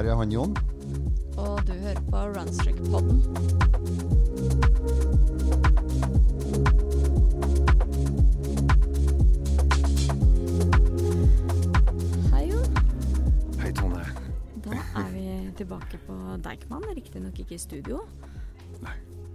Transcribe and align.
her 0.00 0.14
er 0.14 0.16
han 0.16 0.30
Jon. 0.32 0.54
Og 1.36 1.60
du 1.68 1.72
hører 1.72 2.00
på 2.08 2.20
Runstrick-podden. 2.32 3.18
Hei, 12.32 12.46
Jon. 12.48 12.80
Hei, 13.60 13.72
Tone. 13.76 14.06
Da 14.64 14.80
er 15.02 15.12
vi 15.12 15.26
tilbake 15.60 16.00
på 16.06 16.16
Deichman, 16.48 16.88
riktignok 16.96 17.44
ikke 17.44 17.58
i 17.58 17.60
studio. 17.60 18.00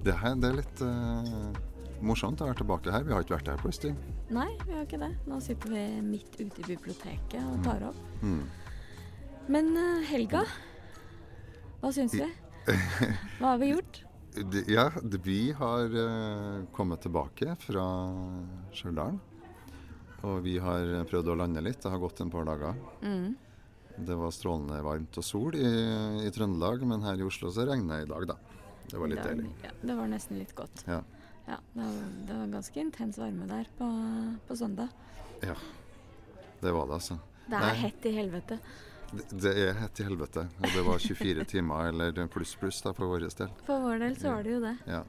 Det, 0.06 0.18
her, 0.18 0.34
det 0.38 0.50
er 0.50 0.60
litt 0.64 0.86
uh, 0.86 1.54
morsomt 2.02 2.42
å 2.42 2.50
være 2.50 2.64
tilbake 2.64 2.94
her. 2.94 3.06
Vi 3.06 3.14
har 3.14 3.26
ikke 3.26 3.38
vært 3.38 3.54
her 3.54 3.62
på 3.62 3.70
en 3.70 3.80
stund. 3.84 4.14
Nei, 4.34 4.50
vi 4.66 4.74
har 4.74 4.86
ikke 4.86 5.02
det. 5.02 5.14
Nå 5.30 5.42
sitter 5.46 5.78
vi 5.78 5.88
midt 6.06 6.38
ute 6.42 6.62
i 6.66 6.70
biblioteket 6.74 7.42
og 7.42 7.66
tar 7.66 7.92
opp. 7.94 8.06
Mm. 8.26 8.46
Men 9.48 9.70
eh, 9.78 10.02
helga, 10.10 10.42
hva 11.82 11.92
syns 11.94 12.16
vi? 12.18 12.26
Hva 13.38 13.52
har 13.52 13.60
vi 13.62 13.68
gjort? 13.76 14.02
Ja, 14.68 14.88
vi 15.24 15.52
har 15.54 15.98
eh, 16.02 16.64
kommet 16.74 17.04
tilbake 17.06 17.54
fra 17.62 17.84
Stjørdal. 18.74 19.20
Og 20.26 20.40
vi 20.42 20.56
har 20.58 21.06
prøvd 21.06 21.30
å 21.30 21.36
lande 21.38 21.62
litt. 21.62 21.78
Det 21.84 21.92
har 21.94 22.02
gått 22.02 22.24
en 22.24 22.32
par 22.34 22.48
dager. 22.50 22.74
Mm. 23.06 23.36
Det 23.96 24.18
var 24.18 24.34
strålende 24.34 24.80
varmt 24.84 25.20
og 25.22 25.28
sol 25.28 25.56
i, 25.60 25.70
i 26.26 26.32
Trøndelag, 26.34 26.82
men 26.90 27.06
her 27.06 27.22
i 27.22 27.28
Oslo 27.28 27.52
så 27.54 27.68
regner 27.70 28.02
det 28.02 28.08
i 28.08 28.12
dag, 28.16 28.26
da. 28.34 28.40
Det 28.90 28.98
var 28.98 29.14
litt 29.14 29.22
deilig. 29.22 29.52
Ja, 29.62 29.76
det 29.86 30.00
var 30.02 30.10
nesten 30.10 30.42
litt 30.42 30.56
godt. 30.58 30.82
Ja. 30.90 31.04
Ja, 31.46 31.60
det 31.76 31.86
var, 31.86 32.02
det 32.26 32.40
var 32.40 32.52
ganske 32.58 32.82
intens 32.82 33.22
varme 33.22 33.46
der 33.52 33.70
på, 33.78 33.92
på 34.50 34.58
søndag. 34.58 34.90
ja. 35.46 35.58
Det 36.66 36.72
var 36.72 36.88
det, 36.88 36.96
altså. 36.96 37.18
Det 37.46 37.60
Nei. 37.60 37.68
er 37.70 37.76
hett 37.78 38.06
i 38.10 38.12
helvete. 38.16 38.56
Det, 39.32 39.52
er 39.52 39.78
et 39.86 40.02
helvete. 40.06 40.48
Og 40.62 40.68
det 40.74 40.84
var 40.88 41.00
24 41.00 41.46
timer, 41.54 41.92
eller 41.92 42.28
pluss 42.32 42.56
pluss, 42.60 42.82
da, 42.86 42.94
for 42.96 43.12
vår 43.12 43.28
del. 43.28 43.54
For 43.68 43.86
vår 43.86 44.04
del 44.04 44.18
så 44.20 44.34
var 44.36 44.46
det 44.46 44.56
jo 44.56 44.62
det. 44.64 44.76
Ja, 44.90 45.04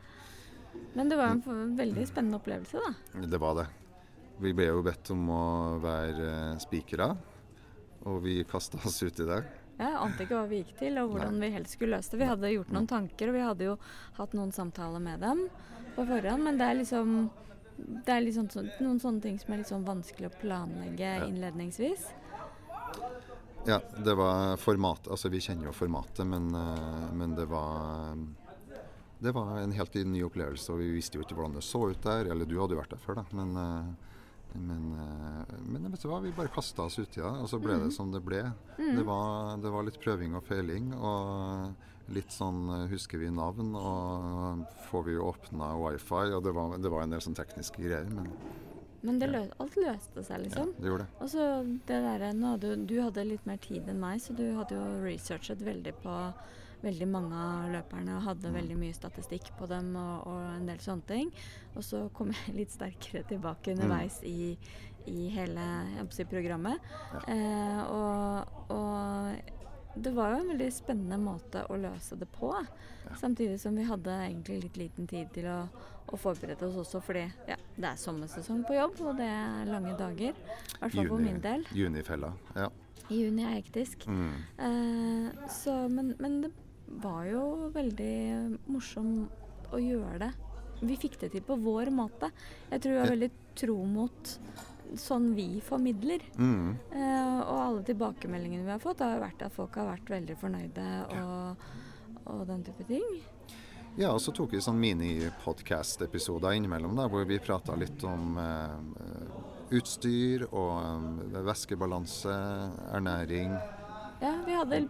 Men 0.94 1.08
det 1.08 1.18
var 1.20 1.34
en 1.34 1.76
veldig 1.76 2.06
spennende 2.08 2.40
opplevelse, 2.40 2.80
da. 2.82 3.26
det 3.26 3.40
var 3.42 3.60
det. 3.62 3.66
Vi 4.42 4.52
ble 4.52 4.66
jo 4.68 4.82
bedt 4.84 5.10
om 5.14 5.22
å 5.32 5.44
være 5.80 6.26
eh, 6.28 6.58
spikere, 6.60 7.14
og 8.04 8.18
vi 8.24 8.42
kasta 8.48 8.78
oss 8.84 9.00
ut 9.02 9.22
i 9.24 9.28
det. 9.30 9.38
Jeg 9.76 9.96
ante 10.00 10.24
ikke 10.24 10.36
hva 10.36 10.48
vi 10.48 10.60
gikk 10.62 10.76
til, 10.78 10.98
og 11.00 11.14
hvordan 11.14 11.41
vi 11.41 11.48
helst 11.52 11.76
skulle 11.76 11.96
løse 11.96 12.12
det. 12.12 12.20
Vi 12.20 12.28
hadde 12.28 12.52
gjort 12.52 12.72
noen 12.72 12.88
tanker, 12.88 13.32
og 13.32 13.36
vi 13.36 13.42
hadde 13.44 13.66
jo 13.70 13.74
hatt 14.18 14.36
noen 14.36 14.52
samtaler 14.56 15.02
med 15.04 15.24
dem 15.24 15.42
på 15.96 16.04
forhånd, 16.04 16.44
men 16.44 16.60
det 16.60 16.68
er 16.68 16.78
liksom 16.82 17.18
det 17.76 18.12
er 18.12 18.22
liksom 18.24 18.46
noen 18.80 19.00
sånne 19.02 19.20
ting 19.20 19.34
som 19.41 19.52
er 19.52 19.60
litt 19.60 19.68
sånn 19.68 19.84
vanskelig 19.84 20.30
å 20.30 20.36
planlegge 20.41 21.10
innledningsvis. 21.26 22.06
Ja, 23.67 23.81
det 24.05 24.14
var 24.14 24.56
format, 24.56 25.09
altså 25.11 25.28
vi 25.28 25.41
kjenner 25.42 25.67
jo 25.67 25.72
formatet, 25.75 26.22
men, 26.27 26.53
eh, 26.55 27.06
men 27.19 27.34
det 27.34 27.48
var 27.50 28.14
det 29.19 29.33
var 29.33 29.56
en 29.59 29.72
helt 29.72 29.95
ny 29.95 30.20
opplevelse, 30.22 30.69
og 30.72 30.78
vi 30.78 30.91
visste 30.92 31.17
jo 31.17 31.25
ikke 31.25 31.34
hvordan 31.34 31.56
det 31.56 31.64
så 31.64 31.81
ut 31.89 32.03
der. 32.05 32.28
Eller 32.31 32.47
du 32.47 32.59
hadde 32.61 32.77
jo 32.77 32.83
vært 32.83 32.92
der 32.92 33.00
før, 33.00 33.22
da. 33.22 33.25
Men, 33.34 33.56
eh, 33.56 34.59
men, 34.61 34.84
eh, 34.92 35.55
men 35.64 35.89
vet 35.91 36.05
du 36.05 36.11
hva, 36.11 36.20
vi 36.22 36.34
bare 36.37 36.53
kasta 36.53 36.84
oss 36.84 36.98
uti 37.00 37.22
det, 37.22 37.25
og 37.25 37.48
så 37.48 37.59
ble 37.59 37.78
det 37.81 37.91
som 37.97 38.12
det 38.12 38.22
ble. 38.25 38.44
Det, 38.77 39.03
var, 39.09 39.56
det 39.62 39.72
var 39.72 39.89
litt 39.89 39.98
prøving 40.05 40.37
og 40.37 40.44
feiling, 40.47 40.92
og 40.94 42.12
litt 42.14 42.31
sånn 42.31 42.87
husker 42.92 43.19
vi 43.19 43.33
navn, 43.34 43.72
og 43.75 44.62
får 44.92 45.09
vi 45.09 45.17
åpna 45.19 45.72
wifi, 45.81 46.28
og 46.37 46.44
det 46.44 46.55
var, 46.55 46.77
det 46.78 46.92
var 46.92 47.03
en 47.03 47.17
del 47.17 47.25
sånn 47.25 47.41
tekniske 47.41 47.83
greier, 47.83 48.06
men 48.12 48.31
Men 49.06 49.18
det 49.22 49.30
lø 49.30 49.40
alt 49.62 49.78
løste 49.78 50.24
seg, 50.26 50.42
liksom. 50.44 50.74
ja, 50.74 50.82
det 50.82 50.90
gjorde 50.90 51.06
det. 51.06 51.22
Og 51.22 51.30
så 51.32 51.46
det 51.88 52.02
derre 52.10 52.32
nå 52.34 52.52
hadde 52.56 52.72
jo- 52.72 52.84
Du 52.90 52.94
hadde 53.02 53.24
litt 53.28 53.46
mer 53.48 53.58
tid 53.62 53.88
enn 53.88 54.00
meg, 54.03 54.20
så 54.25 54.34
du 54.36 54.44
hadde 54.58 54.76
jo 54.78 54.86
researchet 55.04 55.62
veldig 55.64 55.94
på 56.03 56.14
veldig 56.84 57.06
mange 57.08 57.34
av 57.41 57.70
løperne 57.72 58.19
og 58.19 58.26
hadde 58.26 58.50
veldig 58.53 58.75
mye 58.78 58.94
statistikk 58.94 59.48
på 59.58 59.66
dem 59.70 59.94
og, 59.97 60.26
og 60.28 60.42
en 60.58 60.66
del 60.69 60.78
sånne 60.84 61.06
ting. 61.08 61.31
Og 61.75 61.82
så 61.86 62.03
kom 62.14 62.31
jeg 62.34 62.54
litt 62.58 62.75
sterkere 62.75 63.25
tilbake 63.31 63.72
underveis 63.72 64.20
i, 64.28 64.53
i 65.08 65.28
hele 65.34 65.64
si, 66.12 66.26
programmet. 66.28 66.78
Eh, 67.32 67.81
og, 67.88 68.70
og 68.76 69.97
det 69.97 70.12
var 70.14 70.34
jo 70.34 70.42
en 70.42 70.52
veldig 70.52 70.70
spennende 70.76 71.19
måte 71.22 71.64
å 71.72 71.78
løse 71.81 72.19
det 72.20 72.28
på. 72.36 72.52
Samtidig 73.16 73.58
som 73.62 73.75
vi 73.78 73.88
hadde 73.88 74.12
egentlig 74.28 74.60
litt 74.66 74.76
liten 74.84 75.08
tid 75.08 75.32
til 75.32 75.48
å, 75.48 75.58
å 76.06 76.19
forberede 76.21 76.69
oss 76.69 76.78
også, 76.84 77.00
fordi 77.05 77.25
ja, 77.49 77.56
det 77.77 77.89
er 77.89 78.00
sommersesong 78.00 78.62
på 78.69 78.77
jobb, 78.77 79.00
og 79.03 79.17
det 79.19 79.28
er 79.28 79.71
lange 79.71 79.94
dager. 79.99 80.37
I 80.37 80.81
hvert 80.81 80.99
fall 80.99 81.11
for 81.11 81.25
min 81.25 81.41
del. 81.44 81.67
Junifella. 81.77 82.33
Ja. 82.56 82.71
Juni 83.12 83.44
er 83.47 83.59
hektisk. 83.59 84.06
Mm. 84.11 84.31
Eh, 84.67 85.49
så, 85.53 85.75
men, 85.91 86.15
men 86.22 86.41
det 86.44 86.53
var 87.03 87.27
jo 87.31 87.43
veldig 87.75 88.17
morsomt 88.71 89.75
å 89.75 89.81
gjøre 89.83 90.19
det. 90.27 90.33
Vi 90.87 90.97
fikk 91.00 91.19
det 91.22 91.33
til 91.33 91.44
på 91.47 91.56
vår 91.62 91.91
måte. 91.94 92.31
Jeg 92.71 92.83
tror 92.83 92.94
vi 92.94 93.00
var 93.00 93.12
veldig 93.15 93.31
tro 93.56 93.77
mot 93.88 94.33
sånn 95.00 95.31
vi 95.34 95.61
formidler. 95.65 96.23
Mm. 96.38 96.77
Eh, 96.93 97.38
og 97.41 97.56
alle 97.62 97.87
tilbakemeldingene 97.88 98.67
vi 98.67 98.75
har 98.75 98.83
fått, 98.83 99.03
har 99.03 99.23
vært 99.23 99.47
at 99.47 99.55
folk 99.55 99.78
har 99.81 99.88
vært 99.91 100.12
veldig 100.12 100.37
fornøyde 100.41 100.91
og, 101.17 101.65
og 102.33 102.44
den 102.50 102.67
type 102.67 102.87
ting. 102.91 103.06
Ja, 103.96 104.10
og 104.12 104.20
så 104.20 104.32
tok 104.36 104.52
vi 104.52 104.60
sånn 104.60 104.76
mini-podcast-episoder 104.82 106.52
innimellom, 106.58 106.96
der, 106.98 107.08
hvor 107.08 107.24
vi 107.28 107.38
prata 107.40 107.72
litt 107.80 108.02
om 108.04 108.36
eh, 108.36 109.76
utstyr 109.78 110.44
og 110.50 110.74
eh, 111.32 111.40
væskebalanse, 111.46 112.34
ernæring. 112.92 113.54
Ja, 114.20 114.34
vi 114.46 114.52
hadde 114.56 114.82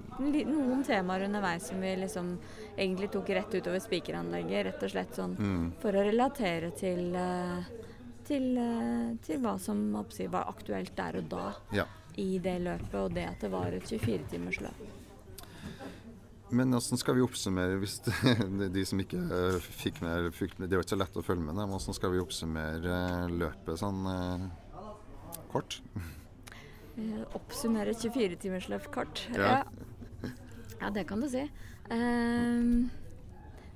noen 0.46 0.82
temaer 0.86 1.24
underveis 1.26 1.68
som 1.70 1.80
vi 1.82 1.94
liksom 2.02 2.34
egentlig 2.78 3.08
tok 3.14 3.30
rett 3.34 3.54
utover 3.58 3.80
spikeranlegget. 3.82 4.68
Rett 4.72 4.84
og 4.86 4.92
slett 4.92 5.14
sånn 5.18 5.34
Mm. 5.38 5.72
for 5.82 5.92
å 5.98 6.04
relatere 6.06 6.70
til, 6.78 7.14
eh, 7.14 7.64
til, 8.26 8.52
eh, 8.58 9.14
til 9.26 9.38
hva 9.42 9.56
som 9.60 9.92
var 10.30 10.44
aktuelt 10.50 10.94
der 10.96 11.16
og 11.18 11.28
da 11.28 11.54
Ja. 11.72 11.84
i 12.16 12.38
det 12.38 12.60
løpet, 12.62 12.94
og 12.94 13.14
det 13.14 13.26
at 13.28 13.40
det 13.40 13.50
var 13.50 13.66
et 13.66 13.82
24-timers 13.86 14.60
løp. 14.60 14.95
Men 16.54 16.70
hvordan 16.70 17.00
skal 17.00 17.16
vi 17.16 17.24
oppsummere 17.24 17.78
hvis 17.82 17.96
det, 18.06 18.68
de 18.74 18.84
som 18.86 19.00
ikke 19.02 19.18
eh, 19.18 19.56
fikk 19.80 19.98
med, 20.04 20.28
fikk 20.36 20.58
med 20.60 20.70
Det 20.70 20.78
var 20.78 20.86
ikke 20.86 20.94
så 20.94 21.00
lett 21.00 21.18
å 21.18 21.24
følge 21.26 21.42
med, 21.42 21.56
men 21.58 21.72
hvordan 21.72 21.96
skal 21.96 22.12
vi 22.14 22.22
oppsummere 22.22 22.98
eh, 23.00 23.32
løpet 23.42 23.80
sånn 23.82 24.06
eh, 24.12 24.44
kort? 25.50 25.80
Oppsummere 27.36 27.92
et 27.92 28.04
24-timersløp 28.06 28.86
kort. 28.94 29.26
Ja. 29.34 29.64
Ja. 30.80 30.90
det 30.94 31.04
kan 31.10 31.20
du 31.20 31.28
si. 31.28 31.42
Ehm, 31.92 32.86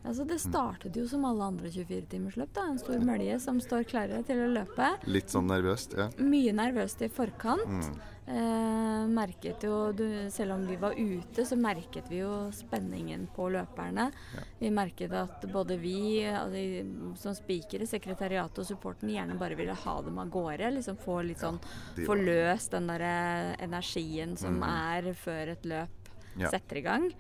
altså, 0.05 0.25
det 0.29 0.39
startet 0.43 0.97
jo 0.97 1.07
som 1.09 1.25
alle 1.29 1.51
andre 1.53 1.73
24-timersløp. 1.73 2.53
da, 2.55 2.69
En 2.71 2.79
stor 2.79 3.03
mølje 3.05 3.41
som 3.41 3.61
står 3.61 3.85
klare 3.91 4.23
til 4.27 4.45
å 4.45 4.53
løpe. 4.55 4.95
Litt 5.11 5.33
sånn 5.33 5.51
nervøst, 5.51 5.97
ja. 5.99 6.11
Mye 6.19 6.55
nervøst 6.57 7.03
i 7.07 7.11
forkant. 7.13 7.67
Mm. 7.67 8.01
Eh, 8.31 9.07
merket 9.11 9.65
jo, 9.67 9.93
du, 9.93 10.31
Selv 10.31 10.53
om 10.55 10.67
vi 10.67 10.77
var 10.77 10.95
ute, 10.95 11.45
så 11.45 11.57
merket 11.59 12.07
vi 12.11 12.21
jo 12.21 12.51
spenningen 12.55 13.27
på 13.35 13.49
løperne. 13.51 14.11
Ja. 14.37 14.45
Vi 14.61 14.71
merket 14.71 15.15
at 15.19 15.47
både 15.51 15.79
vi 15.81 16.23
altså, 16.29 16.85
som 17.19 17.35
spikere, 17.35 17.89
sekretariatet 17.91 18.63
og 18.63 18.69
supporten 18.69 19.11
gjerne 19.11 19.39
bare 19.41 19.59
ville 19.59 19.75
ha 19.75 19.97
dem 20.07 20.21
av 20.23 20.31
gårde. 20.31 20.71
liksom 20.77 21.01
Få 21.03 21.21
litt 21.27 21.43
sånn 21.43 21.59
ja, 21.59 22.05
Få 22.07 22.15
løst 22.21 22.77
den 22.77 22.87
der 22.93 23.07
eh, 23.09 23.65
energien 23.67 24.37
som 24.39 24.61
mm. 24.61 24.69
er 24.71 25.13
før 25.19 25.57
et 25.57 25.67
løp 25.67 25.97
Ja. 26.39 26.47
setter 26.53 26.79
i 26.79 26.83
gang. 26.87 27.11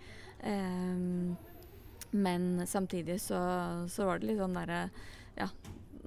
Ehm, 0.46 1.36
men 2.12 2.66
samtidig 2.66 3.20
så, 3.22 3.38
så 3.88 4.06
var 4.08 4.18
det 4.18 4.26
litt 4.32 4.40
sånn 4.42 4.56
derre 4.58 4.90
Ja, 5.38 5.46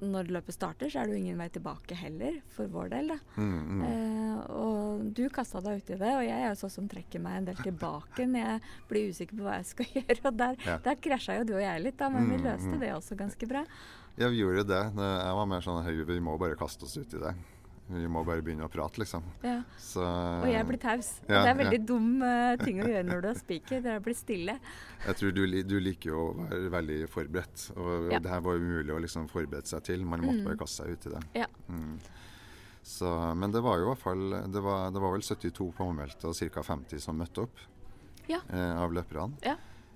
når 0.04 0.26
løpet 0.34 0.52
starter, 0.56 0.90
så 0.90 1.00
er 1.00 1.06
det 1.06 1.14
jo 1.14 1.20
ingen 1.22 1.38
vei 1.38 1.46
tilbake 1.54 1.94
heller, 1.96 2.40
for 2.52 2.66
vår 2.68 2.88
del, 2.92 3.12
da. 3.14 3.16
Mm, 3.38 3.52
mm. 3.62 3.82
Eh, 3.86 4.40
og 4.58 5.04
du 5.16 5.22
kasta 5.32 5.62
deg 5.64 5.78
uti 5.80 5.96
det, 6.00 6.10
og 6.18 6.24
jeg 6.26 6.34
er 6.34 6.48
jo 6.50 6.58
sånn 6.60 6.72
som 6.74 6.88
trekker 6.90 7.22
meg 7.22 7.38
en 7.38 7.46
del 7.48 7.60
tilbake 7.62 8.26
når 8.26 8.42
jeg 8.42 8.60
blir 8.90 9.12
usikker 9.14 9.38
på 9.38 9.46
hva 9.46 9.54
jeg 9.60 9.68
skal 9.70 9.86
gjøre. 9.96 10.18
Og 10.28 10.36
der, 10.42 10.58
Ja. 10.66 10.76
der 10.84 10.98
krasja 11.06 11.38
jo 11.38 11.46
du 11.48 11.54
og 11.54 11.62
jeg 11.62 11.84
litt, 11.86 11.96
da, 12.02 12.10
men 12.10 12.26
vi 12.28 12.36
Mm, 12.42 12.44
løste 12.50 12.74
mm. 12.74 12.80
det 12.82 12.90
også 12.98 13.16
ganske 13.22 13.48
bra. 13.54 13.64
Ja, 14.18 14.28
vi 14.28 14.42
gjorde 14.42 14.66
det. 14.68 14.82
Jeg 14.98 15.34
var 15.40 15.46
mer 15.54 15.64
sånn 15.64 15.82
høy, 15.86 16.04
vi 16.10 16.20
må 16.20 16.36
bare 16.42 16.58
kaste 16.58 16.84
oss 16.84 16.98
ut 16.98 17.14
i 17.14 17.22
det. 17.22 17.32
Vi 17.86 18.06
må 18.08 18.22
bare 18.24 18.40
begynne 18.40 18.64
å 18.64 18.70
prate, 18.72 18.96
liksom. 19.02 19.22
Ja. 19.44 19.58
Så, 19.76 20.00
Og 20.00 20.46
jeg 20.48 20.64
blir 20.70 20.78
taus. 20.80 21.10
Ja, 21.28 21.42
det 21.44 21.50
er 21.50 21.58
veldig 21.58 21.78
ja. 21.82 21.84
dum 21.90 22.06
uh, 22.24 22.54
ting 22.64 22.78
å 22.80 22.86
gjøre 22.88 23.04
når 23.10 23.20
du 23.20 23.28
har 23.28 23.36
spiker. 23.36 23.82
Det 23.84 23.90
er 23.92 23.98
å 24.00 24.04
bli 24.06 24.14
stille. 24.16 24.54
Jeg 25.04 25.18
tror 25.20 25.34
du, 25.36 25.42
du 25.68 25.74
liker 25.84 26.10
jo 26.14 26.22
å 26.30 26.46
være 26.48 26.70
veldig 26.72 26.98
forberedt, 27.12 27.66
og, 27.76 27.90
og 28.08 28.16
det 28.24 28.32
her 28.32 28.40
var 28.46 28.56
umulig 28.62 28.94
å 28.96 29.02
liksom 29.04 29.28
forberede 29.28 29.68
seg 29.68 29.84
til. 29.90 30.04
Man 30.08 30.24
måtte 30.24 30.40
Mm. 30.40 30.46
bare 30.48 30.60
kaste 30.64 30.82
seg 30.82 30.96
ut 30.96 31.06
i 31.06 31.12
det. 31.12 31.22
Ja. 31.42 31.50
Mm. 31.68 31.98
Så, 32.84 33.10
men 33.36 33.52
det 33.52 33.60
var 33.64 33.78
jo 33.80 33.86
i 33.86 33.88
hvert 33.94 34.02
fall 34.02 34.24
Det 34.52 34.60
var, 34.60 34.90
det 34.92 35.00
var 35.00 35.14
vel 35.14 35.22
72 35.24 35.70
påmeldte 35.72 36.28
og 36.28 36.36
ca. 36.52 36.62
50 36.66 37.00
som 37.00 37.16
møtte 37.16 37.40
opp 37.46 37.62
Ja. 38.28 38.40
eh, 38.52 38.74
av 38.80 38.92
løperne. 38.92 39.36
Ja. 39.44 39.54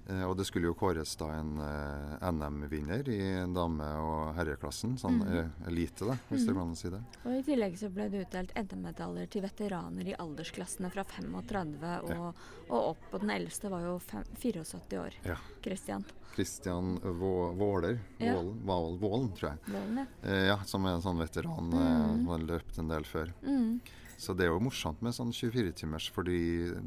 Eh, 0.08 0.22
og 0.24 0.36
det 0.38 0.46
skulle 0.48 0.70
jo 0.70 0.74
kåres 0.74 1.10
da 1.20 1.26
en 1.36 1.58
eh, 1.60 2.30
NM-vinner 2.32 3.08
i 3.12 3.18
dame- 3.52 3.88
og 4.00 4.34
herreklassen. 4.38 4.96
Sånn 4.98 5.18
Mhm. 5.20 5.38
eh, 5.38 5.68
elite, 5.68 6.06
da, 6.06 6.16
hvis 6.30 6.46
det 6.46 6.54
går 6.54 6.62
an 6.62 6.72
å 6.72 6.76
si 6.76 6.88
det. 6.88 7.02
Og 7.26 7.32
I 7.38 7.42
tillegg 7.42 7.76
så 7.76 7.90
ble 7.92 8.08
det 8.08 8.22
utdelt 8.26 8.54
NM-medaljer 8.56 9.28
til 9.28 9.42
veteraner 9.42 10.08
i 10.08 10.14
aldersklassene 10.16 10.90
fra 10.90 11.04
35 11.04 12.00
og, 12.04 12.34
og 12.70 12.88
opp. 12.94 13.04
Og 13.12 13.20
den 13.20 13.30
eldste 13.30 13.68
var 13.70 13.82
jo 13.84 13.98
fem, 13.98 14.24
74 14.40 14.96
år. 14.98 15.12
Ja. 15.24 15.36
Christian 15.62 16.04
Christian 16.34 16.98
Våler, 17.02 17.98
Ja. 18.18 18.34
Vålen, 18.40 19.32
tror 19.34 19.50
jeg. 19.50 19.58
Vålen, 19.66 19.96
ja. 19.98 20.06
Eh, 20.22 20.46
ja, 20.46 20.58
som 20.64 20.84
er 20.86 20.94
en 20.94 21.02
sånn 21.02 21.18
veteran 21.18 21.68
Mhm. 21.68 22.24
som 22.24 22.26
har 22.28 22.38
løpt 22.38 22.78
en 22.78 22.88
del 22.88 23.02
før. 23.04 23.32
Mm. 23.42 23.80
Så 24.18 24.34
det 24.34 24.46
er 24.48 24.50
jo 24.50 24.58
morsomt 24.60 25.00
med 25.06 25.14
sånn 25.14 25.30
24-timers, 25.32 26.08
fordi 26.10 26.38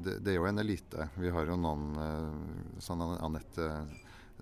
det, 0.04 0.18
det 0.24 0.34
er 0.34 0.40
jo 0.42 0.48
en 0.50 0.60
elite. 0.60 1.06
Vi 1.16 1.30
har 1.32 1.46
jo 1.48 1.56
noen 1.56 1.86
eh, 1.96 2.82
sånn 2.84 3.02
Anette 3.24 3.68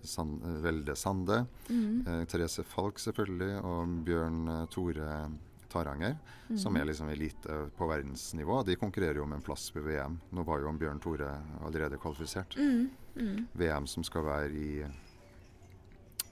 Sand, 0.02 0.42
Velde 0.64 0.96
Sande, 0.98 1.44
Mm. 1.70 2.08
eh, 2.08 2.24
Therese 2.26 2.64
Falk 2.66 2.98
selvfølgelig, 2.98 3.60
og 3.64 3.94
Bjørn 4.08 4.40
eh, 4.50 4.66
Tore 4.74 5.30
Taranger, 5.70 6.16
som 6.58 6.74
Mhm. 6.74 6.82
er 6.82 6.86
liksom 6.90 7.10
elite 7.14 7.58
på 7.78 7.88
verdensnivå. 7.92 8.64
De 8.66 8.76
konkurrerer 8.76 9.16
jo 9.22 9.24
om 9.28 9.34
en 9.34 9.42
plass 9.46 9.70
på 9.70 9.84
VM. 9.86 10.20
Nå 10.34 10.44
var 10.44 10.60
jo 10.62 10.72
Bjørn 10.74 11.00
Tore 11.00 11.30
allerede 11.62 12.00
kvalifisert. 12.02 12.56
Mm. 12.58 12.90
Mm. 13.16 13.48
VM 13.54 13.86
som 13.88 14.04
skal 14.04 14.24
være 14.24 14.50
i 14.56 14.86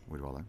Hvor 0.09 0.19
var 0.23 0.37
det? 0.39 0.45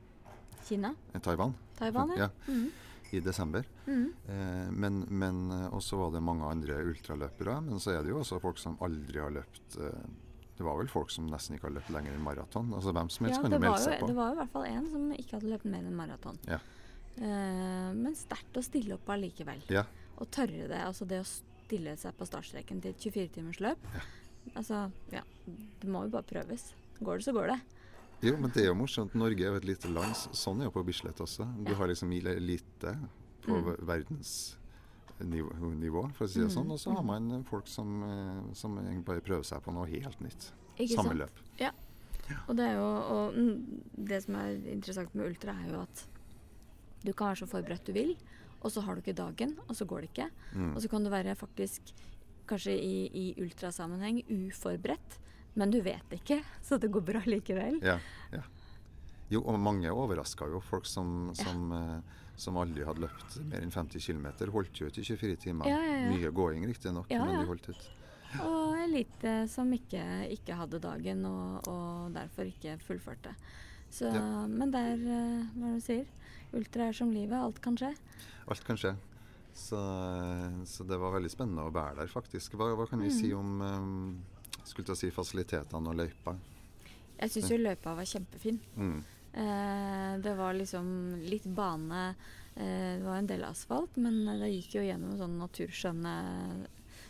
Kina? 0.68 0.94
Eh, 1.12 1.20
Taiwan? 1.20 1.52
Taiwan, 1.78 2.08
ja. 2.16 2.16
Ja, 2.16 2.28
Mm. 2.48 2.70
I 3.16 3.20
desember. 3.24 3.64
Mm. 3.86 4.06
Eh, 4.28 4.70
men 4.70 4.98
men 5.08 5.38
eh, 5.54 5.66
også 5.74 5.96
var 6.00 6.10
det 6.14 6.20
mange 6.22 6.44
andre 6.48 6.80
ultraløpere. 6.90 7.60
Men 7.64 7.80
så 7.80 7.94
er 7.96 8.02
det 8.04 8.12
jo 8.12 8.18
også 8.22 8.40
folk 8.42 8.58
som 8.60 8.76
aldri 8.84 9.20
har 9.22 9.32
løpt 9.32 9.78
eh, 9.80 10.08
Det 10.58 10.66
var 10.66 10.76
vel 10.80 10.88
folk 10.90 11.10
som 11.14 11.28
nesten 11.30 11.54
ikke 11.56 11.68
har 11.68 11.76
løpt 11.78 11.90
lenger 11.94 12.12
enn 12.16 12.24
maraton. 12.24 12.72
Altså 12.74 12.92
hvem 12.92 13.08
som 13.14 13.26
helst 13.26 13.38
Ja, 13.38 13.42
kan 13.46 13.52
jo 13.56 13.60
melde 13.62 13.84
seg 13.84 14.00
på. 14.02 14.08
det 14.10 14.16
var 14.18 14.32
jo 14.32 14.36
i 14.36 14.40
hvert 14.42 14.52
fall 14.56 14.66
en 14.68 14.88
som 14.92 15.08
ikke 15.14 15.36
hadde 15.38 15.52
løpt 15.54 15.68
mer 15.70 15.86
enn 15.86 15.96
maraton. 15.96 16.40
Ja. 16.50 16.58
Eh, 17.18 17.90
men 17.98 18.14
sterkt 18.18 18.58
å 18.58 18.62
stille 18.66 18.98
opp 18.98 19.08
allikevel. 19.14 19.62
Ja. 19.72 19.84
Og 20.18 20.28
tørre 20.34 20.66
det. 20.70 20.82
Altså 20.82 21.06
det 21.08 21.22
å 21.22 21.28
stille 21.28 21.96
seg 22.00 22.16
på 22.18 22.26
startstreken 22.26 22.82
til 22.82 22.94
et 22.94 23.06
24-timersløp. 23.06 23.88
Altså, 24.56 24.88
ja. 25.12 25.22
Det 25.46 25.88
må 25.90 26.04
jo 26.06 26.12
bare 26.14 26.26
prøves. 26.26 26.72
Går 26.98 27.20
det, 27.20 27.24
så 27.28 27.32
går 27.36 27.52
det. 27.52 27.58
Jo, 28.22 28.36
men 28.36 28.50
det 28.50 28.62
er 28.64 28.68
jo 28.72 28.74
morsomt. 28.74 29.14
Norge 29.14 29.44
er 29.44 29.48
jo 29.52 29.56
et 29.60 29.64
lite 29.68 29.88
land. 29.92 30.14
Sånn 30.34 30.60
er 30.60 30.64
jo 30.66 30.72
på 30.74 30.82
Bislett 30.86 31.20
også. 31.22 31.46
Du 31.64 31.74
har 31.78 31.86
liksom 31.86 32.10
elite 32.12 32.96
på 33.44 33.54
Mm. 33.54 33.76
verdensnivå, 33.86 36.02
for 36.14 36.24
å 36.26 36.28
si 36.28 36.40
det 36.40 36.48
Mm, 36.48 36.54
sånn. 36.56 36.70
Og 36.70 36.78
så 36.78 36.90
har 36.94 37.02
mm. 37.02 37.06
man 37.06 37.44
folk 37.44 37.66
som, 37.66 38.02
eh, 38.02 38.42
som 38.54 38.74
bare 39.04 39.20
prøver 39.20 39.44
seg 39.44 39.62
på 39.62 39.72
noe 39.72 39.86
helt 39.86 40.20
nytt. 40.20 40.52
Ikke 40.78 40.94
Samme 40.96 41.08
sant? 41.08 41.18
løp. 41.18 41.30
Og 42.48 42.56
det 42.56 42.64
er 42.66 42.74
jo 42.76 42.84
og 42.84 43.34
mm, 43.34 43.64
Det 44.04 44.22
som 44.22 44.34
er 44.34 44.50
interessant 44.68 45.14
med 45.14 45.26
ultra, 45.26 45.52
er 45.64 45.70
jo 45.72 45.80
at 45.80 46.06
du 47.04 47.12
kan 47.12 47.28
være 47.28 47.36
så 47.46 47.48
forberedt 47.48 47.84
du 47.86 47.92
vil, 47.92 48.16
og 48.60 48.70
så 48.70 48.80
har 48.82 48.94
du 48.94 49.00
ikke 49.00 49.14
dagen, 49.14 49.56
og 49.68 49.76
så 49.76 49.84
går 49.86 50.00
det 50.02 50.10
ikke. 50.12 50.30
Mm. 50.54 50.74
Og 50.74 50.82
så 50.82 50.88
kan 50.90 51.04
du 51.04 51.10
være 51.10 51.34
faktisk, 51.36 51.80
kanskje 52.48 52.72
i, 52.74 53.08
i 53.14 53.34
ultrasammenheng, 53.38 54.24
uforberedt, 54.28 55.18
men 55.54 55.70
du 55.70 55.80
vet 55.82 56.10
ikke, 56.12 56.42
så 56.62 56.78
det 56.78 56.90
går 56.92 57.00
bra 57.02 57.20
likevel. 57.26 57.80
Ja, 57.82 57.98
ja. 58.32 58.42
Jo, 59.30 59.42
og 59.44 59.58
mange 59.60 59.90
overraska 59.92 60.46
jo. 60.48 60.60
Folk 60.64 60.86
som, 60.86 61.30
som, 61.36 61.72
eh, 61.72 62.00
som 62.36 62.56
aldri 62.56 62.84
hadde 62.86 63.02
løpt 63.04 63.36
mer 63.44 63.60
enn 63.60 63.70
50 63.74 64.00
km, 64.00 64.26
holdt 64.54 64.80
jo 64.80 64.86
ut 64.86 64.98
i 64.98 65.02
24 65.04 65.36
timer. 65.36 65.66
Ja, 65.68 65.80
ja, 65.84 65.96
ja. 66.04 66.10
Mye 66.14 66.30
gåing 66.32 66.64
riktignok, 66.66 67.10
Ja, 67.12 67.24
men 67.24 67.40
de 67.40 67.46
holdt 67.50 67.68
ut. 67.68 67.88
Og 68.44 68.76
elite 68.76 69.48
som 69.48 69.70
ikke, 69.72 70.02
ikke 70.32 70.54
hadde 70.56 70.78
dagen, 70.80 71.24
og, 71.24 71.68
og 71.68 72.12
derfor 72.16 72.44
ikke 72.48 72.78
fullførte. 72.86 73.34
Så, 73.90 74.04
Ja. 74.12 74.46
Men 74.46 74.70
det 74.70 74.80
er, 74.80 75.04
eh, 75.04 75.44
hva 75.56 75.66
er 75.66 75.76
det 75.76 75.82
du 75.82 75.84
sier, 75.86 76.06
ultra 76.56 76.88
er 76.88 76.92
som 76.96 77.10
livet, 77.12 77.36
alt 77.36 77.60
kan 77.64 77.76
skje. 77.76 77.94
Alt 78.48 78.64
kan 78.64 78.76
skje. 78.80 78.94
Så, 79.58 79.76
så 80.64 80.84
det 80.86 80.96
var 81.00 81.12
veldig 81.16 81.30
spennende 81.32 81.64
å 81.66 81.72
være 81.74 81.96
der, 82.02 82.06
faktisk. 82.12 82.52
Hva, 82.56 82.70
hva 82.78 82.86
kan 82.88 83.00
vi 83.02 83.08
Mm. 83.10 83.16
si 83.20 83.32
om 83.34 83.60
um, 83.60 84.24
skulle 84.70 84.88
til 84.88 84.96
å 84.96 85.00
si 85.00 85.12
fasilitetene 85.14 85.92
og 85.92 86.00
løypa? 86.00 86.34
Jeg 87.18 87.34
syns 87.34 87.52
jo 87.52 87.60
løypa 87.60 87.96
var 87.98 88.08
kjempefin. 88.08 88.60
Mm. 88.78 88.98
Eh, 89.32 90.12
det 90.22 90.34
var 90.38 90.54
liksom 90.54 90.88
litt 91.26 91.46
bane. 91.50 92.14
Eh, 92.54 92.98
det 92.98 93.06
var 93.06 93.18
en 93.18 93.30
del 93.30 93.44
asfalt, 93.48 93.96
men 93.96 94.24
det 94.40 94.52
gikk 94.52 94.78
jo 94.78 94.86
gjennom 94.86 95.16
sånn 95.18 95.38
naturskjønne 95.40 96.14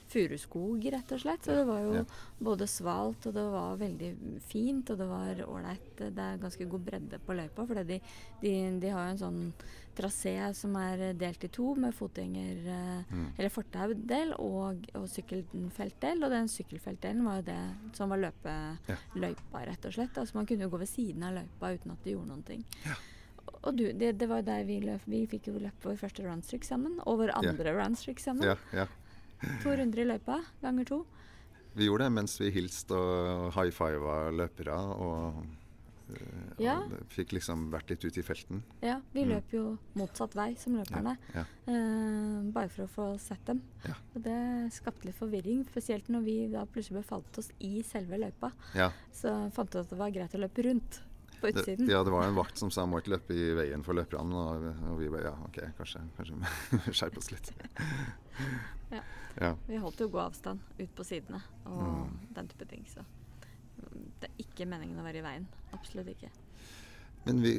furuskog, 0.09 0.85
rett 0.93 1.13
og 1.13 1.21
slett. 1.21 1.43
Så 1.45 1.55
det 1.61 1.67
var 1.69 1.81
jo 1.85 1.93
Ja. 1.99 2.05
både 2.41 2.67
svalt, 2.69 3.27
og 3.27 3.35
det 3.35 3.45
var 3.53 3.77
veldig 3.81 4.41
fint, 4.49 4.91
og 4.91 4.99
det 4.99 5.09
var 5.09 5.43
ålreit. 5.47 5.97
Det 5.97 6.19
er 6.19 6.39
ganske 6.39 6.69
god 6.69 6.81
bredde 6.85 7.19
på 7.27 7.35
løypa, 7.37 7.67
for 7.67 7.75
de, 7.85 8.01
de, 8.43 8.55
de 8.81 8.89
har 8.89 9.07
jo 9.09 9.11
en 9.13 9.19
sånn 9.25 9.53
trasé 9.99 10.55
som 10.55 10.77
er 10.77 11.13
delt 11.19 11.43
i 11.45 11.49
to, 11.49 11.75
med 11.75 11.95
fotgjenger... 11.95 12.65
Eh, 12.67 13.05
Mm. 13.11 13.33
eller 13.39 13.49
fortaudel 13.51 14.33
og, 14.39 14.85
og 14.95 15.07
sykkelfeltdel. 15.09 16.23
Og 16.25 16.31
den 16.31 16.49
sykkelfeltdelen 16.49 17.25
var 17.25 17.37
jo 17.41 17.43
det 17.43 17.97
som 17.97 18.11
var 18.13 18.19
løypa 18.19 19.63
rett 19.67 19.87
og 19.89 19.93
slett. 19.95 20.19
Altså 20.19 20.37
Man 20.37 20.47
kunne 20.47 20.67
jo 20.67 20.71
gå 20.75 20.79
ved 20.83 20.89
siden 20.91 21.23
av 21.25 21.35
løypa 21.39 21.73
uten 21.75 21.93
at 21.95 22.05
det 22.05 22.13
gjorde 22.15 22.29
noen 22.29 22.45
ting. 22.47 22.65
Og 23.65 23.75
du, 23.77 23.85
det, 23.93 24.13
det 24.21 24.29
var 24.31 24.43
jo 24.43 24.47
der 24.51 24.65
vi 24.69 24.79
løp. 24.85 25.01
Vi 25.09 25.23
fikk 25.27 25.49
jo 25.51 25.59
løpt 25.59 25.85
vår 25.89 25.97
første 25.99 26.23
runstreak 26.27 26.65
sammen. 26.69 26.99
Og 27.07 27.19
vår 27.23 27.33
Ja. 27.33 27.41
andre 27.43 27.73
runstreak 27.79 28.21
sammen. 28.21 28.45
Ja, 28.45 28.57
ja. 28.73 28.87
To 29.63 29.71
runder 29.77 29.99
i 30.03 30.05
løypa 30.09 30.41
ganger 30.63 30.85
to. 30.89 31.07
Vi 31.77 31.87
gjorde 31.87 32.09
det 32.09 32.13
mens 32.13 32.39
vi 32.41 32.51
hilste 32.51 32.95
og 32.97 33.53
high 33.55 33.71
fiva 33.71 34.31
løpere. 34.35 34.79
Og 34.99 35.45
og 36.09 36.61
Ja. 36.65 36.81
fikk 37.13 37.35
liksom 37.37 37.67
vært 37.71 37.91
litt 37.91 38.01
ute 38.03 38.21
i 38.21 38.23
felten. 38.23 38.63
Ja, 38.81 38.95
vi 39.13 39.25
Mm. 39.25 39.29
løp 39.29 39.51
jo 39.53 39.79
motsatt 39.95 40.33
vei 40.35 40.55
som 40.57 40.73
løperne. 40.75 41.19
Ja. 41.35 41.45
Eh, 41.67 42.51
bare 42.51 42.69
for 42.71 42.87
å 42.87 42.89
få 42.89 43.21
sett 43.21 43.45
dem. 43.45 43.61
Ja. 43.85 43.93
Og 44.17 44.23
det 44.23 44.73
skapte 44.73 45.05
litt 45.05 45.15
forvirring, 45.19 45.67
spesielt 45.69 46.09
når 46.09 46.25
vi 46.25 46.49
da 46.49 46.65
plutselig 46.65 47.05
befalt 47.05 47.37
oss 47.39 47.51
i 47.61 47.83
selve 47.83 48.17
løypa. 48.19 48.53
Ja. 48.75 48.91
Så 49.13 49.53
fant 49.53 49.71
vi 49.71 49.79
ut 49.81 49.85
at 49.85 49.91
det 49.91 49.99
var 49.99 50.11
greit 50.11 50.33
å 50.35 50.41
løpe 50.41 50.65
rundt 50.65 51.01
på 51.41 51.51
Det, 51.51 51.63
utsiden. 51.63 51.89
ja, 51.91 52.03
det 52.05 52.13
var 52.15 52.27
en 52.27 52.37
vakt 52.39 52.59
som 52.61 52.71
sa 52.75 52.85
må 52.87 52.99
ikke 53.01 53.15
løpe 53.17 53.35
i 53.37 53.49
veien 53.59 53.85
for 53.87 53.95
løperne. 53.99 54.35
Og, 54.35 54.67
og 54.93 54.99
vi 55.01 55.09
bare 55.13 55.31
ja, 55.31 55.35
OK, 55.47 55.59
kanskje, 55.79 56.03
kanskje 56.17 56.39
vi 56.39 56.93
skjerpe 56.99 57.23
oss 57.23 57.31
litt. 57.35 57.53
Ja. 58.89 59.01
ja. 59.41 59.49
Vi 59.67 59.77
holdt 59.83 59.99
jo 60.01 60.07
god 60.09 60.23
avstand 60.31 60.61
ut 60.79 60.93
på 60.97 61.05
sidene 61.05 61.41
og 61.69 61.83
Mm. 61.83 62.13
den 62.37 62.47
type 62.49 62.65
ting, 62.71 62.85
så 62.89 63.03
det 64.23 64.31
er 64.31 64.39
ikke 64.45 64.65
meningen 64.71 64.97
å 64.99 65.05
være 65.05 65.21
i 65.21 65.25
veien. 65.27 65.45
Absolutt 65.77 66.09
ikke. 66.15 66.31
Men 67.27 67.43
vi, 67.45 67.53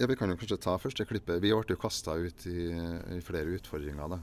ja, 0.00 0.08
vi 0.10 0.16
kan 0.18 0.32
jo 0.32 0.36
kanskje 0.40 0.58
ta 0.64 0.74
første 0.82 1.04
klippet. 1.06 1.38
Vi 1.44 1.52
ble 1.52 1.62
jo 1.70 1.78
kasta 1.78 2.16
ut 2.18 2.46
i, 2.50 2.66
i 3.14 3.20
flere 3.22 3.54
utfordringer 3.54 4.10
da, 4.16 4.18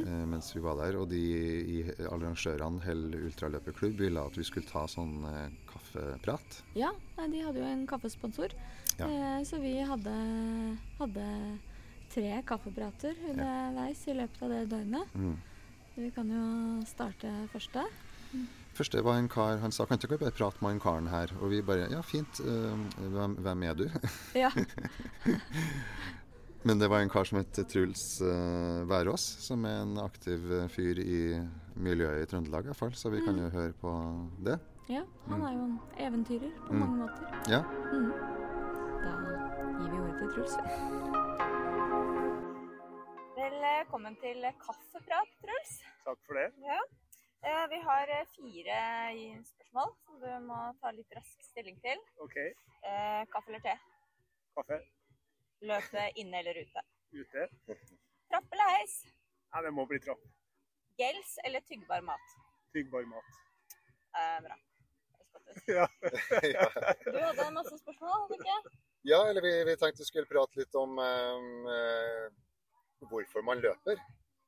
Eh, 0.00 0.24
mens 0.30 0.50
vi 0.56 0.60
var 0.64 0.76
der. 0.80 0.96
Og 1.00 1.08
de 1.10 1.20
i 1.20 1.82
arrangørene 2.08 2.80
Hell 2.84 3.04
ultraløperklubb 3.18 3.98
ville 4.00 4.20
at 4.22 4.36
vi 4.38 4.44
skulle 4.48 4.66
ta 4.68 4.86
sånn 4.90 5.18
eh, 5.28 5.50
kaffeprat. 5.70 6.62
Ja, 6.78 6.90
de 7.18 7.42
hadde 7.44 7.60
jo 7.62 7.68
en 7.68 7.86
kaffesponsor, 7.86 8.54
Ja. 8.98 9.06
eh, 9.08 9.42
så 9.48 9.60
vi 9.62 9.76
hadde, 9.88 10.14
hadde 10.98 11.26
tre 12.12 12.42
kaffeprater 12.44 13.14
underveis 13.30 14.06
i 14.08 14.16
løpet 14.18 14.42
av 14.42 14.50
det 14.56 14.62
døgnet. 14.72 15.14
Mm. 15.14 15.36
Vi 15.96 16.10
kan 16.10 16.28
jo 16.32 16.44
starte 16.88 17.30
første. 17.52 17.84
Første 18.72 19.02
var 19.04 19.18
en 19.20 19.28
kar, 19.28 19.58
han 19.60 19.72
sa 19.72 19.84
kan 19.84 19.98
ikke 20.00 20.16
bare 20.18 20.32
prate 20.32 20.56
med 20.64 20.70
han 20.72 20.80
karen 20.80 21.08
her? 21.12 21.32
Og 21.42 21.50
vi 21.52 21.60
bare 21.60 21.90
ja, 21.92 22.00
fint. 22.00 22.40
eh, 22.40 22.86
hvem, 23.12 23.34
hvem 23.44 23.62
er 23.68 23.74
du? 23.74 23.86
Ja. 24.34 24.48
Men 26.64 26.78
det 26.78 26.88
var 26.88 27.00
en 27.02 27.08
kar 27.10 27.24
som 27.26 27.38
het 27.40 27.58
Truls 27.70 28.02
uh, 28.22 28.84
Værås, 28.86 29.24
som 29.42 29.64
er 29.66 29.80
en 29.82 29.96
aktiv 29.98 30.44
eh, 30.54 30.68
fyr 30.70 31.00
i 31.02 31.16
miljøet 31.82 32.22
i 32.22 32.28
Trøndelag 32.30 32.68
i 32.68 32.70
hvert 32.70 32.78
fall. 32.78 32.92
Så 32.94 33.10
vi 33.10 33.22
kan 33.24 33.38
jo 33.40 33.48
høre 33.50 33.72
på 33.80 33.90
det. 34.46 34.58
ja, 34.90 35.02
han 35.26 35.42
er 35.48 35.56
jo 35.56 35.64
en 35.66 35.74
eventyrer 36.06 36.52
på 36.66 36.72
Mm. 36.72 36.78
mange 36.84 36.96
måter. 37.02 37.24
Ja. 37.50 37.60
Mhm. 37.66 38.12
Da 39.02 39.12
gir 39.80 39.90
vi 39.90 39.98
ordet 40.04 40.16
til 40.20 40.30
Truls. 40.36 40.54
Velkommen 43.42 44.14
til 44.22 44.46
kaffeprat, 44.62 45.30
Truls. 45.42 45.72
Takk 46.06 46.18
for 46.26 46.38
det. 46.38 46.48
Ja. 46.62 46.78
Eh, 47.42 47.64
Vi 47.74 47.78
har 47.88 48.06
eh, 48.20 48.24
fire 48.38 48.78
spørsmål 49.50 49.94
som 50.06 50.14
du 50.22 50.30
må 50.46 50.60
ta 50.80 50.90
litt 50.94 51.10
rask 51.18 51.42
stilling 51.50 51.78
til. 51.82 51.98
OK. 52.22 52.36
Eh, 52.38 53.22
Kaffe 53.34 53.50
eller 53.50 53.64
te? 53.66 53.74
Kaffe 54.56 54.78
Løpe 55.62 56.04
inne 56.18 56.40
eller 56.42 56.58
ute? 56.64 56.82
ute. 57.12 57.46
Trapp 58.32 58.52
eller 58.56 58.70
heis? 58.78 58.94
Ja, 59.52 59.62
det 59.62 59.70
må 59.76 59.84
bli 59.86 59.98
trapp. 60.02 60.20
Gels 60.98 61.36
eller 61.44 61.60
tyggbar 61.68 62.02
mat? 62.06 62.32
Tyggbar 62.74 63.04
mat. 63.10 63.32
Eh, 64.18 64.38
bra. 64.46 64.56
Ja. 65.68 65.86
Du 67.12 67.18
hadde 67.20 67.50
masse 67.52 67.76
spørsmål, 67.78 68.12
hadde 68.14 68.28
du 68.32 68.40
ikke? 68.40 68.76
ja, 69.10 69.18
eller 69.28 69.42
vi, 69.44 69.52
vi 69.68 69.74
tenkte 69.76 70.00
vi 70.02 70.08
skulle 70.08 70.28
prate 70.30 70.56
litt 70.60 70.74
om 70.80 70.96
eh, 71.02 72.26
hvorfor 73.10 73.44
man 73.44 73.60
løper. 73.64 74.00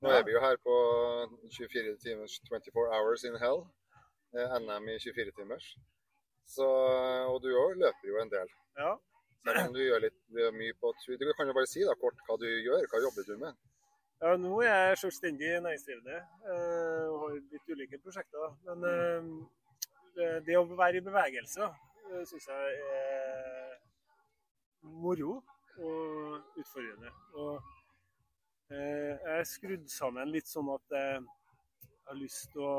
Nå 0.05 0.11
Ja. 0.13 0.19
er 0.21 0.25
vi 0.27 0.35
jo 0.35 0.41
her 0.43 0.57
på 0.65 0.75
24 1.57 1.97
timers 2.03 2.39
24 2.49 2.87
hours 2.97 3.25
in 3.29 3.37
hell. 3.41 3.65
eh, 4.37 4.57
NM 4.61 4.89
i 4.95 4.99
24 4.99 5.33
timers. 5.39 5.67
Så, 6.45 6.65
og 7.31 7.39
du 7.45 7.51
òg 7.57 7.77
løper 7.81 8.09
jo 8.11 8.19
en 8.21 8.33
del. 8.33 8.49
Ja. 8.81 8.95
Selv 9.45 9.69
om 9.69 9.77
du 9.77 9.83
gjør 9.83 10.03
litt 10.07 10.21
mye 10.57 10.75
på 10.81 10.91
tur. 11.03 11.17
Du 11.21 11.31
kan 11.37 11.49
jo 11.49 11.57
bare 11.57 11.69
si 11.69 11.85
da 11.85 11.95
kort 12.01 12.21
hva 12.27 12.37
du 12.41 12.47
gjør. 12.49 12.87
Hva 12.91 13.03
jobber 13.05 13.27
du 13.29 13.37
med? 13.43 13.63
ja, 14.25 14.37
nå 14.41 14.61
er 14.63 14.71
jeg 14.71 14.99
selvstendig 15.03 15.51
næringsdrivende 15.61 16.17
eh, 16.17 17.07
og 17.11 17.19
har 17.23 17.35
litt 17.37 17.73
ulike 17.73 18.01
prosjekter. 18.01 18.55
Men 18.69 18.87
eh, 20.17 20.39
det 20.47 20.57
å 20.57 20.65
være 20.71 21.01
i 21.01 21.05
bevegelse 21.05 21.69
syns 22.29 22.49
jeg 22.49 22.79
er 22.95 23.75
moro 24.85 25.39
og 25.77 26.61
utfordrende. 26.61 27.13
Og 27.35 27.59
eh, 28.71 29.13
jeg 29.13 29.35
er 29.39 29.51
skrudd 29.51 29.89
sammen 29.93 30.33
litt 30.33 30.49
sånn 30.49 30.73
at 30.73 30.97
jeg 30.97 31.21
har 32.09 32.21
lyst 32.21 32.49
til 32.55 32.65
å 32.65 32.79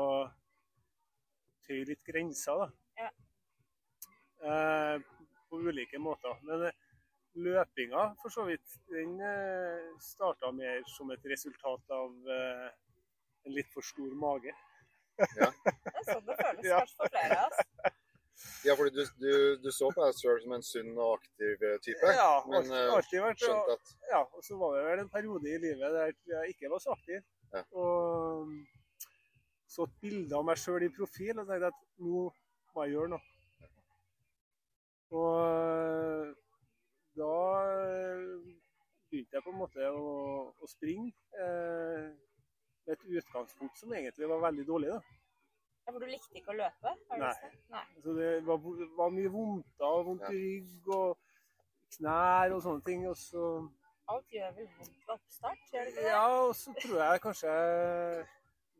tøye 1.66 1.86
litt 1.92 2.02
grenser. 2.06 2.64
da. 2.64 3.04
Ja. 3.04 3.12
Eh, 4.46 4.96
på 5.56 5.72
ulike 5.72 6.00
måter. 6.02 6.38
Men 6.46 6.66
eh, 6.68 6.78
løpinga, 7.46 8.06
for 8.22 8.32
så 8.32 8.46
vidt, 8.48 8.78
den 8.92 9.18
eh, 9.20 9.90
starta 10.02 10.52
mer 10.56 10.82
som 10.94 11.10
et 11.14 11.28
resultat 11.32 11.96
av 11.96 12.32
eh, 12.36 12.66
en 13.46 13.54
litt 13.56 13.68
for 13.74 13.84
stor 13.86 14.14
mage. 14.20 14.54
Det 15.16 15.46
er 15.46 16.08
sånn 16.10 16.26
det 16.26 16.36
føles 16.40 16.66
Ja. 16.72 16.80
kanskje 16.82 16.98
for 17.00 17.14
flere 17.14 17.38
av 17.40 17.52
oss. 17.52 17.94
Ja, 18.66 18.74
fordi 18.76 18.90
du, 18.92 19.04
du, 19.16 19.30
du 19.64 19.70
så 19.72 19.88
på 19.94 20.02
deg 20.04 20.16
selv 20.18 20.42
som 20.42 20.52
en 20.52 20.64
sunn 20.66 20.90
og 20.92 21.14
aktiv 21.16 21.62
type. 21.84 22.10
Ja, 22.18 22.32
men 22.44 22.68
alltid, 22.68 23.22
vært 23.24 23.40
skjønt 23.40 23.70
at 23.72 23.92
ja, 24.10 24.20
og 24.26 24.42
så 24.44 24.58
var 24.60 24.74
det 24.76 24.82
vel 24.90 25.02
en 25.06 25.12
periode 25.14 25.48
i 25.48 25.60
livet 25.62 25.94
der 25.94 26.12
jeg 26.34 26.52
ikke 26.52 26.68
var 26.74 26.82
så 26.84 26.92
aktiv. 26.92 27.22
Ja. 27.54 27.62
Og 27.80 28.50
så 29.72 29.86
et 29.88 29.96
bilde 30.04 30.36
av 30.36 30.44
meg 30.48 30.60
sjøl 30.60 30.84
i 30.84 30.92
profil 30.92 31.40
og 31.40 31.48
tenkte 31.48 31.72
at 31.72 31.80
nå 32.02 32.26
må 32.76 32.84
jeg 32.84 32.92
gjøre 32.96 33.12
noe. 33.14 33.35
Og 35.16 36.34
da 37.16 37.34
begynte 39.10 39.36
jeg 39.38 39.44
på 39.44 39.52
en 39.52 39.60
måte 39.60 39.90
å, 39.90 40.16
å 40.52 40.68
springe 40.70 41.12
eh, 41.40 42.08
med 42.86 42.96
et 42.96 43.06
utgangspunkt 43.20 43.78
som 43.80 43.94
egentlig 43.96 44.28
var 44.30 44.42
veldig 44.48 44.66
dårlig. 44.68 44.90
da. 44.96 45.00
Ja, 45.86 45.92
for 45.92 46.02
du 46.02 46.10
likte 46.10 46.40
ikke 46.40 46.50
å 46.50 46.58
løpe? 46.58 46.92
Har 47.10 47.20
du 47.20 47.24
Nei. 47.24 47.50
Nei. 47.70 47.84
Så 48.02 48.14
det 48.18 48.30
var, 48.46 48.62
var 48.98 49.12
mye 49.14 49.32
vondter 49.32 49.86
og 49.86 50.08
vondt 50.10 50.24
i 50.32 50.40
rygg 50.40 50.88
og 50.96 51.12
knær 51.96 52.56
og 52.56 52.64
sånne 52.64 52.86
ting. 52.88 53.04
Og 53.10 53.14
så, 53.20 53.44
Alt 54.10 54.34
gjør 54.34 54.56
vel 54.56 54.66
vondt 54.78 54.98
ved 55.06 55.14
oppstart, 55.14 55.62
gjør 55.72 55.86
det 55.86 55.94
ikke 55.94 56.02
det? 56.02 56.10
ja, 56.10 56.24
og 56.42 56.52
så 56.58 56.74
tror 56.82 56.98
jeg 57.04 57.22
kanskje 57.28 57.54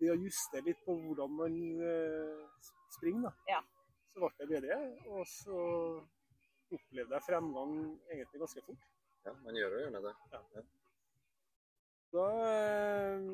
det 0.00 0.11
å 0.12 0.19
justere 0.21 0.66
litt 0.66 0.83
på 0.85 0.99
hvordan 0.99 1.38
man 1.38 1.57
eh, 1.93 2.66
springer, 2.99 3.31
da. 3.31 3.55
Ja. 3.55 3.62
Så 4.12 4.21
ble 4.26 4.33
det 4.43 4.50
bedre. 4.50 4.81
Og 5.14 5.25
så 5.31 5.62
opplevde 6.73 7.14
jeg 7.14 7.26
fremgang 7.26 7.76
egentlig 8.11 8.42
ganske 8.42 8.64
fort. 8.66 8.88
ja, 9.26 9.32
man 9.44 9.58
gjør 9.58 9.75
jo 9.75 9.82
gjerne 9.85 10.02
det. 10.06 10.64
Da 12.14 12.26
eh, 12.46 13.25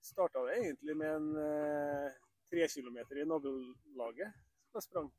starta 0.00 0.44
det 0.46 0.58
egentlig 0.58 0.96
med 0.96 1.16
en 1.16 1.30
eh, 1.42 2.18
tre 2.50 2.68
kilometer 2.74 3.20
i 3.20 3.26
nabolaget 3.28 4.36
som 4.68 4.78
jeg 4.78 4.86
sprang. 4.86 5.10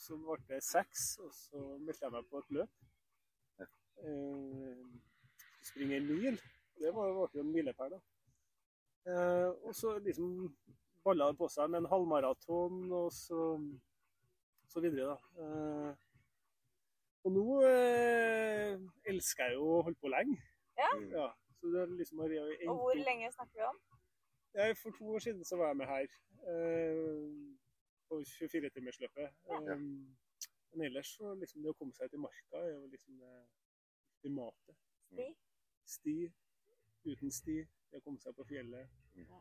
Så 0.00 0.16
ble 0.16 0.36
det 0.48 0.62
seks, 0.64 1.18
og 1.20 1.32
så 1.36 1.62
meldte 1.80 2.06
jeg 2.06 2.14
meg 2.14 2.28
på 2.30 2.40
et 2.40 2.54
løp. 2.56 2.76
Ja. 3.60 3.66
Eh, 4.04 4.84
springe 5.70 5.98
en 6.00 6.08
mil. 6.08 6.40
Det 6.80 6.94
var 6.96 7.12
ble 7.12 7.40
jo 7.40 7.44
en 7.44 7.52
milepæl, 7.52 7.96
da. 7.96 8.00
Eh, 9.10 9.48
og 9.64 9.74
så 9.76 9.98
liksom 9.98 10.54
balla 11.04 11.30
det 11.30 11.38
på 11.40 11.48
seg 11.48 11.70
med 11.72 11.82
en 11.82 11.90
halvmaraton 11.90 12.80
og 12.92 13.08
så, 13.12 13.44
så 14.68 14.82
videre, 14.84 15.16
da. 15.16 15.44
Eh, 15.44 16.09
og 17.24 17.32
nå 17.34 17.44
eh, 17.68 18.76
elsker 19.12 19.50
jeg 19.50 19.58
jo 19.58 19.68
å 19.76 19.82
holde 19.86 20.00
på 20.00 20.12
lenge. 20.12 20.38
Ja. 20.80 20.90
Ja, 21.12 21.26
så 21.58 21.72
det 21.72 21.82
er 21.82 21.94
liksom 21.98 22.22
har 22.24 22.32
jeg 22.32 22.68
Og 22.68 22.78
hvor 22.80 22.96
lenge 22.96 23.28
snakker 23.34 23.60
vi 23.60 23.66
om? 23.68 23.80
Ja, 24.56 24.70
For 24.82 24.96
to 24.96 25.12
år 25.14 25.22
siden 25.22 25.44
så 25.44 25.58
var 25.60 25.70
jeg 25.70 25.76
med 25.76 25.86
her 25.86 26.06
eh, 26.50 27.26
på 28.08 28.22
24-timersløpet. 28.32 29.36
Ja. 29.50 29.60
Eh, 29.60 29.84
men 30.70 30.86
ellers 30.86 31.12
så 31.18 31.34
liksom 31.34 31.62
det 31.62 31.74
å 31.74 31.78
komme 31.78 31.94
seg 31.94 32.10
til 32.10 32.22
marka 32.22 32.62
er 32.62 32.72
jo 32.72 32.86
liksom 32.90 33.18
det 33.20 33.34
ultimate. 34.20 34.76
Sti? 35.10 35.28
Sti, 35.90 36.16
uten 37.10 37.32
sti, 37.34 37.56
det 37.90 38.00
å 38.00 38.04
komme 38.04 38.22
seg 38.22 38.36
på 38.38 38.46
fjellet. 38.48 38.90
Ja. 39.18 39.40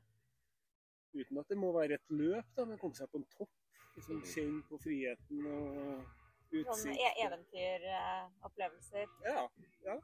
Uten 1.14 1.42
at 1.42 1.50
det 1.50 1.58
må 1.58 1.72
være 1.74 1.98
et 1.98 2.14
løp, 2.14 2.50
da, 2.58 2.66
men 2.66 2.82
komme 2.82 2.98
seg 2.98 3.10
på 3.12 3.22
en 3.22 3.30
topp. 3.38 3.54
Liksom 3.96 4.20
Mm. 4.20 4.26
Kjenne 4.34 4.64
på 4.70 4.78
friheten 4.80 5.46
og 5.50 6.19
Sånn 6.50 6.62
utsikt. 6.66 7.02
e 7.06 7.10
eventyropplevelser. 7.26 9.12
Ja. 9.26 9.44
ja. 9.86 9.98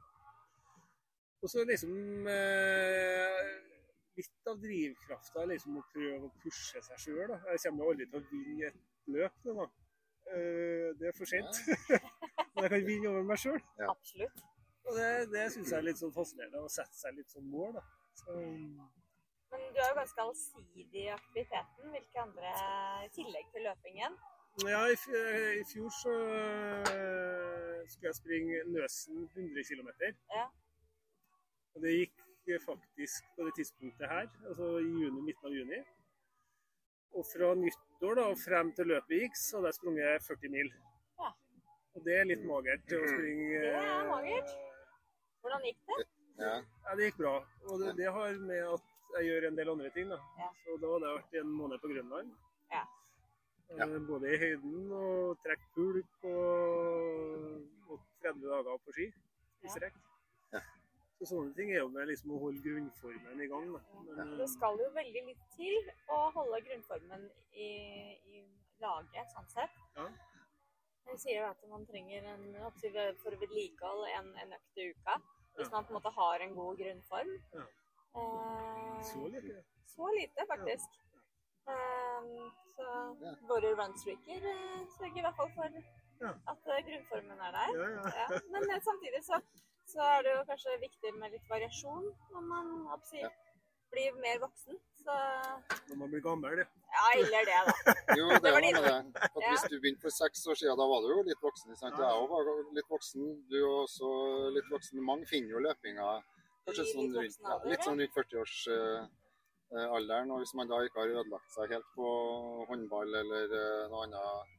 Og 1.42 1.50
så 1.50 1.64
liksom 1.68 2.28
eh, 2.32 3.48
Litt 4.16 4.48
av 4.48 4.60
drivkrafta 4.62 5.42
er 5.42 5.50
liksom 5.50 5.76
å 5.76 5.82
prøve 5.92 6.28
å 6.28 6.34
pushe 6.40 6.80
seg 6.80 7.00
sjøl. 7.02 7.34
Jeg 7.34 7.60
kommer 7.66 7.84
jo 7.84 7.90
aldri 7.92 8.06
til 8.08 8.22
å 8.22 8.28
vinne 8.30 8.70
et 8.70 8.78
løp 9.12 9.42
nå, 9.44 9.56
da. 9.58 9.66
Eh, 10.32 10.86
det 10.96 11.10
er 11.10 11.16
for 11.18 11.28
sent. 11.28 11.58
Men 12.54 12.64
jeg 12.64 12.72
kan 12.72 12.86
vinne 12.86 13.10
over 13.10 13.26
meg 13.28 13.42
sjøl. 13.42 13.58
Ja. 13.76 13.90
Absolutt. 13.92 14.40
Og 14.86 14.96
det, 14.96 15.10
det 15.34 15.44
syns 15.52 15.68
jeg 15.74 15.78
er 15.82 15.84
litt 15.90 16.00
sånn 16.00 16.14
fascinerende, 16.14 16.62
å 16.64 16.72
sette 16.72 16.96
seg 16.96 17.18
litt 17.18 17.34
sånn 17.34 17.50
mål. 17.52 17.76
da. 17.76 17.84
Så, 18.22 18.38
Men 19.52 19.68
du 19.74 19.82
er 19.82 19.90
jo 19.90 19.98
ganske 20.00 20.24
allsidig 20.24 21.02
i 21.02 21.12
aktiviteten. 21.12 21.92
Hvilke 21.92 22.22
andre, 22.24 22.54
i 23.04 23.12
tillegg 23.18 23.52
til 23.52 23.66
løpingen? 23.68 24.16
Ja, 24.64 24.82
i, 24.88 24.94
f- 24.96 25.60
i 25.60 25.64
fjor 25.68 25.90
så 25.92 26.12
eh, 26.92 27.82
skulle 27.92 28.08
jeg 28.10 28.18
springe 28.18 28.62
Nøsen 28.72 29.26
100 29.36 29.64
km. 29.68 29.90
Ja. 30.32 30.46
Og 31.76 31.82
det 31.84 31.92
gikk 31.98 32.22
faktisk 32.64 33.26
på 33.36 33.44
det 33.48 33.52
tidspunktet 33.58 34.08
her, 34.08 34.28
altså 34.48 34.76
i 34.80 34.86
juni, 35.02 35.20
midten 35.28 35.48
av 35.50 35.56
juni. 35.58 35.80
Og 37.16 37.24
fra 37.26 37.52
nyttår 37.58 38.18
da, 38.20 38.26
og 38.32 38.38
frem 38.40 38.72
til 38.76 38.88
løpet 38.92 39.22
gikk, 39.22 39.36
så 39.40 39.58
hadde 39.58 39.72
jeg 39.72 39.78
sprunget 39.80 40.26
40 40.28 40.52
mil. 40.56 40.72
Ja. 41.20 41.30
Og 41.96 42.04
det 42.06 42.16
er 42.20 42.28
litt 42.28 42.44
magert 42.48 42.92
å 42.96 43.02
springe 43.08 43.60
Det 43.60 43.72
er 43.74 43.88
eh, 43.92 44.10
magert. 44.10 44.52
Hvordan 45.44 45.64
gikk 45.68 45.80
det? 45.92 46.00
Ja. 46.40 46.54
Ja, 46.86 46.94
det 46.98 47.10
gikk 47.10 47.20
bra. 47.22 47.34
Og 47.70 47.80
det, 47.82 47.94
det 48.00 48.08
har 48.12 48.40
med 48.48 48.62
at 48.74 48.92
jeg 49.16 49.28
gjør 49.30 49.46
en 49.50 49.56
del 49.60 49.70
andre 49.72 49.90
ting. 49.94 50.10
da. 50.12 50.18
Ja. 50.40 50.48
Så 50.64 50.76
da 50.82 50.90
hadde 50.94 51.08
jeg 51.12 51.20
vært 51.20 51.38
en 51.42 51.52
måned 51.60 51.80
på 51.84 51.92
Grønland. 51.92 52.32
Ja. 52.72 52.82
Eh, 53.70 53.98
Både 54.08 54.30
i 54.34 54.38
høyden 54.38 54.92
og 54.94 55.38
trekke 55.44 55.66
pulk 55.74 56.24
og, 56.24 57.64
og 57.90 58.00
30 58.22 58.46
dager 58.52 58.76
på 58.84 58.92
ski 58.96 59.06
i 59.08 59.66
Ja. 59.66 59.72
strekk. 59.74 59.96
Ja. 60.52 60.60
Så 61.18 61.26
sånne 61.32 61.54
ting 61.56 61.72
er 61.72 61.80
jo 61.82 61.88
med 61.88 62.06
liksom 62.10 62.34
å 62.36 62.40
holde 62.44 62.62
grunnformen 62.66 63.40
i 63.42 63.48
gang. 63.52 63.66
Da. 63.74 63.80
Men, 64.16 64.36
Det 64.38 64.48
skal 64.52 64.78
jo 64.82 64.88
veldig 64.94 65.22
litt 65.30 65.44
til 65.56 65.90
å 66.12 66.18
holde 66.36 66.60
grunnformen 66.68 67.26
i, 67.52 67.70
i 68.36 68.44
laget, 68.84 69.32
sånn 69.34 69.48
sett. 69.54 69.76
Ja. 69.96 70.06
Jeg 71.06 71.18
sier 71.22 71.40
jo 71.40 71.48
at 71.50 71.60
man 71.70 71.86
trenger 71.86 72.24
en, 72.34 72.46
for 73.22 73.30
vedlikehold 73.42 74.06
en, 74.18 74.32
en 74.42 74.52
økt 74.58 74.78
i 74.82 74.90
uka. 74.92 75.18
Hvis 75.56 75.66
Ja. 75.70 75.72
man 75.76 75.84
på 75.84 75.90
en 75.94 75.98
måte 76.00 76.12
har 76.12 76.40
en 76.44 76.54
god 76.54 76.76
grunnform. 76.78 77.32
Ja. 77.54 77.66
Eh, 78.16 79.02
så 79.02 79.26
lite? 79.28 79.62
så 79.86 80.06
lite, 80.14 80.46
faktisk. 80.50 80.98
Eh, 81.68 82.05
så 82.76 82.86
Ja. 83.22 83.32
våre 83.48 83.70
runstreaker 83.78 84.44
eh, 84.52 84.82
sørger 84.98 85.18
i 85.18 85.24
hvert 85.26 85.36
fall 85.36 85.50
for 85.56 85.64
at 86.52 86.68
eh, 86.72 86.82
grunnformen 86.88 87.40
er 87.46 87.52
der. 87.58 87.70
Ja, 87.80 87.88
ja. 87.96 88.12
Ja, 88.20 88.40
men 88.52 88.70
eh, 88.70 88.80
samtidig 88.88 89.22
så, 89.24 89.40
så 89.86 90.00
er 90.16 90.22
det 90.26 90.34
jo 90.36 90.44
kanskje 90.50 90.76
viktig 90.80 91.14
med 91.20 91.32
litt 91.36 91.48
variasjon 91.50 92.06
når 92.32 92.42
man 92.52 92.72
oppsier, 92.96 93.26
Ja. 93.28 93.30
blir 93.90 94.12
mer 94.20 94.38
voksen. 94.42 94.76
Så 95.06 95.14
Når 95.88 95.96
man 95.96 96.10
blir 96.10 96.20
gammel. 96.20 96.56
det. 96.56 96.66
ja, 96.96 97.04
eller 97.14 97.44
det, 97.50 97.58
da. 97.68 97.94
Jo, 98.18 98.24
det 98.28 98.42
Det 98.42 98.52
var 98.52 98.60
med 98.60 98.74
det. 98.84 99.22
At 99.22 99.42
Hvis 99.50 99.62
du 99.70 99.76
begynte 99.80 100.02
for 100.02 100.10
seks 100.10 100.46
år 100.50 100.54
siden, 100.58 100.76
da 100.80 100.86
var 100.92 101.00
du 101.04 101.08
jo 101.14 101.22
litt 101.22 101.42
voksen. 101.42 101.76
Sant? 101.76 101.94
Jeg 101.94 102.16
òg 102.22 102.28
var 102.32 102.42
litt 102.74 102.90
voksen. 102.90 103.22
Du 103.50 103.56
er 103.60 103.68
også 103.84 104.08
litt 104.56 104.68
voksen. 104.72 104.98
Mange 105.10 105.26
finner 105.30 105.50
jo 105.54 105.62
løpinga 105.68 106.08
kanskje 106.66 106.84
sånn 106.90 107.12
litt 107.14 107.16
rundt, 107.22 107.38
ja, 107.46 107.56
litt 107.70 107.84
sånn 107.86 108.00
rundt 108.02 108.16
40-årsalderen. 109.70 110.30
og 110.30 110.38
hvis 110.38 110.54
man 110.54 110.68
da 110.68 110.80
ikke 110.84 111.00
har 111.00 111.14
ødelagt 111.20 111.50
seg 111.54 111.72
helt 111.74 111.88
på 111.94 112.06
håndball 112.70 113.14
eller 113.22 113.54
eh, 113.60 113.88
noe 113.90 114.04
annet 114.06 114.54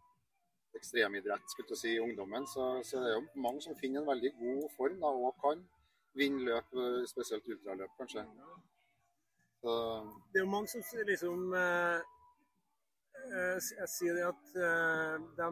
ekstremidrett 0.78 1.50
skulle 1.50 1.78
si, 1.80 1.96
i 1.96 2.00
ungdommen, 2.04 2.46
så, 2.48 2.84
så 2.84 3.00
det 3.02 3.12
er 3.12 3.16
jo 3.18 3.42
mange 3.42 3.62
som 3.66 3.78
finner 3.80 4.02
en 4.02 4.10
veldig 4.12 4.32
god 4.40 4.68
form 4.78 5.00
da, 5.02 5.10
og 5.10 5.38
kan 5.42 5.64
vinne 6.18 6.44
løp, 6.46 6.74
eh, 6.76 7.06
spesielt 7.10 7.48
ultraløp 7.48 7.96
kanskje. 7.98 8.26
Så, 9.62 9.74
Det 10.34 10.40
er 10.42 10.46
jo 10.46 10.52
mange 10.54 10.68
som 10.70 10.84
liksom 11.08 11.54
eh, 11.58 12.00
eh, 13.26 13.58
Jeg 13.80 13.90
sier 13.90 14.14
det 14.20 14.26
at 14.28 14.60
eh, 14.68 15.16
de 15.40 15.50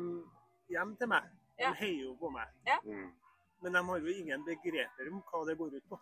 hjem 0.76 0.96
til 1.00 1.10
meg, 1.10 1.32
Ja. 1.58 1.70
de 1.70 1.80
heier 1.80 2.04
jo 2.04 2.16
på 2.20 2.30
meg. 2.30 2.52
Ja. 2.68 2.78
Men 3.64 3.74
de 3.74 3.82
har 3.88 3.98
jo 4.04 4.12
ingen 4.12 4.44
begreper 4.46 5.10
om 5.12 5.24
hva 5.32 5.46
det 5.48 5.58
går 5.58 5.78
ut 5.78 5.90
på. 5.90 6.00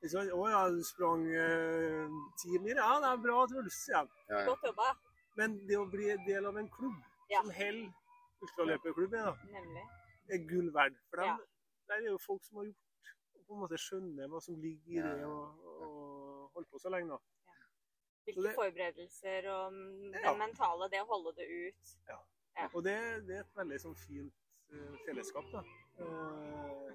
Sier, 0.00 0.30
å 0.32 0.44
ja, 0.48 0.60
du 0.70 0.78
sprang 0.86 1.24
eh, 1.26 2.06
ti 2.38 2.58
mil. 2.62 2.76
Ja, 2.78 2.98
det 3.02 3.08
er 3.10 3.22
bra, 3.24 3.38
Truls. 3.50 3.78
Ja. 3.90 4.04
ja, 4.28 4.38
ja. 4.40 4.44
Godt 4.46 4.62
jobba. 4.68 4.92
Men 5.38 5.56
det 5.66 5.78
å 5.78 5.86
bli 5.90 6.12
del 6.26 6.46
av 6.46 6.56
en 6.60 6.68
klubb 6.70 6.98
Ja. 7.30 7.40
som 7.42 7.50
holder 7.50 7.90
ultraløperklubb 8.42 9.14
er, 9.18 9.24
da, 9.26 9.82
er 10.34 10.44
gull 10.48 10.70
verdt. 10.74 11.00
For 11.10 11.16
dem, 11.22 11.26
Ja. 11.26 11.36
der 11.88 11.94
er 12.04 12.10
jo 12.12 12.18
folk 12.18 12.44
som 12.44 12.58
har 12.58 12.64
gjort 12.70 13.12
på 13.48 13.54
en 13.56 13.60
måte 13.64 13.78
skjønner 13.80 14.28
hva 14.28 14.40
som 14.42 14.54
ligger 14.60 14.92
i 14.92 15.02
det 15.02 15.20
Ja. 15.20 15.26
og, 15.26 15.66
og 15.66 16.50
holdt 16.54 16.70
på 16.70 16.78
så 16.78 16.90
lenge. 16.94 17.08
da. 17.08 17.18
Så 17.18 18.24
Hvilke 18.34 18.42
det- 18.48 18.54
forberedelser 18.54 19.48
og 19.50 19.72
det 20.12 20.20
Ja. 20.22 20.32
det 20.32 20.38
mentale, 20.38 20.90
det 20.90 21.00
å 21.02 21.06
holde 21.10 21.32
det 21.36 21.48
ut. 21.48 21.96
Ja. 22.08 22.68
Og 22.74 22.84
det, 22.84 23.26
det 23.26 23.36
er 23.36 23.40
et 23.40 23.54
veldig 23.56 23.80
sånn 23.80 23.96
fint 23.96 24.32
uh, 24.72 24.96
fellesskap. 25.06 25.44
da. 25.52 25.62
Eh, 25.98 26.87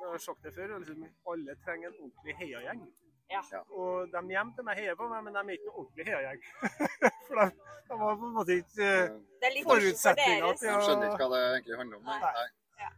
jeg 0.00 0.10
har 0.12 0.18
sagt 0.18 0.42
det 0.44 0.54
før, 0.54 0.78
liksom, 0.78 1.04
alle 1.32 1.54
trenger 1.64 1.88
en 1.88 2.00
ordentlig 2.04 2.36
heiagjeng. 2.40 2.82
Ja. 3.30 3.40
Ja. 3.52 3.60
Og 3.74 4.06
de 4.12 4.20
hjemme 4.30 4.52
til 4.54 4.64
meg 4.64 4.76
heier 4.78 4.94
på 4.94 5.08
meg, 5.10 5.24
men 5.24 5.34
de 5.34 5.40
er 5.40 5.56
ikke 5.56 5.66
noen 5.70 5.80
ordentlig 5.82 6.04
heiagjeng. 6.06 6.42
For 7.26 7.40
de, 7.40 7.46
de 7.88 7.96
har 8.02 8.14
på 8.20 8.26
en 8.28 8.36
måte 8.36 8.54
ikke 8.60 8.86
uh, 8.86 9.16
forutsetninga 9.42 9.64
Forutsetninger 9.70 10.46
dere. 10.46 10.56
til 10.60 10.68
De 10.68 10.76
å- 10.76 10.84
skjønner 10.86 11.08
ikke 11.10 11.26
hva 11.26 11.32
det 11.34 11.40
egentlig 11.56 11.78
handler 11.80 11.96
om. 11.98 12.04
Nei. 12.06 12.20
Nei. 12.22 12.90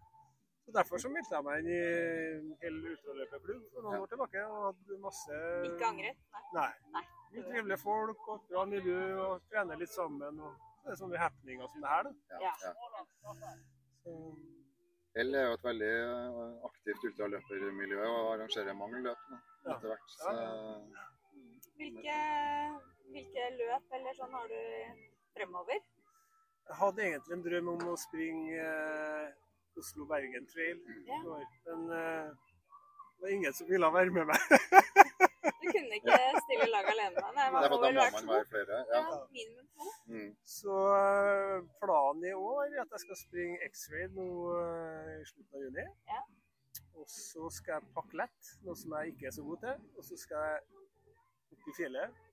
Så 0.69 0.73
Derfor 0.77 1.01
så 1.01 1.09
meldte 1.09 1.33
jeg 1.39 1.45
meg 1.47 1.61
inn 1.63 1.69
i 1.73 1.79
en 1.81 2.49
hel 2.61 2.75
ultraløperklubb 2.91 3.63
for 3.73 3.87
noen 3.87 3.95
Ja. 3.97 4.01
år 4.05 4.11
tilbake. 4.13 4.43
og 4.45 4.65
hadde 4.67 4.99
masse 5.01 5.39
Ikke 5.71 5.87
angret? 5.89 6.19
Nei. 6.35 6.43
Nei. 6.59 6.69
Nei. 6.99 7.05
Mye 7.33 7.45
trivelige 7.49 7.79
folk 7.81 8.29
og 8.35 8.45
bra 8.51 8.65
miljø 8.69 9.01
og 9.23 9.49
trener 9.49 9.81
litt 9.81 9.95
sammen. 9.95 10.41
og 10.45 10.53
Det 10.85 10.93
er 10.93 11.01
sånne 11.01 11.19
happeninger 11.25 11.73
som 11.73 11.81
det 11.81 11.89
her. 11.89 12.03
da. 12.03 12.13
Ja. 12.45 12.53
Så, 14.05 14.13
Hell 15.17 15.35
er 15.35 15.47
jo 15.49 15.55
et 15.57 15.65
veldig 15.67 15.91
eh, 15.99 16.49
aktivt 16.69 17.05
ultraløpermiljø 17.09 18.01
og 18.07 18.33
arrangerer 18.35 18.77
mange 18.77 19.01
løp 19.07 19.23
nå, 19.33 19.39
Ja. 19.65 19.75
etter 19.75 19.89
hvert. 19.93 20.11
Så, 20.15 20.35
Hvilke, 21.79 22.19
hvilke 23.13 23.47
løp 23.59 23.93
eller 23.99 24.15
sånn 24.19 24.35
har 24.35 24.49
du 24.51 24.61
fremover? 25.37 25.81
jeg 26.69 26.77
hadde 26.77 27.01
egentlig 27.07 27.33
en 27.33 27.43
drøm 27.47 27.69
om 27.73 27.85
å 27.89 27.97
springe 27.97 28.59
eh, 28.61 29.29
Oslo-Bergen 29.81 30.47
Trail. 30.53 30.81
Ja. 31.09 31.21
Men 31.69 31.87
eh, 31.97 32.27
det 32.29 33.23
var 33.25 33.33
ingen 33.37 33.55
som 33.57 33.71
ville 33.71 33.89
være 33.95 34.11
med 34.13 34.27
meg. 34.29 34.41
Kunne 35.75 35.99
ikke 36.01 36.19
stille 36.45 36.67
lag 36.73 36.89
alene? 36.93 37.25
Nei, 37.37 37.45
det 37.47 37.53
man 37.55 37.65
er 37.65 37.73
må 37.73 37.77
for 37.77 37.85
da 37.85 37.89
vel 37.89 38.01
være 38.01 38.23
to? 38.45 38.51
flere. 38.53 38.79
Ja, 38.93 39.01
Ja. 39.03 39.19
minimum 39.37 39.67
to. 39.77 39.93
Mm. 40.13 40.31
Så 40.57 40.77
eh, 40.99 41.57
planen 41.83 42.25
i 42.31 42.33
år 42.35 42.63
er 42.67 42.81
at 42.85 42.95
jeg 42.97 43.03
skal 43.07 43.21
springe 43.25 43.59
X-Raid 43.71 44.17
nå 44.19 44.29
eh, 44.63 45.13
i 45.21 45.25
slutten 45.33 45.59
av 45.61 45.67
juni. 45.67 45.87
Ja. 46.13 46.23
Og 46.99 47.07
så 47.11 47.51
skal 47.55 47.79
jeg 47.79 47.93
pakke 47.95 48.17
lett, 48.19 48.53
noe 48.67 48.75
som 48.79 48.95
jeg 48.99 49.13
ikke 49.15 49.29
er 49.31 49.35
så 49.37 49.45
god 49.47 49.61
til. 49.67 49.85
Og 49.97 50.05
så 50.09 50.17
skal 50.19 50.49
jeg 50.49 50.65
opp 51.55 51.69
i 51.71 51.77
fjellet 51.77 52.25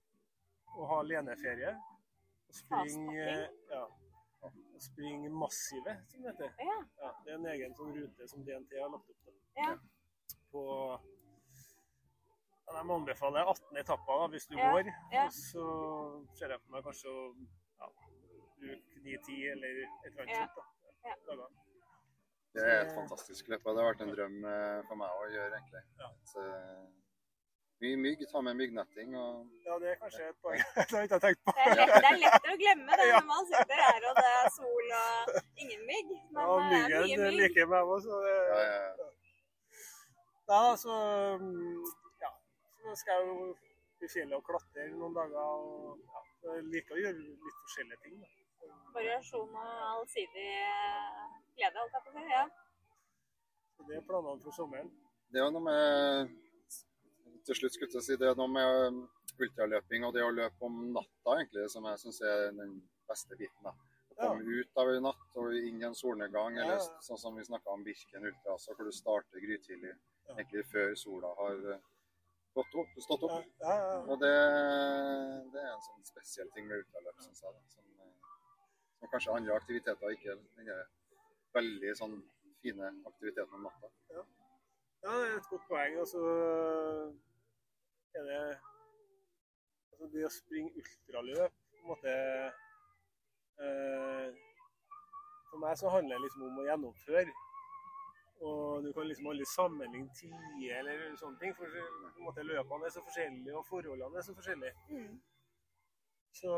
og 0.75 0.87
ha 0.89 0.97
aleneferie. 1.03 1.75
Og 2.49 2.55
springe, 2.57 3.27
ja, 3.71 3.83
springe 4.81 5.29
massive, 5.33 5.93
som 6.11 6.21
det 6.25 6.33
heter. 6.33 6.51
Ja. 6.61 6.77
Ja, 7.03 7.11
det 7.25 7.31
er 7.33 7.37
en 7.39 7.47
egen 7.53 7.75
sånn 7.77 7.93
rute 7.95 8.27
som 8.31 8.43
DNT 8.47 8.75
har 8.81 8.91
lagt 8.93 9.09
opp 9.13 9.21
til. 9.27 9.37
Ja. 9.61 9.71
På 10.51 10.65
De 12.65 12.81
anbefaler 12.93 13.45
18 13.51 13.77
etapper 13.77 14.19
da, 14.21 14.27
hvis 14.33 14.47
du 14.49 14.55
Ja, 14.57 14.71
går. 14.73 14.89
ja. 15.13 15.25
Og 15.25 15.33
så 15.33 15.65
ser 16.39 16.49
jeg 16.55 16.59
for 16.63 16.71
meg 16.75 16.83
kanskje 16.87 17.07
å 17.11 17.21
ja, 17.79 17.89
bruke 18.59 19.03
9-10 19.05 19.51
eller 19.53 19.79
et 19.85 20.09
eller 20.09 20.21
annet 20.25 20.35
Ja, 20.35 20.47
sånt. 20.47 20.55
da. 20.57 21.09
ja. 21.09 21.15
Dager. 21.29 21.49
Det 22.55 22.63
er 22.71 22.81
et 22.85 22.93
fantastisk 22.95 23.47
løp. 23.51 23.65
og 23.67 23.75
Det 23.75 23.83
har 23.83 23.89
vært 23.93 24.01
en 24.05 24.13
drøm 24.15 24.37
eh, 24.47 24.81
for 24.87 24.95
meg 24.95 25.09
å 25.11 25.25
gjøre, 25.33 25.57
egentlig. 25.59 25.81
Ja. 25.99 26.09
Så, 26.31 26.45
mye 27.83 27.97
mygg. 27.99 28.21
Ta 28.31 28.41
med 28.41 28.55
myggnetting 28.55 29.15
og 29.19 29.49
Ja, 29.65 29.75
det 29.83 29.89
er 29.91 29.97
kanskje 29.99 30.29
et 30.31 30.37
poeng 30.41 30.61
det 30.75 30.85
har 30.89 31.01
jeg 31.03 31.09
ikke 31.09 31.19
tenkt 31.25 31.41
på. 31.45 31.51
Det 31.57 31.65
er, 31.65 31.75
lett, 31.75 31.91
det 31.99 32.09
er 32.11 32.19
lettere 32.23 32.53
å 32.55 32.61
glemme 32.63 32.97
det 33.01 33.07
Ja. 33.09 33.19
når 33.19 33.27
man 33.33 33.49
sitter 33.51 33.81
her 33.83 34.07
og 34.09 34.15
det 34.21 34.29
er 34.31 34.47
sol 34.55 34.93
og 35.01 35.35
ingen 35.65 35.83
mygg. 35.91 36.13
Men 36.31 36.41
Ja, 36.41 36.55
det 36.55 36.79
er 36.79 36.87
mye 36.89 37.01
myggen 37.03 37.25
mygg. 37.27 37.39
liker 37.43 37.67
meg 37.75 37.93
også. 37.97 38.09
Så 38.09 38.21
det, 38.25 38.37
ja, 38.49 38.61
ja, 38.63 38.79
ja. 38.79 39.11
Ja, 40.47 40.63
ja. 42.85 42.91
Så 42.91 42.95
skal 43.01 43.21
jeg 43.21 43.27
jo 43.27 43.55
i 44.05 44.07
fjellet 44.11 44.37
og 44.37 44.43
klatre 44.45 44.87
noen 44.93 45.13
dager. 45.15 45.37
og 45.39 45.99
ja, 46.05 46.53
Jeg 46.55 46.63
liker 46.69 46.95
å 46.95 47.01
gjøre 47.01 47.17
litt 47.17 47.59
forskjellige 47.63 48.01
ting. 48.03 48.19
da. 48.21 48.27
Variasjon 48.95 49.55
og 49.55 49.81
allsidig 49.91 50.45
eh, 50.63 51.33
glede, 51.57 51.79
holdt 51.81 51.97
jeg 51.97 52.03
på 52.05 52.11
å 52.11 52.15
si. 52.19 52.29
Ja. 52.31 52.45
Så 53.75 53.87
Det 53.89 53.97
er 53.97 54.05
planene 54.07 54.41
for 54.43 54.51
sommeren. 54.55 54.91
Det 55.31 55.41
er 55.41 55.51
noe 55.51 55.61
med 55.65 56.35
til 57.45 57.55
slutt 57.59 57.73
skulle 57.75 57.91
jeg 57.99 58.03
si, 58.05 58.15
det 58.17 58.27
er 58.29 58.37
noe 58.39 58.47
med 58.49 58.87
um, 58.87 59.01
ultraløping 59.41 60.05
og 60.07 60.13
det 60.15 60.23
å 60.25 60.31
løpe 60.33 60.65
om 60.65 60.77
natta 60.95 61.35
egentlig, 61.35 61.67
som 61.69 61.85
jeg 61.85 61.99
syns 62.01 62.21
er 62.25 62.51
den 62.57 62.79
beste 63.09 63.35
biten. 63.37 63.61
da. 63.63 63.73
Å 64.15 64.15
Ja. 64.15 64.29
komme 64.31 64.45
ut 64.47 64.77
av 64.77 64.89
en 64.89 65.03
natt 65.03 65.35
og 65.35 65.53
inn 65.53 65.81
i 65.81 65.85
en 65.85 65.93
solnedgang, 65.93 66.57
eller 66.57 66.77
Ja. 66.79 66.99
sånn 67.03 67.19
som 67.19 67.35
vi 67.35 67.43
snakka 67.43 67.67
om 67.73 67.83
Birken 67.83 68.25
Ultra, 68.25 68.53
altså, 68.53 68.73
hvor 68.73 68.85
du 68.85 68.91
starter 68.91 69.39
grytidlig 69.43 69.93
Ja. 70.29 70.33
egentlig 70.35 70.65
før 70.71 70.95
sola 70.95 71.35
har 71.35 71.81
gått 72.55 72.75
opp, 72.81 72.99
stått 73.03 73.23
opp. 73.27 73.47
ja, 73.59 73.73
ja. 73.81 73.95
Og 74.07 74.19
det, 74.21 74.33
det 75.53 75.63
er 75.63 75.71
en 75.73 75.83
sånn 75.87 76.05
spesiell 76.07 76.51
ting 76.55 76.69
med 76.69 76.83
ultraløp, 76.83 77.19
syns 77.23 77.43
jeg. 77.43 77.65
Som, 77.73 77.89
eh, 77.99 78.29
som 78.99 79.11
kanskje 79.11 79.35
andre 79.35 79.57
aktiviteter 79.59 80.15
ikke 80.15 80.37
er 80.63 80.85
veldig 81.57 81.95
sånn 81.99 82.15
fine 82.63 82.91
aktiviteten 83.11 83.57
om 83.59 83.67
natta. 83.67 83.91
Ja, 84.15 84.23
det 85.03 85.15
er 85.15 85.35
et 85.39 85.49
godt 85.51 85.67
poeng. 85.69 85.99
Og 86.01 86.07
så 86.09 86.23
er 88.15 88.29
det 88.29 88.39
altså 89.91 90.07
Det 90.11 90.25
å 90.27 90.31
springe 90.33 90.71
ultraløp 90.81 91.53
på 91.55 91.81
en 91.81 91.89
måte 91.91 92.13
eh, 93.63 94.31
For 95.51 95.61
meg 95.61 95.77
så 95.79 95.91
handler 95.93 96.17
det 96.17 96.25
liksom 96.25 96.47
om 96.49 96.63
å 96.63 96.67
gjennomføre. 96.69 97.35
Og 98.41 98.83
du 98.83 98.89
kan 98.93 99.07
liksom 99.07 99.27
aldri 99.31 99.45
sammenligne 99.47 100.11
tider 100.17 100.79
eller 100.79 101.15
sånne 101.19 101.39
ting. 101.39 101.55
For 101.55 101.71
på 101.71 102.19
en 102.19 102.25
måte 102.27 102.43
løpene 102.43 102.85
er 102.85 102.93
så 102.97 103.03
forskjellige, 103.05 103.55
og 103.55 103.65
forholdene 103.69 104.19
er 104.19 104.27
så 104.27 104.35
forskjellige. 104.35 104.73
Mm. 104.89 105.15
Så 106.35 106.51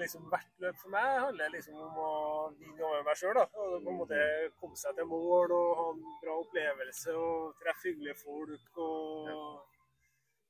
liksom 0.00 0.22
hvert 0.32 0.62
løp 0.64 0.76
for 0.80 0.88
meg 0.94 1.18
handler 1.20 1.50
liksom 1.52 1.76
om 1.84 1.98
å 2.00 2.12
vinne 2.56 2.80
over 2.80 3.02
meg 3.04 3.18
sjøl. 3.20 3.36
Og 3.44 3.74
på 3.84 3.90
en 3.92 3.98
måte 3.98 4.20
komme 4.60 4.78
seg 4.80 4.96
til 4.96 5.10
mål 5.10 5.52
og 5.52 5.74
ha 5.80 5.88
en 5.92 6.00
bra 6.22 6.36
opplevelse 6.44 7.12
og 7.12 7.58
treffe 7.60 7.90
hyggelige 7.90 8.16
folk 8.22 8.80
og 8.86 9.28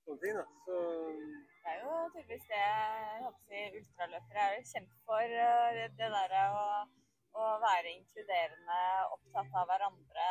sånne 0.07 0.21
ting. 0.23 0.39
da. 0.39 0.47
Så 0.69 0.79
Det 1.65 1.75
er 1.75 1.83
jo 1.83 1.97
tydeligvis 2.15 2.47
det 2.53 2.63
jeg 2.63 3.25
håper 3.25 3.43
å 3.43 3.49
si, 3.49 3.65
ultraløpere 3.81 4.47
er 4.47 4.63
kjent 4.71 4.95
for. 5.05 5.35
eh, 5.49 5.83
Det 5.99 6.13
der 6.15 6.37
å, 6.39 6.63
å 7.45 7.55
være 7.63 7.95
inkluderende, 7.95 8.79
opptatt 9.15 9.57
av 9.61 9.67
hverandre, 9.71 10.29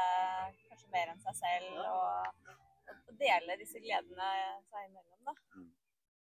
kanskje 0.67 0.93
mer 0.93 1.13
enn 1.13 1.23
seg 1.23 1.39
selv. 1.39 1.81
Og, 1.87 2.53
og 2.97 3.13
dele 3.19 3.57
disse 3.61 3.81
gledene 3.83 4.29
seg 4.69 4.87
imellom, 4.89 5.21
da. 5.27 5.33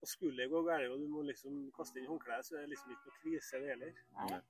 og 0.01 0.09
skulle 0.09 0.43
det 0.43 0.51
gå 0.51 0.61
galt 0.65 0.93
og 0.93 1.01
du 1.01 1.07
må 1.11 1.23
liksom 1.27 1.59
kaste 1.75 1.99
inn 1.99 2.09
håndkleet, 2.09 2.45
så 2.47 2.57
er 2.57 2.65
det 2.65 2.73
liksom 2.75 2.93
ikke 2.93 3.09
noe 3.09 3.19
krise 3.21 3.61
det 3.61 3.73
heller. 3.73 4.01
Nei. 4.17 4.41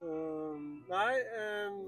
Eh, 0.00 0.56
Nei. 0.90 1.14
eh, 1.40 1.80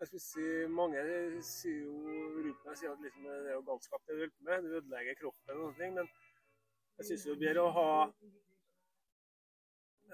jeg 0.00 0.08
skulle 0.08 0.24
si, 0.24 0.44
Mange 0.72 1.00
sier 1.44 1.82
jo 1.84 1.94
rundt 2.40 2.62
meg 2.64 2.78
sier 2.80 2.94
at 2.94 3.02
liksom, 3.04 3.26
det 3.28 3.50
er 3.50 3.56
jo 3.58 3.64
galskap 3.68 4.06
det 4.08 4.14
du 4.16 4.20
holder 4.22 4.36
på 4.36 4.46
med. 4.48 4.62
Du 4.64 4.76
ødelegger 4.78 5.18
kroppen 5.18 5.56
og 5.56 5.60
sånne 5.66 5.80
ting. 5.82 5.92
Men 5.98 6.08
jeg 7.00 7.08
syns 7.10 7.26
det 7.26 7.34
er 7.34 7.42
bedre 7.42 7.66
å 7.66 7.74
ha 7.76 7.90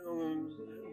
noen 0.04 0.42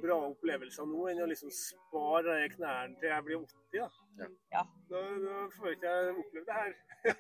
bra 0.04 0.16
opplevelser 0.30 0.86
nå 0.88 1.04
enn 1.12 1.22
å 1.24 1.28
liksom 1.32 1.52
spare 1.56 2.36
knærne 2.56 2.96
til 3.02 3.10
jeg 3.12 3.26
blir 3.28 3.38
80. 3.44 3.60
Da, 3.74 3.90
Ja. 4.24 4.28
Ja. 4.54 4.62
da, 4.92 5.00
da 5.24 5.36
får 5.56 5.72
ikke 5.74 5.92
jeg 5.94 6.16
oppleve 6.22 6.46
det 6.50 6.58
her. 6.58 6.74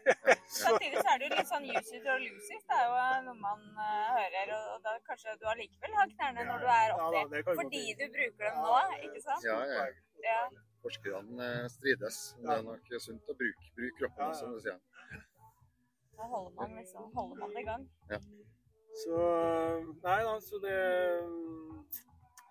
Samtidig 0.63 0.99
så 0.99 1.13
er 1.13 1.17
det 1.21 1.27
jo 1.29 1.31
litt 1.33 1.49
sånn 1.49 1.65
use 1.71 1.95
it 1.97 2.09
or 2.13 2.19
lose 2.21 2.51
it. 2.57 2.65
Det 2.69 2.77
er 2.77 2.85
jo 2.91 3.23
noe 3.27 3.37
man 3.39 3.63
uh, 3.79 4.11
hører. 4.17 4.53
Og 4.73 4.83
da 4.85 4.93
kanskje 5.07 5.33
du 5.41 5.47
allikevel 5.53 5.97
har 5.99 6.13
knærne 6.13 6.45
når 6.51 6.61
du 6.65 6.69
er 6.75 6.85
Ja, 6.93 7.07
da, 7.17 7.23
80. 7.23 7.43
godt 7.49 7.61
Fordi 7.63 7.83
du 7.97 8.05
bruker 8.17 8.45
dem 8.45 8.61
nå, 8.67 8.77
ikke 9.09 9.23
sant? 9.25 9.47
Ja, 9.49 9.57
ja. 9.73 9.87
Ja. 10.23 10.39
Forskerne 10.83 11.49
eh, 11.49 11.67
strides. 11.73 12.19
Det 12.39 12.53
er 12.57 12.65
nok 12.67 12.93
sunt 13.07 13.31
å 13.31 13.35
bruke, 13.41 13.69
bruke 13.79 13.97
kroppen 13.99 14.23
Ja, 14.23 14.29
ja. 14.29 14.39
som 14.39 14.53
du 14.53 14.59
sier. 14.63 14.79
Da 16.13 16.27
holder 16.29 16.53
man 16.59 16.75
liksom 16.77 17.09
holder 17.17 17.41
man 17.41 17.55
det 17.57 17.63
i 17.63 17.67
gang. 17.71 17.87
Så 18.93 19.17
Nei 20.03 20.19
da, 20.27 20.33
så 20.43 20.59
det 20.61 20.77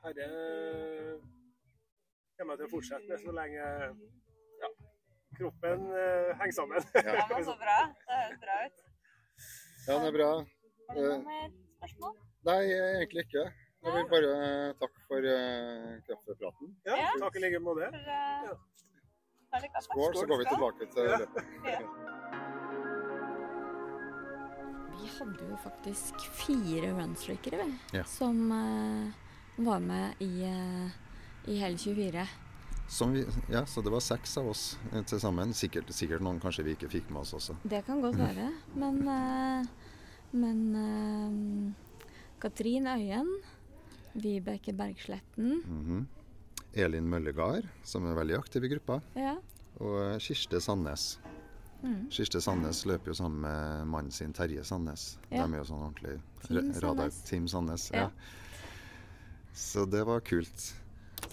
Herre 0.03 0.29
kommer 2.39 2.57
jeg 2.57 2.59
til 2.59 2.67
å 2.67 2.73
fortsette 2.73 3.07
med 3.07 3.21
så 3.23 3.35
lenge 3.37 3.67
ja, 4.63 4.71
kroppen 5.39 5.85
eh, 5.95 6.33
henger 6.41 6.57
sammen. 6.57 6.89
Ja, 6.99 7.27
men 7.31 7.45
så 7.47 7.55
bra. 7.61 7.77
Det 8.03 8.17
høres 8.19 8.41
bra 8.43 8.57
ut. 8.67 8.83
Ja, 9.87 9.95
det 9.95 10.09
er 10.09 10.17
bra. 10.17 10.31
Har 10.89 10.99
du 10.99 11.03
noen 11.07 11.25
mer 11.29 11.47
spørsmål? 11.79 12.17
Nei, 12.51 12.59
egentlig 12.73 13.25
ikke. 13.29 13.45
Jeg 13.83 13.95
vil 13.97 14.11
bare 14.11 14.35
eh, 14.43 14.75
takke 14.83 15.01
for 15.09 15.21
uh, 15.27 15.95
kaffepraten. 16.09 16.75
Ja, 16.87 16.99
Ja. 17.05 17.09
takk 17.23 17.39
i 17.39 17.43
like 17.47 17.63
måte. 17.63 17.89
Eh? 17.95 18.53
Skål, 19.87 20.15
så 20.19 20.27
går 20.31 20.39
vi 20.43 20.51
tilbake 20.51 20.91
til 20.95 21.11
Ja. 21.11 21.23
løpet. 21.23 21.43
Ja. 21.71 21.81
Vi 25.01 25.09
hadde 25.19 25.49
jo 25.51 25.57
faktisk 25.65 26.21
fire 26.37 26.93
runstreakere, 26.97 27.65
vi. 27.67 27.99
Ja. 27.99 28.05
Som 28.09 28.53
uh, 28.53 29.11
var 29.65 29.81
med 29.83 30.21
i, 30.23 30.31
uh, 30.47 30.91
i 31.51 31.57
hele 31.61 31.79
24. 31.79 32.27
Som 32.93 33.13
vi, 33.17 33.25
ja, 33.51 33.65
så 33.67 33.81
det 33.83 33.91
var 33.95 34.01
seks 34.05 34.37
av 34.39 34.49
oss 34.53 34.65
eh, 34.93 35.01
til 35.09 35.21
sammen. 35.23 35.55
Sikkert, 35.57 35.89
sikkert 35.97 36.21
noen 36.25 36.41
kanskje 36.43 36.65
vi 36.67 36.75
ikke 36.77 36.91
fikk 36.93 37.09
med 37.15 37.23
oss 37.23 37.33
også. 37.39 37.55
Det 37.65 37.81
kan 37.87 38.03
godt 38.05 38.19
være. 38.21 38.51
Men, 38.77 38.99
men 40.37 40.59
Katrin 42.43 42.87
Øyen, 42.91 43.31
Vibeke 44.13 44.75
Bergsletten 44.77 45.63
Mhm. 45.65 46.03
Elin 46.75 47.05
Møllegard, 47.09 47.67
som 47.85 48.05
er 48.09 48.15
veldig 48.17 48.37
aktiv 48.39 48.65
i 48.65 48.69
gruppa, 48.75 49.01
Ja. 49.17 49.35
og 49.81 50.21
Kirste 50.25 50.61
Sandnes. 50.61 51.19
Mm. 51.83 52.11
Kirste 52.15 52.41
Sandnes 52.41 52.85
løper 52.87 53.11
jo 53.11 53.15
sammen 53.19 53.41
med 53.43 53.89
mannen 53.91 54.15
sin 54.15 54.33
Terje 54.33 54.65
Sandnes. 54.65 55.19
Ja. 55.31 55.43
De 55.47 55.57
er 55.57 55.63
jo 55.63 55.67
sånn 55.67 55.83
ordentlig 55.89 56.21
Team. 56.47 56.73
Sandnes. 56.79 57.23
Team 57.29 57.49
Sandnes. 57.51 57.89
Ja. 57.91 58.07
Ja. 58.07 58.11
Så 59.55 59.85
det 59.91 60.05
var 60.09 60.21
kult. 60.21 60.69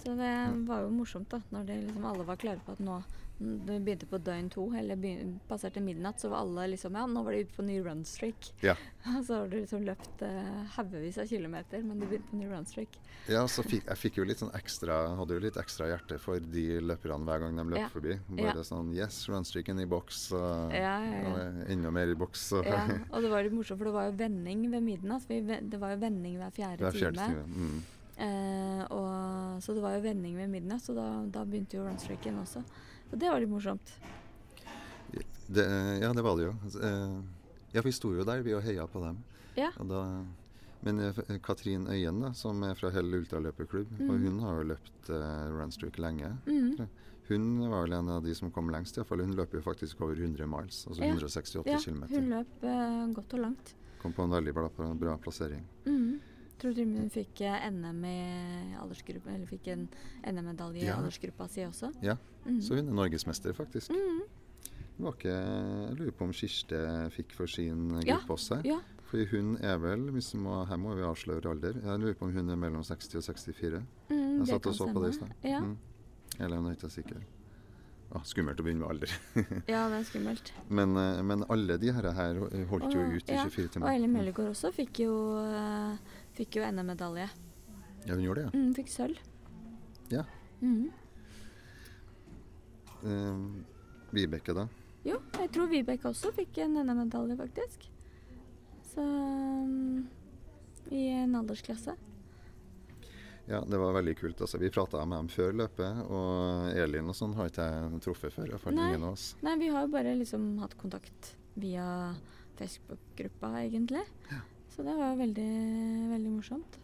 Så 0.02 0.14
det 0.16 0.34
var 0.66 0.84
jo 0.84 0.90
morsomt, 0.94 1.30
da. 1.30 1.40
Når 1.50 1.64
det 1.68 1.78
liksom 1.86 2.04
alle 2.10 2.26
var 2.26 2.40
klare 2.40 2.60
på 2.66 2.74
at 2.76 2.82
nå 2.84 3.00
det 3.40 3.78
begynte 3.80 4.04
på 4.04 4.18
døgn 4.20 4.50
to, 4.52 4.66
eller 4.76 4.98
begynte, 5.00 5.40
passerte 5.48 5.80
midnatt, 5.80 6.20
så 6.20 6.28
var 6.28 6.42
alle 6.44 6.66
liksom 6.74 6.96
Ja, 6.98 7.06
nå 7.08 7.22
var 7.24 7.32
de 7.32 7.46
ute 7.46 7.54
på 7.56 7.64
ny 7.64 7.78
runstreak. 7.80 8.50
Ja. 8.60 8.74
så 9.26 9.38
har 9.38 9.48
du 9.48 9.56
liksom 9.56 9.86
løpt 9.86 10.24
uh, 10.26 10.58
haugevis 10.76 11.16
av 11.22 11.30
kilometer, 11.30 11.80
men 11.86 12.02
du 12.02 12.04
begynte 12.04 12.28
på 12.28 12.36
ny 12.36 12.50
runstreak. 12.50 12.98
Ja, 13.32 13.46
så 13.48 13.64
fikk, 13.64 13.86
jeg 13.88 14.00
fikk 14.00 14.18
jo 14.20 14.26
litt 14.28 14.42
sånn 14.42 14.52
ekstra, 14.58 14.98
hadde 15.16 15.38
jo 15.38 15.44
litt 15.46 15.56
ekstra 15.60 15.88
hjerte 15.88 16.18
for 16.20 16.42
de 16.52 16.64
løperne 16.84 17.24
hver 17.28 17.46
gang 17.46 17.56
de 17.56 17.64
løp 17.70 17.80
Ja. 17.80 17.88
forbi. 17.94 18.18
Bare 18.42 18.66
sånn 18.66 18.92
Yes, 18.96 19.22
runstreaken 19.32 19.80
i 19.80 19.88
boks. 19.88 20.20
Og, 20.36 20.74
Ja, 20.76 20.98
ja, 21.00 21.22
ja. 21.22 21.30
og 21.30 21.70
enda 21.72 21.94
mer 21.96 22.12
i 22.12 22.18
boks. 22.18 22.44
Og, 22.58 22.68
Ja, 22.68 22.82
og 23.08 23.22
det 23.22 23.30
var 23.32 23.42
litt 23.46 23.56
morsomt, 23.56 23.80
for 23.80 23.88
det 23.88 23.94
var 23.96 24.10
jo 24.10 24.18
vending 24.20 24.68
ved 24.70 24.84
midnatt. 24.84 25.24
Det 25.28 25.80
var 25.80 25.96
jo 25.96 26.02
vending 26.04 26.36
hver 26.36 26.52
fjerde, 26.52 26.84
hver 26.84 26.92
fjerde 26.92 27.24
time. 27.24 27.40
time. 27.40 27.56
Mm. 27.56 27.80
Eh, 28.20 28.84
og, 28.92 29.62
så 29.64 29.72
det 29.72 29.80
var 29.80 29.96
jo 29.96 30.04
vending 30.04 30.36
ved 30.36 30.52
midnatt, 30.52 30.84
så 30.84 30.92
da, 30.92 31.08
da 31.24 31.44
begynte 31.48 31.78
jo 31.78 31.86
runstreaken 31.88 32.42
også. 32.42 32.64
Så 33.10 33.16
det 33.18 33.30
var 33.30 33.40
litt 33.40 33.50
morsomt. 33.50 33.92
Det, 35.46 35.64
ja, 36.02 36.12
det 36.14 36.22
var 36.22 36.36
det 36.38 36.44
jo. 36.50 36.54
Eh, 36.82 37.20
Ja, 37.72 37.82
vi 37.86 37.92
sto 37.94 38.10
jo 38.14 38.24
der, 38.26 38.40
vi 38.42 38.50
og 38.54 38.62
heia 38.66 38.82
på 38.90 38.98
dem. 39.04 39.20
Ja. 39.54 39.68
Og 39.78 39.86
da, 39.86 40.00
men 40.82 40.98
eh, 41.04 41.18
Katrin 41.42 41.84
Øyen, 41.86 42.20
da, 42.22 42.32
som 42.34 42.62
er 42.66 42.74
fra 42.74 42.90
Hell 42.90 43.12
ultraløperklubb, 43.14 43.92
og 44.00 44.14
Mhm. 44.16 44.24
hun 44.24 44.40
har 44.42 44.56
jo 44.58 44.64
løpt 44.72 45.10
eh, 45.10 45.50
runstreak 45.54 45.98
lenge. 45.98 46.32
Mm. 46.46 46.88
Hun 47.28 47.70
var 47.70 47.82
vel 47.86 47.92
en 47.92 48.08
av 48.10 48.24
de 48.24 48.34
som 48.34 48.50
kom 48.50 48.68
lengst, 48.70 48.96
iallfall. 48.98 49.20
Hun 49.22 49.36
løper 49.38 49.58
jo 49.58 49.62
faktisk 49.62 50.00
over 50.02 50.14
100 50.18 50.46
miles, 50.50 50.84
altså 50.88 51.00
Ja. 51.04 51.12
168 51.14 51.66
Ja, 51.70 51.78
km. 51.78 52.02
hun 52.10 52.28
løp 52.30 52.64
eh, 52.64 53.12
godt 53.14 53.34
og 53.34 53.40
langt. 53.40 53.74
Kom 54.02 54.12
på 54.12 54.24
en 54.24 54.30
veldig 54.30 54.54
bra, 54.54 54.68
bra 54.94 55.16
plassering. 55.16 55.62
Mm. 55.86 56.20
Tror 56.58 56.74
du 56.74 56.82
hun 56.84 57.08
fikk 57.10 57.40
eh, 57.42 57.70
NM 57.70 58.04
i 58.04 58.74
eller 58.80 59.46
fikk 59.46 59.68
en 59.68 59.88
NM-medalje 60.26 60.82
i 60.82 60.86
Ja. 60.86 60.96
aldersgruppa 60.96 61.48
si 61.48 61.60
også? 61.62 61.92
Ja, 62.02 62.16
Mhm. 62.44 62.60
Så 62.62 62.74
hun 62.78 62.88
er 62.88 62.92
norgesmester, 62.96 63.52
faktisk. 63.52 63.90
Mm. 63.90 64.20
Var 65.00 65.12
ikke, 65.16 65.32
jeg 65.34 65.96
lurer 65.96 66.12
på 66.12 66.24
om 66.24 66.32
Kirste 66.32 66.78
fikk 67.14 67.32
for 67.32 67.46
sin 67.48 67.88
gruppe 68.04 68.34
også. 68.36 68.60
Ja. 68.68 68.78
For 69.10 69.24
hun 69.32 69.56
er 69.64 69.78
vel, 69.82 70.10
hvis 70.14 70.34
må, 70.38 70.64
her 70.68 70.76
må 70.78 70.94
vi 70.94 71.02
avsløre 71.02 71.50
alder, 71.50 71.80
jeg 71.82 71.98
lurer 72.00 72.14
på 72.14 72.26
om 72.28 72.32
hun 72.32 72.50
er 72.52 72.56
mellom 72.60 72.82
60 72.86 73.16
og 73.16 73.24
64. 73.24 73.80
Mm, 74.10 74.38
Jeg 74.38 74.46
satt 74.52 74.66
og 74.66 74.74
så 74.74 74.86
på 74.92 75.02
det 75.02 75.10
i 75.10 75.16
stad. 75.18 75.32
Ja. 75.42 75.60
Mm. 75.60 75.76
Eller 76.38 76.56
hun 76.60 76.66
er 76.70 76.76
ikke 76.76 76.90
sikker. 76.90 77.24
Ah, 78.12 78.22
skummelt 78.26 78.58
å 78.60 78.64
begynne 78.66 78.82
med 78.82 78.90
alder. 78.90 79.10
ja, 79.70 79.84
det 79.88 79.98
er 80.00 80.06
skummelt. 80.08 80.52
Men, 80.68 80.96
eh, 80.98 81.22
men 81.22 81.44
alle 81.48 81.76
de 81.78 81.92
her, 81.94 82.08
her 82.12 82.40
holdt 82.70 82.94
jo 82.94 83.00
ut 83.06 83.28
i 83.30 83.36
ja, 83.36 83.44
24 83.46 83.66
Og 83.66 83.72
timer. 83.76 83.92
Ellen 83.94 84.10
Møllegård 84.14 84.50
også 84.50 84.72
fikk 84.74 84.98
jo, 85.04 85.12
eh, 85.46 86.16
fikk 86.38 86.58
jo 86.58 86.64
NM-medalje. 86.70 87.28
Ja, 88.06 88.14
hun 88.16 88.24
gjorde 88.24 88.42
det, 88.42 88.48
ja. 88.50 88.58
Mm, 88.58 88.72
fikk 88.74 88.90
sølv. 88.90 89.18
Ja. 90.10 90.24
Mhm. 90.60 90.90
Ja. 93.02 93.10
Eh, 93.10 93.42
Vibeke, 94.10 94.54
da? 94.56 94.66
Jo, 95.06 95.20
jeg 95.38 95.50
tror 95.54 95.68
Vibeke 95.70 96.10
også 96.10 96.32
fikk 96.34 96.58
en 96.64 96.74
NM-medalje, 96.82 97.36
faktisk. 97.38 97.86
Så 98.90 99.04
um, 99.04 100.08
I 100.90 101.04
en 101.22 101.36
aldersklasse. 101.38 101.94
Ja, 103.50 103.64
det 103.66 103.78
var 103.78 103.94
veldig 103.96 104.16
kult. 104.18 104.40
Altså, 104.40 104.58
vi 104.58 104.70
prata 104.70 105.04
med 105.04 105.18
dem 105.18 105.30
før 105.32 105.54
løpet, 105.62 106.02
og 106.06 106.68
Elin 106.78 107.08
og 107.10 107.16
sånn 107.18 107.32
har 107.38 107.48
ikke 107.50 107.66
jeg 107.66 108.02
truffet 108.04 108.34
før. 108.36 108.52
i 108.52 108.74
Nei. 108.74 108.90
ingen 108.92 109.08
av 109.08 109.16
oss. 109.16 109.24
Nei, 109.42 109.56
vi 109.58 109.70
har 109.74 109.86
jo 109.86 109.92
bare 109.94 110.12
liksom 110.18 110.52
hatt 110.62 110.76
kontakt 110.78 111.32
via 111.58 112.14
Facebook-gruppa, 112.60 113.54
egentlig. 113.64 114.04
Så 114.70 114.84
det 114.86 114.94
var 114.94 115.18
veldig, 115.18 115.50
veldig 116.12 116.30
morsomt. 116.36 116.78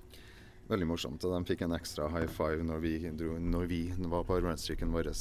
Veldig 0.67 0.89
morsomt. 0.91 1.23
Og 1.23 1.37
de 1.37 1.53
fikk 1.53 1.63
en 1.67 1.77
ekstra 1.77 2.09
high 2.11 2.27
five 2.27 2.65
når 2.67 2.83
vi, 2.83 2.95
dro, 3.15 3.37
når 3.39 3.71
vi 3.71 3.81
var 4.11 4.27
på 4.27 4.41
runstreaken 4.43 4.91
vår 4.95 5.13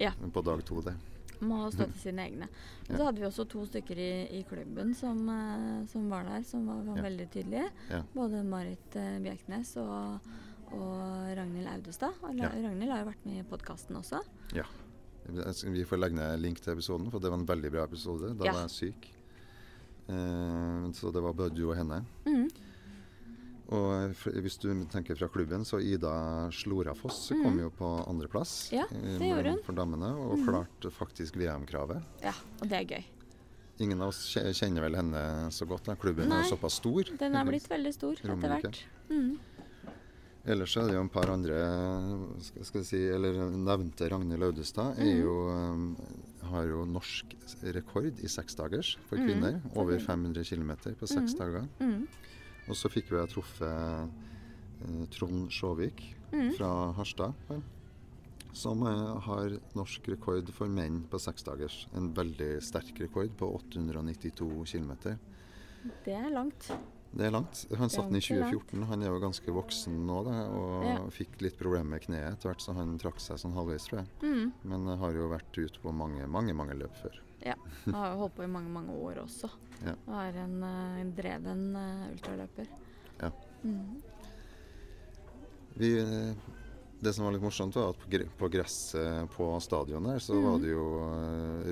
Ja. 0.00 0.12
på 0.32 0.42
dag 0.44 0.64
to 0.64 0.80
der. 0.80 0.96
Må 1.42 1.64
støtte 1.74 1.98
sine 1.98 2.22
egne. 2.22 2.46
Men 2.88 2.90
Ja. 2.90 2.96
så 2.98 3.04
hadde 3.08 3.18
vi 3.20 3.26
også 3.26 3.44
to 3.48 3.64
stykker 3.66 3.98
i, 3.98 4.38
i 4.38 4.42
klubben 4.48 4.94
som, 4.94 5.28
eh, 5.28 5.86
som 5.90 6.08
var 6.10 6.22
der, 6.24 6.42
som 6.44 6.66
var, 6.66 6.82
var 6.86 6.96
Ja. 6.96 7.02
veldig 7.02 7.30
tydelige. 7.30 7.68
Både 8.14 8.44
Marit 8.44 8.96
eh, 8.96 9.18
Bjerknes 9.18 9.76
og, 9.76 10.20
og 10.72 11.36
Ragnhild 11.36 11.66
Audestad. 11.68 12.12
Og. 12.22 12.38
Ragnhild 12.38 12.90
har 12.90 13.02
jo 13.02 13.10
vært 13.10 13.26
med 13.26 13.40
i 13.40 13.48
podkasten 13.48 13.96
også. 13.96 14.22
Ja. 14.54 14.64
Vi 15.26 15.84
får 15.84 15.98
legge 15.98 16.14
ned 16.16 16.40
link 16.40 16.60
til 16.60 16.72
episoden, 16.74 17.10
for 17.10 17.18
det 17.22 17.30
var 17.30 17.38
en 17.38 17.46
veldig 17.46 17.70
bra 17.72 17.84
episode. 17.84 18.32
Da 18.38 18.52
var 18.52 18.62
jeg 18.68 18.70
syk. 18.70 19.10
Eh, 20.08 20.90
så 20.92 21.12
det 21.12 21.22
var 21.22 21.32
bare 21.32 21.50
du 21.54 21.64
og 21.70 21.76
henne. 21.76 22.04
Mhm. 22.26 22.48
Og 23.72 24.26
hvis 24.44 24.58
du 24.60 24.68
tenker 24.92 25.16
fra 25.16 25.28
klubben, 25.32 25.64
så 25.64 25.78
Ida 25.80 26.12
Slorafoss 26.52 27.30
mm. 27.32 27.42
kom 27.44 27.58
jo 27.62 27.70
på 27.78 27.88
andreplass 28.10 28.54
Ja, 28.74 28.84
eh, 28.90 29.56
for 29.64 29.76
damene, 29.78 30.10
og 30.18 30.38
mm. 30.42 30.46
klarte 30.48 30.92
faktisk 30.92 31.38
VM-kravet. 31.40 32.02
Ja, 32.24 32.34
og 32.60 32.68
det 32.68 32.82
er 32.82 32.90
gøy. 32.98 33.04
Ingen 33.82 34.02
av 34.04 34.12
oss 34.12 34.20
kjenner 34.34 34.84
vel 34.84 34.98
henne 34.98 35.22
så 35.50 35.66
godt. 35.66 35.88
Da. 35.88 35.96
Klubben 35.98 36.28
Nei. 36.28 36.42
er 36.42 36.44
jo 36.44 36.52
såpass 36.56 36.76
stor. 36.82 37.08
Den 37.18 37.34
er 37.38 37.48
blitt 37.48 37.70
veldig 37.70 37.94
stor 37.96 38.20
etter 38.20 38.52
hvert. 38.52 38.82
Mm. 39.08 39.32
Ellers 40.52 40.74
er 40.76 40.88
det 40.90 40.96
jo 40.96 41.02
en 41.04 41.10
par 41.12 41.30
andre 41.30 41.58
skal, 42.42 42.80
jeg 42.82 42.86
si, 42.88 43.00
eller 43.14 43.36
nevnte 43.54 44.08
Ragnhild 44.10 44.42
Audestad 44.48 44.98
er 44.98 45.06
Mhm. 45.06 45.20
jo, 45.22 45.34
um, 45.48 45.96
har 46.50 46.64
jo 46.66 46.84
norsk 46.84 47.36
rekord 47.62 48.18
i 48.18 48.26
seksdagers 48.28 48.96
for 49.08 49.16
Mhm, 49.16 49.26
kvinner. 49.28 49.60
Over 49.76 49.98
500 50.00 50.42
km 50.44 50.72
på 50.98 51.06
seks 51.06 51.32
Mhm. 51.32 51.38
dager. 51.38 51.68
Og 52.70 52.78
så 52.78 52.90
fikk 52.92 53.10
vi 53.12 53.22
truffet 53.30 53.68
eh, 53.68 55.06
Trond 55.14 55.50
Sjåvik 55.52 56.02
mm. 56.32 56.52
fra 56.58 56.92
Harstad. 56.98 57.34
Som 58.52 58.86
eh, 58.86 59.12
har 59.26 59.58
norsk 59.78 60.08
rekord 60.14 60.50
for 60.54 60.70
menn 60.70 61.02
på 61.10 61.20
seksdagers. 61.22 61.86
En 61.96 62.12
veldig 62.14 62.54
sterk 62.64 63.00
rekord 63.00 63.34
på 63.38 63.48
892 63.58 64.50
km. 64.74 64.92
Det 66.04 66.14
er 66.14 66.30
langt. 66.30 66.70
Det 67.12 67.26
er 67.26 67.32
langt. 67.34 67.66
Han 67.76 67.90
satt 67.92 68.08
den 68.08 68.16
i 68.16 68.22
Ganske 68.22 68.38
langt. 68.38 68.54
2014. 68.70 68.84
Han 68.88 69.02
er 69.02 69.10
jo 69.10 69.20
ganske 69.20 69.52
voksen 69.52 69.98
nå 70.08 70.20
da, 70.28 70.36
og 70.48 70.86
Ja. 70.86 71.00
fikk 71.12 71.42
litt 71.44 71.58
problemer 71.58 71.96
med 71.96 72.06
kneet 72.06 72.32
etter 72.32 72.52
hvert, 72.52 72.62
så 72.64 72.72
han 72.76 72.96
trakk 72.98 73.20
seg 73.20 73.40
sånn 73.40 73.52
halvveis, 73.52 73.84
tror 73.88 74.00
jeg. 74.00 74.08
Mm. 74.22 74.52
Men 74.64 74.88
eh, 74.88 74.96
har 75.02 75.12
jo 75.12 75.28
vært 75.28 75.58
ute 75.58 75.82
på 75.82 75.92
mange, 75.92 76.26
mange 76.26 76.54
mange 76.54 76.78
løp 76.78 76.94
før. 77.02 77.20
Jeg 77.42 77.94
har 77.94 78.12
jo 78.12 78.22
holdt 78.22 78.36
på 78.38 78.46
i 78.46 78.50
mange, 78.50 78.70
mange 78.72 78.94
år 78.94 79.22
også. 79.24 79.50
Ja. 79.82 79.94
Og 80.06 80.16
er 80.20 80.40
en, 80.44 80.56
eh, 80.62 80.98
en 81.02 81.12
dreven 81.16 81.62
eh, 81.76 82.02
ultraløper. 82.12 82.68
Ja. 83.20 83.30
Mm. 83.62 84.02
Vi, 85.74 85.92
eh, 85.98 86.52
det 87.02 87.14
som 87.14 87.26
var 87.26 87.34
litt 87.34 87.42
morsomt, 87.42 87.74
var 87.74 87.94
at 87.96 88.28
på, 88.38 88.50
gresset 88.52 89.32
på 89.34 89.48
stadionet 89.64 90.16
her, 90.16 90.22
så 90.22 90.38
mm. 90.38 90.44
var 90.46 90.62
det 90.62 90.70
jo 90.70 90.86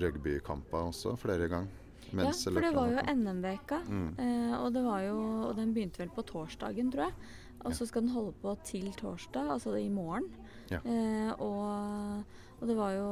rugbykamper 0.06 0.90
også 0.90 1.14
flere 1.20 1.46
ganger. 1.50 1.80
Ja, 2.10 2.32
for 2.32 2.60
det 2.60 2.72
var 2.74 2.90
jo. 2.90 3.02
NM-veka. 3.14 3.78
Mm. 3.86 4.08
Eh, 4.18 4.54
og, 4.58 4.72
det 4.74 4.82
var 4.82 5.04
jo, 5.04 5.18
og 5.46 5.54
den 5.58 5.74
begynte 5.74 6.02
vel 6.02 6.10
på 6.14 6.24
torsdagen, 6.26 6.90
tror 6.92 7.08
jeg. 7.08 7.14
Og 7.60 7.70
Ja. 7.70 7.76
så 7.76 7.86
skal 7.86 8.02
den 8.02 8.10
holde 8.10 8.32
på 8.42 8.56
til 8.64 8.92
torsdag, 8.92 9.50
altså 9.50 9.74
i 9.78 9.88
morgen. 9.88 10.26
Ja. 10.70 10.80
Eh, 10.84 11.32
og, 11.38 12.24
og 12.60 12.68
det 12.68 12.76
var 12.76 12.92
jo 12.92 13.10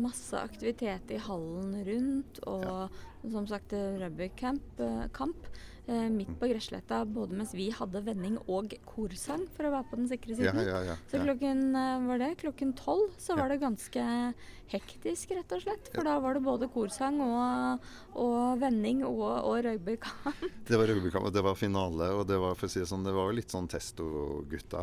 masse 0.00 0.38
aktivitet 0.40 1.12
i 1.12 1.20
hallen 1.20 1.74
rundt, 1.86 2.40
og 2.48 3.30
som 3.32 3.48
sagt 3.48 3.74
rugbykamp 3.76 4.80
eh, 4.80 5.02
kamp, 5.16 5.48
midt 5.86 6.28
Mm. 6.28 6.38
på 6.40 6.48
gressletta, 6.50 7.04
både 7.06 7.32
mens 7.38 7.52
vi 7.54 7.70
hadde 7.70 8.00
vending 8.02 8.38
og 8.48 8.72
korsang, 8.84 9.46
for 9.54 9.64
å 9.68 9.70
være 9.70 9.86
på 9.90 9.96
den 9.96 10.08
sikre 10.08 10.34
Ja, 10.34 10.50
siden. 10.52 10.66
ja, 10.66 10.80
ja. 10.82 10.96
Så 11.10 11.20
klokken 11.22 11.60
eh, 11.76 12.06
var 12.08 12.18
det 12.18 12.36
klokken 12.38 12.72
tolv 12.74 13.10
så 13.18 13.36
Ja. 13.36 13.42
var 13.42 13.48
det 13.50 13.60
ganske 13.60 14.34
hektisk, 14.68 15.30
rett 15.30 15.52
og 15.52 15.62
slett. 15.62 15.88
For 15.94 16.02
da 16.02 16.18
var 16.18 16.34
det 16.34 16.42
både 16.42 16.68
korsang 16.72 17.20
og, 17.22 17.80
og 18.16 18.58
vending 18.58 19.04
og, 19.06 19.20
og 19.46 19.62
rugbykamp. 19.64 20.42
Det 20.66 20.76
var 20.76 20.86
rugbykamp, 20.90 21.24
og 21.26 21.32
det 21.32 21.44
var 21.44 21.54
finale, 21.54 22.10
og 22.18 22.26
det 22.26 22.38
var 22.42 22.54
for 22.58 22.66
å 22.66 22.70
si 22.70 22.80
det 22.80 22.88
sånn, 22.90 23.04
det 23.06 23.14
var 23.14 23.32
litt 23.32 23.48
sånn 23.54 23.68
testo-gutta. 23.70 24.82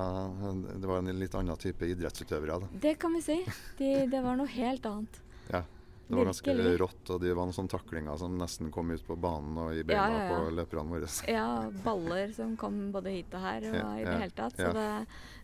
Det 0.79 0.87
var 0.87 0.99
en 1.03 1.19
litt 1.19 1.35
annen 1.35 1.57
type 1.59 1.83
idrettsutøvere. 1.83 2.59
da. 2.63 2.67
Det 2.79 2.97
kan 2.99 3.13
vi 3.13 3.21
si. 3.21 3.37
De, 3.77 4.07
det 4.07 4.23
var 4.23 4.37
noe 4.39 4.47
helt 4.47 4.85
annet. 4.85 5.19
Ja. 5.51 5.63
Det 6.07 6.15
var 6.17 6.25
ganske 6.27 6.51
Virkelig. 6.53 6.79
rått, 6.81 7.09
og 7.13 7.21
det 7.23 7.31
var 7.33 7.47
noen 7.47 7.55
sånne 7.55 7.71
taklinger 7.71 8.17
som 8.19 8.33
nesten 8.37 8.71
kom 8.75 8.91
ut 8.91 9.05
på 9.07 9.15
banen 9.15 9.55
og 9.57 9.71
i 9.71 9.85
beina 9.87 10.03
ja, 10.11 10.25
ja. 10.25 10.33
på 10.35 10.49
løperne 10.57 10.91
våre. 10.91 11.07
Ja, 11.31 11.45
baller 11.85 12.33
som 12.35 12.57
kom 12.59 12.91
både 12.91 13.13
hit 13.15 13.31
og 13.33 13.45
her 13.45 13.69
og 13.71 14.01
i 14.01 14.03
det 14.03 14.17
hele 14.25 14.35
tatt. 14.35 14.59
Så 14.59 14.73
det, 14.75 14.89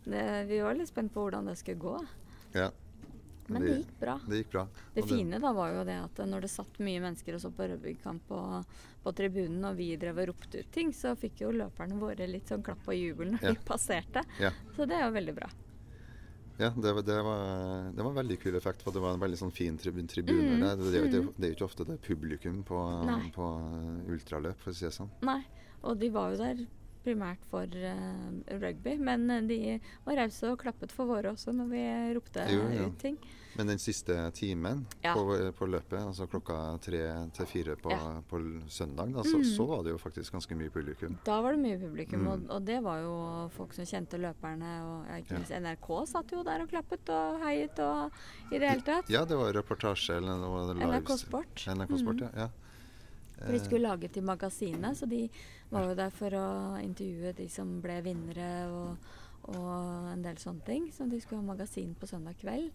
det, 0.03 0.25
vi 0.51 0.59
var 0.65 0.75
litt 0.75 0.91
spent 0.91 1.13
på 1.15 1.23
hvordan 1.25 1.47
det 1.47 1.55
skulle 1.61 1.79
gå. 1.79 1.95
Ja. 2.57 2.67
Men 3.49 3.63
det 3.65 3.77
gikk 3.79 3.93
bra. 3.99 4.19
Det 4.27 4.41
gikk 4.43 4.51
bra. 4.51 4.63
Det 4.93 5.03
fine 5.09 5.39
da 5.41 5.51
var 5.57 5.71
jo 5.73 5.85
det 5.87 5.95
at 6.03 6.19
når 6.29 6.45
det 6.45 6.51
satt 6.53 6.75
mye 6.85 7.01
mennesker 7.01 7.33
og 7.33 7.41
så 7.41 7.49
på 7.55 7.65
rugbykamp 7.71 8.27
på, 8.29 8.41
på 9.07 9.13
tribunen, 9.17 9.63
og 9.71 9.79
vi 9.79 9.87
drev 9.97 10.21
og 10.21 10.29
ropte 10.33 10.61
ut 10.61 10.69
ting, 10.75 10.91
så 10.93 11.15
fikk 11.17 11.41
jo 11.45 11.55
løperne 11.55 11.97
våre 11.97 12.27
litt 12.29 12.51
sånn 12.51 12.61
klapp 12.65 12.85
og 12.85 12.99
jubel 12.99 13.33
når 13.33 13.47
Ja. 13.47 13.55
de 13.55 13.65
passerte. 13.65 14.23
Ja. 14.43 14.51
Så 14.75 14.85
det 14.85 14.99
er 14.99 15.07
jo 15.07 15.15
veldig 15.17 15.35
bra. 15.39 15.49
Ja, 16.59 16.69
det, 16.75 16.91
var- 16.93 17.05
det, 17.07 17.17
var, 17.23 17.43
det 17.95 18.03
var 18.03 18.09
en 18.11 18.17
veldig 18.19 18.37
kul 18.41 18.55
effekt, 18.59 18.81
for 18.83 18.91
det 18.91 18.99
var 19.03 19.13
en 19.15 19.21
veldig 19.21 19.37
sånn 19.39 19.53
fin 19.55 19.77
tribun 19.79 20.09
tribune 20.11 20.57
Mm. 20.59 20.59
Det, 20.59 21.03
mm. 21.03 21.29
det 21.37 21.45
er 21.47 21.53
jo 21.53 21.55
ikke 21.55 21.67
ofte 21.69 21.85
det 21.87 21.95
er 21.95 22.01
publikum 22.03 22.63
på, 22.67 22.79
på 23.35 23.47
eh, 23.63 24.11
ultraløp, 24.11 24.59
for 24.59 24.73
å 24.73 24.75
si 24.75 24.85
det 24.89 24.91
sånn. 24.97 25.11
Nei, 25.23 25.39
og 25.87 25.95
de 26.01 26.09
var 26.11 26.33
jo 26.33 26.41
der 26.41 26.65
primært 27.05 27.45
for 27.47 27.63
uh, 27.63 28.57
rugby, 28.59 28.97
men 28.99 29.29
eh, 29.31 29.45
de 29.47 29.59
var 30.05 30.19
rause 30.19 30.51
og 30.51 30.59
klappet 30.59 30.91
for 30.91 31.07
våre 31.07 31.31
også 31.31 31.53
når 31.55 31.69
vi 31.71 31.83
ropte 32.17 32.43
Jo, 32.51 32.65
ja. 32.75 32.89
ut 32.89 32.99
ting. 32.99 33.15
Men 33.57 33.67
den 33.67 33.79
siste 33.79 34.13
timen 34.31 34.85
Ja. 35.01 35.13
på, 35.15 35.23
på 35.57 35.65
løpet, 35.67 35.99
altså 35.99 36.27
klokka 36.29 36.79
tre 36.79 37.29
til 37.33 37.45
fire 37.45 37.75
på, 37.75 37.89
Ja. 37.91 38.21
på 38.29 38.37
søndag, 38.69 39.11
da, 39.13 39.23
så, 39.23 39.37
Mm. 39.37 39.43
så 39.57 39.65
var 39.67 39.83
det 39.83 39.91
jo 39.91 39.97
faktisk 39.97 40.31
ganske 40.31 40.55
mye 40.55 40.69
publikum. 40.69 41.17
Da 41.25 41.41
var 41.41 41.51
det 41.55 41.59
mye 41.59 41.79
publikum, 41.79 42.19
Mm. 42.21 42.27
og, 42.27 42.49
og 42.49 42.65
det 42.65 42.83
var 42.83 42.99
jo 43.01 43.49
folk 43.49 43.73
som 43.73 43.85
kjente 43.85 44.17
løperne. 44.19 44.71
Og 44.85 45.05
ja, 45.09 45.15
ikke 45.17 45.33
minst 45.39 45.51
NRK 45.51 46.05
satt 46.07 46.31
jo 46.31 46.43
der 46.43 46.61
og 46.61 46.69
klappet 46.69 47.09
og 47.09 47.39
heiet 47.41 47.79
og 47.79 48.11
i 48.51 48.59
det 48.59 48.69
hele 48.69 48.81
tatt. 48.81 49.09
Ja, 49.09 49.25
det 49.25 49.35
var 49.37 49.51
reportasje 49.53 50.15
eller 50.17 50.37
noe 50.37 50.73
live- 50.73 50.85
NRK 50.85 51.17
Sport. 51.17 51.65
NRK 51.67 51.97
Sport, 51.99 52.21
Mm. 52.21 52.35
ja. 52.37 52.49
For 53.39 53.47
de 53.47 53.55
Eh, 53.55 53.63
skulle 53.65 53.87
lage 53.87 54.07
til 54.11 54.21
magasinet, 54.23 54.95
så 54.97 55.07
de 55.09 55.29
var 55.71 55.85
jo 55.87 55.95
der 55.95 56.09
for 56.11 56.29
å 56.29 56.77
intervjue 56.83 57.33
de 57.35 57.47
som 57.47 57.81
ble 57.81 58.01
vinnere 58.03 58.67
og, 58.69 58.97
og 59.55 60.11
en 60.13 60.21
del 60.21 60.35
sånne 60.35 60.63
ting. 60.65 60.91
Så 60.91 61.09
de 61.09 61.19
skulle 61.21 61.41
ha 61.41 61.55
magasin 61.55 61.95
på 61.95 62.05
søndag 62.07 62.35
kveld. 62.37 62.69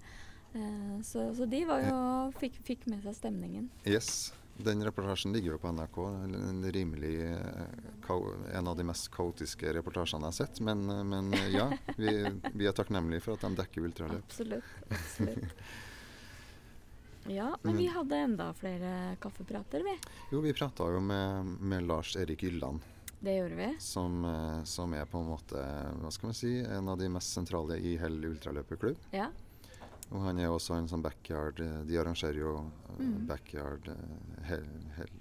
Eh, 0.55 1.01
så, 1.03 1.35
så 1.35 1.47
de 1.47 1.65
var 1.65 1.83
jo, 1.83 1.99
fikk, 2.39 2.59
fikk 2.63 2.87
med 2.87 3.03
seg 3.03 3.17
stemningen. 3.19 3.69
Yes. 3.85 4.33
Den 4.57 4.85
reportasjen 4.87 5.33
ligger 5.35 5.57
jo 5.57 5.59
på 5.59 5.73
NRK. 5.75 5.97
En 6.39 6.61
rimelig 6.73 7.15
eh, 7.27 8.53
En 8.55 8.69
av 8.71 8.77
de 8.77 8.85
mest 8.87 9.09
kaotiske 9.11 9.73
reportasjene 9.75 10.29
jeg 10.29 10.31
har 10.31 10.37
sett. 10.37 10.61
Men, 10.63 10.85
eh, 10.91 11.03
men 11.03 11.35
ja, 11.51 11.67
vi, 11.97 12.13
vi 12.55 12.69
er 12.71 12.77
takknemlige 12.77 13.25
for 13.27 13.35
at 13.35 13.49
de 13.49 13.59
dekker 13.59 13.89
ultraløp. 13.89 14.23
Absolutt. 14.31 14.79
absolutt. 14.91 15.59
Ja, 17.25 17.55
men 17.63 17.79
vi 17.81 17.87
hadde 17.89 18.19
enda 18.21 18.51
flere 18.53 19.15
kaffeprater, 19.17 19.81
vi. 19.81 19.95
Jo, 20.29 20.43
vi 20.45 20.51
prata 20.53 20.91
jo 20.93 20.99
med, 21.01 21.55
med 21.57 21.87
Lars 21.89 22.11
Erik 22.21 22.43
Ylland, 22.45 22.85
Det 23.25 23.39
gjorde 23.39 23.57
vi. 23.57 23.69
som, 23.81 24.19
som 24.69 24.93
er 24.93 25.09
på 25.09 25.23
en 25.23 25.31
måte 25.31 25.63
hva 26.03 26.11
skal 26.13 26.29
man 26.29 26.37
si, 26.37 26.51
en 26.61 26.91
av 26.93 27.01
de 27.01 27.09
mest 27.09 27.33
sentrale 27.33 27.79
i 27.81 27.95
Hell 27.97 28.21
ultraløperklubb. 28.29 29.09
Ja. 29.17 29.31
Og 30.15 30.23
han 30.23 30.39
er 30.39 30.47
også 30.55 30.77
en 30.79 30.87
sånn 30.91 31.03
backyard 31.03 31.59
eh, 31.61 31.81
De 31.89 31.97
arrangerer 31.99 32.39
jo 32.39 32.53
eh, 32.61 33.03
Mhm. 33.03 33.27
backyard 33.27 33.89
eh, 33.91 34.45
hell, 34.47 34.67
hell, 34.97 35.15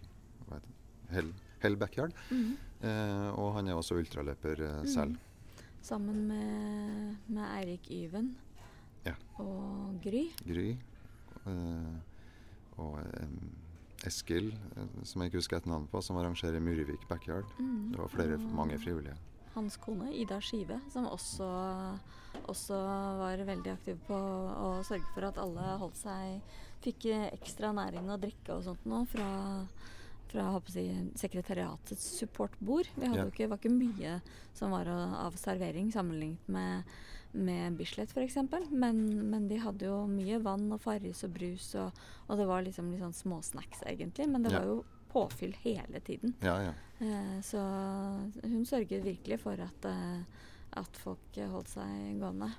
hva 0.48 0.60
heter 0.60 0.68
det? 0.70 1.14
Hell, 1.16 1.34
hell 1.64 1.76
backyard. 1.82 2.14
Mm. 2.32 2.52
Eh, 2.84 3.30
og 3.40 3.54
han 3.56 3.68
er 3.68 3.74
også 3.80 3.98
ultraløper 3.98 4.62
eh, 4.62 4.82
Mhm. 4.84 4.88
selv. 4.88 5.18
Sammen 5.84 6.28
med, 6.28 7.18
med 7.28 7.44
Eirik 7.58 7.90
Yven 7.92 8.36
Ja. 9.06 9.16
og 9.40 10.00
Gry. 10.04 10.28
Gry. 10.46 10.78
eh, 11.46 11.98
og 12.78 13.00
Eskil, 14.06 14.54
som 15.04 15.22
jeg 15.22 15.30
ikke 15.32 15.38
husker 15.40 15.58
et 15.58 15.66
navn 15.66 15.88
på, 15.88 16.02
som 16.04 16.18
arrangerer 16.18 16.60
Murvik 16.60 17.08
backyard. 17.08 17.46
Mm. 17.60 17.92
Det 17.92 18.00
var 18.00 18.08
flere, 18.08 18.38
mange 18.38 18.78
frivillige. 18.80 19.16
Hans 19.56 19.78
kone, 19.78 20.10
Ida 20.18 20.40
Skive, 20.42 20.80
som 20.94 21.06
også, 21.06 21.48
også 22.50 22.78
var 23.20 23.44
veldig 23.46 23.72
aktiv 23.74 24.00
på 24.08 24.18
å 24.18 24.70
sørge 24.88 25.10
for 25.14 25.28
at 25.30 25.38
alle 25.42 25.76
holdt 25.82 26.00
seg 26.02 26.56
Fikk 26.84 27.06
ekstra 27.32 27.70
næring 27.72 28.10
og 28.12 28.20
drikke 28.26 28.58
og 28.58 28.66
sånt 28.66 28.82
nå 28.92 28.98
fra, 29.08 29.28
fra 30.28 30.48
håper 30.52 30.74
si, 30.74 30.82
sekretariatets 31.16 32.10
supportbord. 32.20 32.90
Vi 32.98 33.08
hadde 33.08 33.22
Ja. 33.22 33.30
ikke, 33.32 33.48
var 33.48 33.62
ikke 33.62 33.72
mye 33.72 34.18
som 34.54 34.74
var 34.76 34.90
av 34.92 35.38
servering 35.40 35.94
sammenlignet 35.96 36.50
med, 36.52 36.84
med 37.32 37.78
Bislett 37.80 38.12
f.eks. 38.12 38.36
Men, 38.76 39.00
men 39.32 39.48
de 39.48 39.62
hadde 39.64 39.88
jo 39.88 40.02
mye 40.12 40.42
vann 40.44 40.68
og 40.76 40.82
Farris 40.84 41.24
og 41.24 41.32
brus, 41.38 41.70
og, 41.80 41.96
og 42.28 42.38
det 42.42 42.50
var 42.52 42.68
liksom 42.68 42.92
litt 42.92 43.00
sånn 43.06 43.16
småsnacks 43.16 43.86
egentlig. 43.88 44.28
Men 44.28 44.44
det 44.44 44.52
var 44.52 44.68
jo 44.68 44.84
påfyll 45.14 45.56
hele 45.64 46.02
tiden. 46.06 46.36
Ja, 46.44 46.58
ja. 46.70 46.74
Eh, 47.04 47.40
så 47.46 47.62
hun 48.44 48.66
sørget 48.66 49.06
virkelig 49.06 49.40
for 49.44 49.60
at, 49.62 49.90
eh, 49.90 50.46
at 50.82 51.02
folk 51.06 51.42
holdt 51.54 51.76
seg 51.76 52.22
gående. 52.22 52.54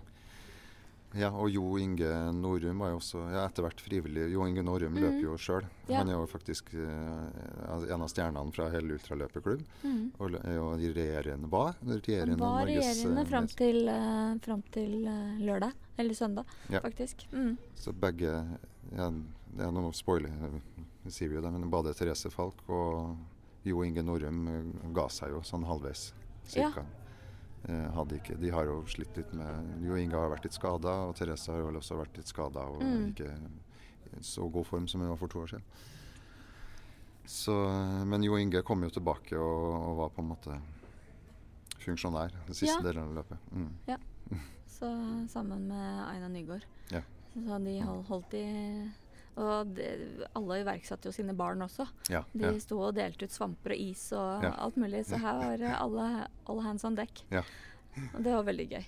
Ja, 1.15 1.29
og 1.31 1.51
Jo 1.53 1.77
Inge 1.79 2.11
Norum 2.35 2.81
var 2.83 2.91
jo 2.91 2.99
også 2.99 3.21
ja, 3.31 3.45
etter 3.47 3.65
hvert 3.67 3.83
frivillig. 3.83 4.27
Jo 4.33 4.47
Inge 4.49 4.65
Norum 4.67 4.97
mm. 4.97 5.01
løper 5.03 5.21
jo 5.23 5.37
sjøl. 5.39 5.67
Ja. 5.87 6.01
Han 6.01 6.11
er 6.11 6.19
jo 6.19 6.25
faktisk 6.31 6.73
eh, 6.75 7.85
en 7.95 8.03
av 8.03 8.11
stjernene 8.11 8.55
fra 8.55 8.67
hele 8.73 8.97
ultraløperklubb. 8.97 9.63
Mm. 9.85 10.01
Og 10.19 10.35
er 10.41 10.57
jo 10.57 10.73
regjerende 10.75 11.51
var 11.53 11.77
regjerende 11.87 12.39
var 12.41 12.67
regjerende 12.67 13.23
eh, 13.23 13.31
fram 13.31 13.49
til, 13.53 13.81
eh, 13.93 14.33
fram 14.49 14.65
til 14.75 14.97
eh, 15.05 15.39
lørdag. 15.47 15.79
Eller 16.03 16.19
søndag, 16.19 16.51
faktisk. 16.83 17.29
Mm. 17.31 17.55
Så 17.79 17.93
begge 17.95 18.33
ja, 18.91 19.07
Det 19.55 19.63
er 19.63 19.71
noe 19.71 19.95
spoiler, 19.95 20.33
sier 21.13 21.29
vi 21.29 21.35
jo 21.37 21.43
det, 21.43 21.53
men 21.53 21.71
både 21.71 21.93
Therese 21.95 22.31
Falk 22.33 22.63
og 22.69 23.17
Jo 23.65 23.83
Inge 23.85 24.03
Norum 24.03 24.49
eh, 24.49 24.91
ga 24.95 25.09
seg 25.09 25.31
jo 25.31 25.41
sånn 25.43 25.65
halvveis, 25.65 26.13
cirka. 26.47 26.85
Ja. 26.85 27.89
hadde 27.97 28.19
ikke, 28.19 28.35
de 28.39 28.51
har 28.53 28.65
jo 28.69 28.83
slitt 28.87 29.17
litt 29.17 29.33
med 29.33 29.79
Jo 29.87 29.97
Inge 29.97 30.17
har 30.21 30.29
vært 30.29 30.45
litt 30.45 30.53
skada, 30.53 31.07
og 31.09 31.15
Therese 31.17 31.49
har 31.49 31.63
vel 31.65 31.77
også 31.81 31.97
vært 31.97 32.17
litt 32.17 32.29
skada 32.29 32.61
og 32.69 32.83
Mm. 32.83 33.07
ikke 33.15 33.31
i 34.19 34.21
så 34.23 34.45
god 34.53 34.67
form 34.67 34.87
som 34.87 35.01
hun 35.01 35.09
var 35.11 35.17
for 35.17 35.29
to 35.29 35.39
år 35.41 35.47
siden. 35.49 35.63
Så, 37.27 37.55
eh, 37.69 38.05
men 38.05 38.23
Jo 38.23 38.37
Inge 38.37 38.63
kom 38.63 38.83
jo 38.85 38.91
tilbake 38.91 39.33
og, 39.33 39.89
og 39.89 39.97
var 39.97 40.09
på 40.11 40.21
en 40.23 40.29
måte 40.29 40.61
funksjonær 41.85 42.31
den 42.47 42.55
siste 42.55 42.77
Ja. 42.77 42.83
delen 42.83 43.09
av 43.09 43.15
løpet. 43.15 43.39
Mm. 43.53 43.71
Så 44.67 44.89
sammen 45.29 45.67
med 45.69 46.09
Aina 46.09 46.29
Nygaard. 46.29 46.65
Ja. 46.91 47.01
Så 47.35 47.59
de 47.65 47.81
hold, 47.81 48.05
holdt 48.07 48.35
i 48.35 48.91
Og 49.37 49.71
det, 49.75 49.87
alle 50.39 50.61
iverksatte 50.63 51.09
jo 51.11 51.13
sine 51.17 51.35
barn 51.35 51.63
også. 51.65 51.87
Ja, 52.13 52.21
De 52.33 52.45
ja. 52.47 52.53
sto 52.63 52.79
og 52.87 52.95
delte 52.95 53.27
ut 53.27 53.35
svamper 53.35 53.75
og 53.75 53.81
is 53.83 54.05
og 54.15 54.45
Ja. 54.47 54.53
alt 54.63 54.77
mulig. 54.79 55.05
Så 55.09 55.19
her 55.19 55.41
var 55.41 55.65
alle, 55.81 56.29
all 56.47 56.61
hands 56.63 56.85
on 56.85 56.95
deck. 56.95 57.25
Ja. 57.35 57.43
Og 58.15 58.23
det 58.23 58.33
var 58.35 58.45
veldig 58.47 58.69
gøy. 58.71 58.85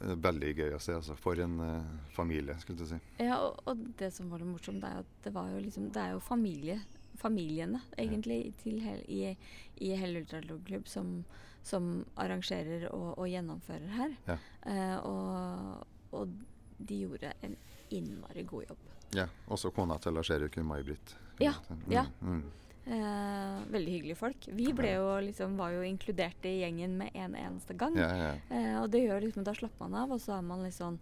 Er 0.00 0.14
Veldig 0.22 0.52
gøy 0.56 0.74
å 0.76 0.78
se. 0.80 0.92
altså. 0.94 1.16
For 1.18 1.40
en 1.42 1.56
uh, 1.60 1.82
familie, 2.14 2.54
skulle 2.60 2.78
du 2.78 2.86
si. 2.86 2.98
Ja, 3.18 3.38
og, 3.42 3.58
og 3.66 3.80
det 3.98 4.12
som 4.14 4.28
var 4.30 4.38
det 4.38 4.46
morsomt, 4.46 4.80
det 4.84 4.90
er 4.92 5.00
at 5.02 5.16
det 5.24 5.32
var 5.34 5.48
jo 5.50 5.58
liksom 5.64 5.88
Det 5.92 6.02
er 6.04 6.12
jo 6.12 6.20
familie, 6.22 6.76
familiene, 7.18 7.80
egentlig, 7.98 8.54
til 8.62 8.78
hel, 8.84 9.00
i, 9.10 9.36
i 9.82 9.94
Hell 9.98 10.20
Ultralogklubb 10.20 10.86
som, 10.86 11.24
som 11.66 12.04
arrangerer 12.16 12.86
og, 12.92 13.16
og 13.18 13.26
gjennomfører 13.32 13.88
her. 13.96 14.14
Ja. 14.28 14.36
Eh, 14.70 14.96
og, 15.08 15.86
og 16.14 16.36
de 16.78 17.00
gjorde 17.02 17.32
en 17.42 17.56
innmari 17.90 18.44
god 18.46 18.68
jobb. 18.68 18.84
Ja, 19.16 19.26
Også 19.48 19.70
kona 19.72 19.96
til 20.02 20.12
Lars-Erik 20.18 20.56
May-Britt. 20.60 21.14
Ja, 21.38 21.54
Mm, 21.70 21.84
ja. 21.92 22.06
Mm. 22.20 22.42
Eh, 22.88 23.64
veldig 23.68 23.92
hyggelige 23.92 24.16
folk. 24.16 24.48
Vi 24.48 24.64
jo 24.72 25.20
liksom, 25.20 25.56
var 25.56 25.70
jo 25.70 25.82
inkludert 25.84 26.44
i 26.48 26.60
gjengen 26.62 26.96
med 26.98 27.10
en 27.14 27.34
eneste 27.36 27.74
gang. 27.76 27.96
Ja, 27.96 28.08
ja. 28.16 28.34
Eh, 28.48 28.82
og 28.82 28.90
det 28.90 29.02
gjør 29.04 29.20
liksom, 29.26 29.44
da 29.44 29.52
slapper 29.54 29.88
man 29.88 29.94
av, 30.02 30.12
og 30.12 30.20
så 30.20 30.38
er 30.38 30.42
man 30.42 30.62
litt 30.64 30.76
sånn 30.76 30.98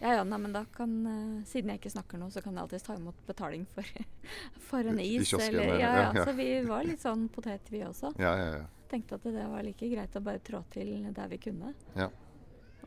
ja, 0.00 0.14
ja, 0.14 0.24
nei, 0.24 0.38
men 0.40 0.52
da 0.52 0.62
kan 0.72 0.92
eh, 1.06 1.44
Siden 1.44 1.74
jeg 1.74 1.80
ikke 1.82 1.90
snakker 1.92 2.20
nå, 2.20 2.30
så 2.32 2.40
kan 2.40 2.54
jeg 2.56 2.62
alltids 2.62 2.86
ta 2.86 2.94
imot 2.96 3.18
betaling 3.28 3.66
for, 3.68 3.84
for 4.70 4.88
en 4.88 5.00
is. 5.00 5.28
kiosken, 5.28 5.58
eller, 5.60 5.74
ja, 5.80 5.90
ja, 5.96 6.06
ja. 6.16 6.24
Så 6.24 6.32
vi 6.36 6.48
var 6.64 6.84
litt 6.88 7.02
sånn 7.04 7.26
potet, 7.32 7.68
vi 7.72 7.82
også. 7.84 8.14
ja, 8.20 8.34
ja, 8.36 8.50
ja. 8.60 8.66
Tenkte 8.90 9.20
at 9.20 9.26
det 9.28 9.44
var 9.46 9.62
like 9.62 9.86
greit 9.86 10.16
å 10.18 10.22
bare 10.24 10.40
trå 10.42 10.64
til 10.72 10.88
der 11.14 11.28
vi 11.30 11.38
kunne. 11.38 11.74
Ja. 11.94 12.08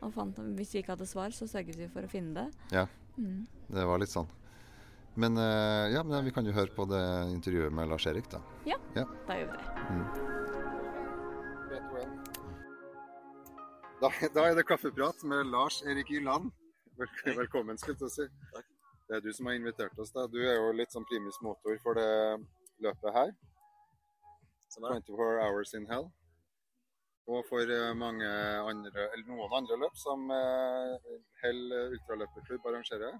Og 0.02 0.10
fant, 0.12 0.36
hvis 0.58 0.74
vi 0.74 0.82
ikke 0.82 0.92
hadde 0.92 1.06
svar, 1.08 1.32
så 1.32 1.46
sørget 1.48 1.78
vi 1.80 1.86
for 1.88 2.04
å 2.04 2.10
finne 2.12 2.42
det. 2.42 2.74
Ja. 2.74 2.82
Mm. 3.16 3.46
Det 3.70 3.86
var 3.88 4.02
litt 4.02 4.12
sånn. 4.12 4.28
Men, 5.16 5.36
eh, 5.36 5.92
ja, 5.94 6.02
men 6.02 6.24
vi 6.24 6.32
kan 6.34 6.46
jo 6.46 6.52
høre 6.52 6.74
på 6.74 6.84
det 6.90 7.02
intervjuet 7.30 7.72
med 7.72 7.88
Lars-Erik, 7.88 8.26
da. 8.30 8.40
Ja, 8.66 8.78
Da 9.28 9.36
gjør 9.38 9.52
vi 9.52 9.56
det. 9.58 9.68
Da, 14.00 14.10
da 14.34 14.46
er 14.48 14.54
det 14.58 14.66
kaffeprat 14.66 15.22
med 15.22 15.46
Lars-Erik 15.46 16.10
Yland. 16.10 16.50
Vel, 16.98 17.08
velkommen, 17.38 17.78
skulle 17.78 17.96
jeg 18.00 18.10
si. 18.10 18.26
Takk. 18.54 18.66
Det 19.08 19.16
er 19.16 19.22
du 19.22 19.30
som 19.36 19.46
har 19.46 19.54
invitert 19.54 19.98
oss. 20.02 20.10
da. 20.10 20.26
Du 20.26 20.40
er 20.42 20.56
jo 20.58 20.72
litt 20.74 20.92
sånn 20.92 21.06
primus 21.06 21.38
motor 21.44 21.78
for 21.84 21.94
det 21.98 22.10
løpet 22.82 23.14
her. 23.14 23.32
Sånn 24.72 24.88
er 24.88 24.98
24 24.98 25.40
Hours 25.46 25.74
in 25.78 25.86
Hell. 25.90 26.08
Og 27.30 27.46
for 27.48 27.70
eh, 27.70 27.92
mange 27.96 28.26
andre, 28.66 29.06
eller 29.14 29.28
noen 29.30 29.54
andre 29.60 29.78
løp 29.80 29.94
som 29.96 30.26
eh, 30.34 31.14
Hell 31.44 31.62
ultraløperklubb 31.94 32.66
arrangerer. 32.72 33.14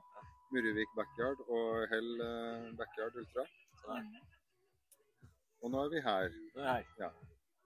Muruvik 0.55 0.91
backyard 0.97 1.41
og 1.49 1.89
Hell 1.91 2.11
eh, 2.23 2.71
backyard 2.79 3.17
ultra. 3.23 3.45
Og 5.65 5.71
nå 5.73 5.81
er 5.85 5.91
vi 5.95 6.01
her 6.05 6.29
er 6.29 6.67
her. 6.69 6.85
Ja. 7.01 7.09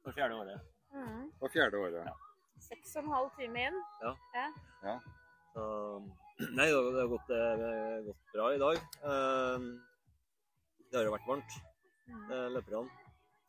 For 0.05 0.14
fjerde 0.16 0.35
året. 0.40 0.61
Mm. 0.94 1.24
på 1.40 1.48
fjerde 1.53 1.77
året. 1.85 1.98
Ja. 2.07 2.14
Seks 2.64 2.94
og 2.96 3.03
en 3.05 3.11
halv 3.12 3.29
time 3.37 3.64
inn. 3.68 3.77
Så, 5.53 5.64
nei, 6.57 6.66
det 6.70 6.74
har- 6.77 6.92
det 6.94 7.03
har 7.03 7.11
gått, 7.12 7.31
eh, 7.35 7.98
gått 8.07 8.22
bra 8.33 8.46
i 8.55 8.59
dag. 8.62 8.77
Eh, 9.11 9.68
Det 10.90 10.96
har 10.96 11.05
jo 11.05 11.12
vært 11.16 11.27
varmt, 11.29 11.53
Mm. 12.09 12.29
løperne. 12.55 12.88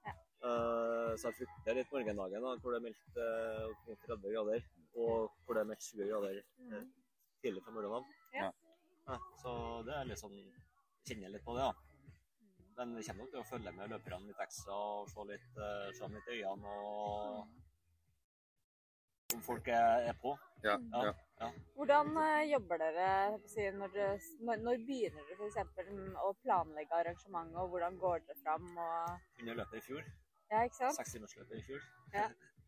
Ja. 0.06 0.12
Eh, 0.44 1.16
Så 1.16 1.30
jeg 1.30 1.36
frykter 1.38 1.76
litt 1.76 1.92
morgendagen, 1.94 2.42
da, 2.44 2.56
hvor 2.60 2.72
det 2.72 2.80
er 2.80 2.88
meldt 2.88 3.16
uh, 3.16 3.96
30 4.08 4.34
grader. 4.34 4.62
Og 4.96 5.32
hvor 5.46 5.54
det 5.56 5.62
er 5.62 5.70
meldt 5.70 5.80
20 5.86 6.10
grader 6.10 6.42
Mm. 6.60 6.92
tidlig 7.42 7.64
på 7.64 7.72
morgenen. 7.72 8.04
Ja. 8.34 8.52
Så 9.42 9.52
det 9.88 9.94
er 9.96 10.10
litt 10.10 10.20
sånn 10.22 10.40
Kjenner 11.10 11.32
litt 11.34 11.46
på 11.46 11.56
det, 11.58 11.64
da. 11.64 11.74
Men 12.78 12.92
vi 12.96 13.04
kommer 13.08 13.24
nok 13.26 13.32
til 13.34 13.40
å 13.42 13.48
følge 13.50 13.72
med 13.76 13.90
løperne 13.90 14.28
litt 14.30 14.42
ekstra 14.44 14.76
og 14.76 15.08
se 15.10 15.24
litt, 15.28 15.48
eh, 15.58 15.88
se 15.96 16.04
dem 16.06 16.14
litt 16.20 16.28
i 16.30 16.42
øynene 16.44 16.74
og 16.84 17.48
om 19.36 19.42
folk 19.46 19.68
er, 19.68 20.06
er 20.10 20.16
på. 20.22 20.32
Ja, 20.64 20.76
Ja. 20.94 21.14
ja. 21.40 21.50
Hvordan 21.76 22.08
eh, 22.18 22.44
jobber 22.52 22.78
dere 22.82 23.10
når, 23.78 23.92
dere- 23.94 24.20
når, 24.48 24.64
når 24.68 24.80
begynner 24.88 25.24
dere 25.30 25.50
f.eks. 25.50 25.58
å 26.24 26.32
planlegge 26.44 26.98
arrangementet, 27.00 27.58
og 27.62 27.70
hvordan 27.74 27.98
går 28.02 28.24
dere 28.28 28.40
fram? 28.44 28.66
Og, 28.78 29.20
Under 29.40 29.60
løpet 29.62 29.78
i 29.82 29.86
fjor. 29.88 30.04
ja, 30.52 30.64
ikke 30.66 30.76
sant? 30.82 30.98
Sekstimersløpet 30.98 31.58
i 31.58 31.66
fjor. 31.72 31.82
Ja. 32.14 32.28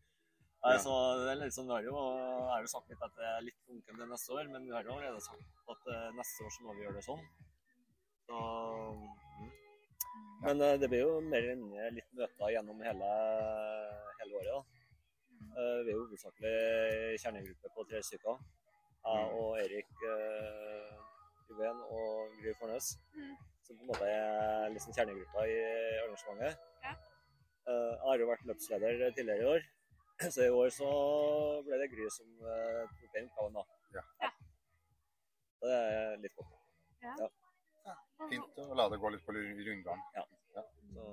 Nei, 0.62 0.76
så 0.78 0.92
det 1.18 1.32
er 1.42 1.50
sånn, 1.50 1.66
vi 1.66 1.74
har 1.74 1.86
jo, 1.88 2.00
har 2.46 2.62
jo 2.62 2.68
sagt 2.70 2.90
litt 2.92 3.00
at 3.02 3.16
det 3.18 3.24
er 3.26 3.40
litt 3.48 3.64
lunken 3.66 3.96
til 3.98 4.10
neste 4.12 4.34
år, 4.36 4.50
men 4.52 4.68
vi 4.68 4.74
har 4.76 4.86
jo 4.86 4.92
allerede 4.94 5.22
sagt 5.24 5.72
at 5.74 5.88
eh, 5.90 6.04
neste 6.14 6.46
år 6.46 6.54
så 6.54 6.66
må 6.66 6.76
vi 6.76 6.84
gjøre 6.84 7.00
det 7.00 7.02
sånn. 7.06 7.24
Så, 8.28 8.42
mm. 9.00 9.48
Men 10.44 10.62
eh, 10.68 10.76
det 10.78 10.90
blir 10.92 11.02
jo 11.02 11.16
mer 11.26 11.42
eller 11.42 11.58
mindre 11.64 11.88
litt 11.96 12.14
møter 12.20 12.54
gjennom 12.54 12.86
hele, 12.86 13.10
hele 14.20 14.38
året. 14.38 14.52
da. 14.52 14.86
Eh, 15.42 15.80
Vi 15.82 15.90
er 15.90 15.92
jo 15.96 16.04
hovedsakelig 16.04 16.54
kjernegruppe 17.24 17.74
på 17.74 17.88
tre 17.90 18.06
stykker. 18.12 18.46
Jeg 19.02 19.34
og 19.34 19.58
Erik 19.58 20.06
Juven 21.50 21.84
og 21.90 22.38
Gry 22.38 22.54
Fornes. 22.62 22.94
Mm. 23.18 23.34
Som 23.66 23.80
på 23.80 23.82
en 23.82 23.90
måte 23.90 24.14
er 24.14 24.70
liksom 24.70 24.94
kjernegruppa 24.94 25.50
i 25.50 25.60
arrangementet. 26.04 26.66
Ja. 26.86 26.94
Jeg 27.66 28.02
har 28.06 28.22
jo 28.22 28.30
vært 28.30 28.46
løpsleder 28.46 29.08
tidligere 29.16 29.42
i 29.42 29.54
år, 29.56 29.72
så 30.34 30.46
i 30.46 30.50
år 30.50 30.70
så 30.74 30.88
ble 31.66 31.78
det 31.82 31.90
Gry 31.92 32.08
som 32.14 32.28
eh, 32.46 32.82
tok 33.00 33.14
den 33.16 33.28
oppgaven. 33.30 33.58
da. 33.58 33.64
Ja. 33.98 34.04
Ja. 34.24 34.30
Så 35.58 35.70
Det 35.70 35.78
er 35.78 36.16
litt 36.24 36.36
godt. 36.38 36.58
Fint 38.30 38.58
å 38.62 38.74
la 38.78 38.88
det 38.92 38.98
gå 39.02 39.10
litt 39.10 39.24
på 39.26 39.34
rundgang. 39.34 40.02
Så, 40.14 41.06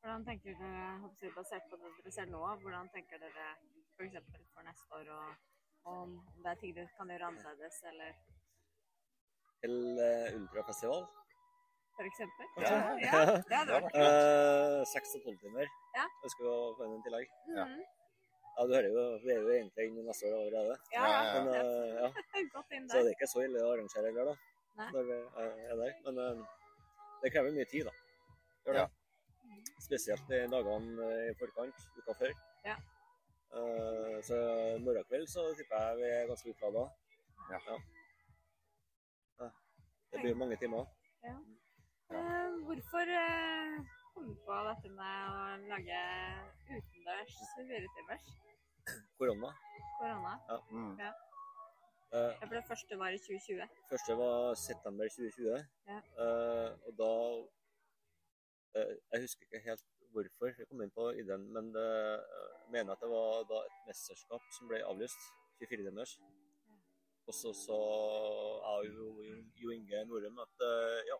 Hvordan 0.00 0.24
tenker 0.24 0.56
dere, 0.56 1.32
basert 1.36 1.66
på 1.68 1.76
det 1.76 1.90
dere 1.98 2.12
ser 2.16 2.28
nå, 2.32 2.40
hvordan 2.62 2.88
tenker 2.94 3.20
dere 3.20 3.48
f.eks. 3.98 4.16
For, 4.30 4.44
for 4.54 4.64
neste 4.64 4.96
år, 4.96 5.10
og 5.12 5.90
om 5.92 6.14
det 6.40 6.54
er 6.54 6.60
ting 6.62 6.76
dere 6.76 6.94
kan 6.96 7.12
gjøre 7.12 7.28
annerledes, 7.28 7.82
eller 7.90 8.16
til 9.60 9.76
uh, 10.00 10.38
ultrafestival. 10.40 11.04
For 11.96 12.08
eksempel? 12.08 12.46
Ja. 12.64 12.74
ja 13.04 13.20
det 13.30 13.56
hadde 13.56 13.72
vært 13.76 13.88
kult. 13.94 14.02
Eh, 14.02 14.82
Seks 14.92 15.16
og 15.18 15.24
tolv 15.26 15.40
timer. 15.42 15.72
Ja. 15.96 16.04
Ønsker 16.26 16.44
vi 16.46 16.52
å 16.52 16.60
få 16.78 16.86
inn 16.86 16.94
en 16.98 17.02
tillegg. 17.08 17.32
ja. 17.56 17.64
Mhm. 17.70 17.88
Ja, 18.58 18.64
du 18.66 18.72
hører 18.74 18.88
jo, 18.92 19.02
Vi 19.22 19.30
er 19.32 19.38
jo 19.40 19.50
egentlig 19.54 19.84
inne 19.88 20.00
i 20.02 20.04
neste 20.04 20.28
år 20.28 20.40
allerede. 20.40 20.74
Ja, 20.92 21.02
Ja, 21.06 21.10
ja. 21.10 21.20
ja. 21.24 21.42
Men 21.44 21.46
eh, 21.54 22.00
ja, 22.02 22.08
Godt 22.54 22.72
inn 22.76 22.88
Så 22.90 22.98
det 22.98 23.12
er 23.12 23.14
ikke 23.14 23.28
så 23.30 23.44
ille 23.46 23.62
å 23.64 23.70
arrangere 23.72 24.10
heller, 24.10 24.32
da. 24.32 24.34
Nei. 24.80 24.88
Når 24.96 25.06
vi 25.10 25.18
er 25.70 25.76
der. 25.80 25.92
Men 26.06 26.18
eh, 26.24 26.40
det 27.22 27.30
krever 27.32 27.54
mye 27.56 27.68
tid, 27.70 27.86
da. 27.88 27.94
Gjør 28.66 28.80
det. 28.80 28.88
Spesielt 29.80 30.34
i 30.34 30.40
dagene 30.52 31.06
i 31.30 31.30
forkant, 31.40 31.86
uka 32.02 32.16
før. 32.18 32.34
Ja. 32.66 32.74
Eh, 33.54 34.18
så 34.26 34.36
i 34.74 34.82
morgen 34.84 35.06
kveld 35.08 35.30
så 35.30 35.46
tipper 35.56 35.86
jeg 35.86 36.00
vi 36.02 36.10
er 36.18 36.28
ganske 36.28 36.52
utlada. 36.52 36.84
Ja. 37.54 37.62
Ja. 39.40 39.48
Det 40.10 40.20
blir 40.26 40.34
mange 40.42 40.58
timer. 40.60 40.84
Eh, 41.24 41.38
hvorfor 42.66 43.06
eh, 43.22 43.84
kom 44.14 44.28
du 44.28 44.34
på 44.46 44.60
dette 44.68 44.90
med 44.98 45.18
å 45.30 45.42
lage 45.70 46.00
utendørs 46.70 47.34
24-timers 47.56 48.30
Korona. 49.18 49.50
korona? 49.98 50.32
Mm. 50.70 50.94
Eh, 51.00 52.32
Ja, 52.40 52.46
for 52.46 52.54
det 52.58 52.64
første 52.68 52.98
var 52.98 53.08
i 53.14 53.18
2020. 53.18 53.68
første 53.90 54.16
var 54.22 54.54
september 54.54 55.04
2020. 55.08 55.66
Ja. 55.86 55.98
Uh, 56.22 56.70
og 56.86 56.92
da 57.02 57.12
uh, 58.80 58.94
Jeg 59.12 59.20
husker 59.24 59.46
ikke 59.46 59.62
helt 59.68 59.84
hvorfor 60.12 60.50
jeg 60.58 60.66
kom 60.68 60.82
inn 60.82 60.90
på 60.90 61.04
ideen, 61.22 61.44
men 61.54 61.70
det, 61.74 61.86
eh, 61.86 62.48
jeg 62.64 62.72
mener 62.74 62.92
at 62.92 63.02
det 63.02 63.10
var 63.10 63.44
da 63.52 63.60
et 63.68 63.76
mesterskap 63.86 64.42
som 64.56 64.66
ble 64.70 64.82
avlyst. 64.82 65.20
24 65.60 65.86
timers. 65.86 66.16
Og 67.28 67.34
så 67.36 67.52
sa 67.54 67.78
jeg 68.80 68.94
og 69.06 69.20
jo 69.62 69.70
Inge 69.70 70.02
Norum 70.08 70.40
at 70.42 70.64
uh, 70.66 70.98
ja, 71.10 71.18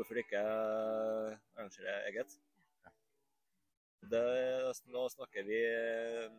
hvorfor 0.00 0.16
ikke 0.16 0.40
arrangere 0.40 1.96
eget? 2.08 2.32
Det, 4.10 4.22
nå 4.88 5.02
snakker 5.12 5.44
vi 5.44 5.58
eh, 5.60 6.30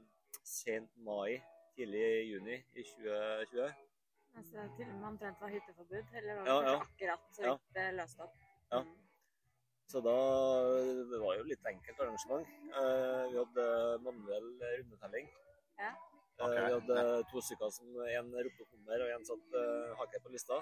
sent 0.44 0.96
mai, 1.06 1.38
tidlig 1.78 2.06
juni 2.32 2.56
i 2.58 2.86
2020. 2.88 3.68
Altså, 4.40 4.64
til 4.78 4.88
og 4.88 4.96
med 4.96 5.08
omtrent 5.12 5.44
var 5.44 5.54
hytteforbud, 5.54 6.16
eller 6.18 6.40
var 6.40 6.48
det 6.48 6.52
Ja, 6.52 6.72
ja. 6.72 6.80
akkurat 6.88 7.28
så 7.36 7.44
Ja. 7.46 7.54
vidt 7.54 7.78
ja. 7.84 7.92
løste 8.00 8.26
opp? 8.26 8.36
Ja. 8.72 8.82
Mm. 8.82 8.98
Så 9.92 10.02
da 10.08 10.16
Det 11.12 11.20
var 11.22 11.36
jo 11.38 11.44
litt 11.44 11.66
enkelt 11.74 12.00
arrangement. 12.00 12.48
Eh, 12.82 13.24
vi 13.32 13.38
hadde 13.44 13.68
manuell 14.08 14.50
rundetelling. 14.80 15.30
Ja. 15.80 15.94
Okay. 16.40 16.66
Vi 16.66 16.74
hadde 16.80 17.24
to 17.30 17.42
stykker 17.46 17.70
som 17.70 17.88
én 18.18 18.34
ropte 18.34 18.66
hummer, 18.72 19.04
og 19.06 19.10
én 19.20 19.26
satt 19.28 19.58
hake 20.00 20.24
på 20.24 20.30
lista. 20.34 20.58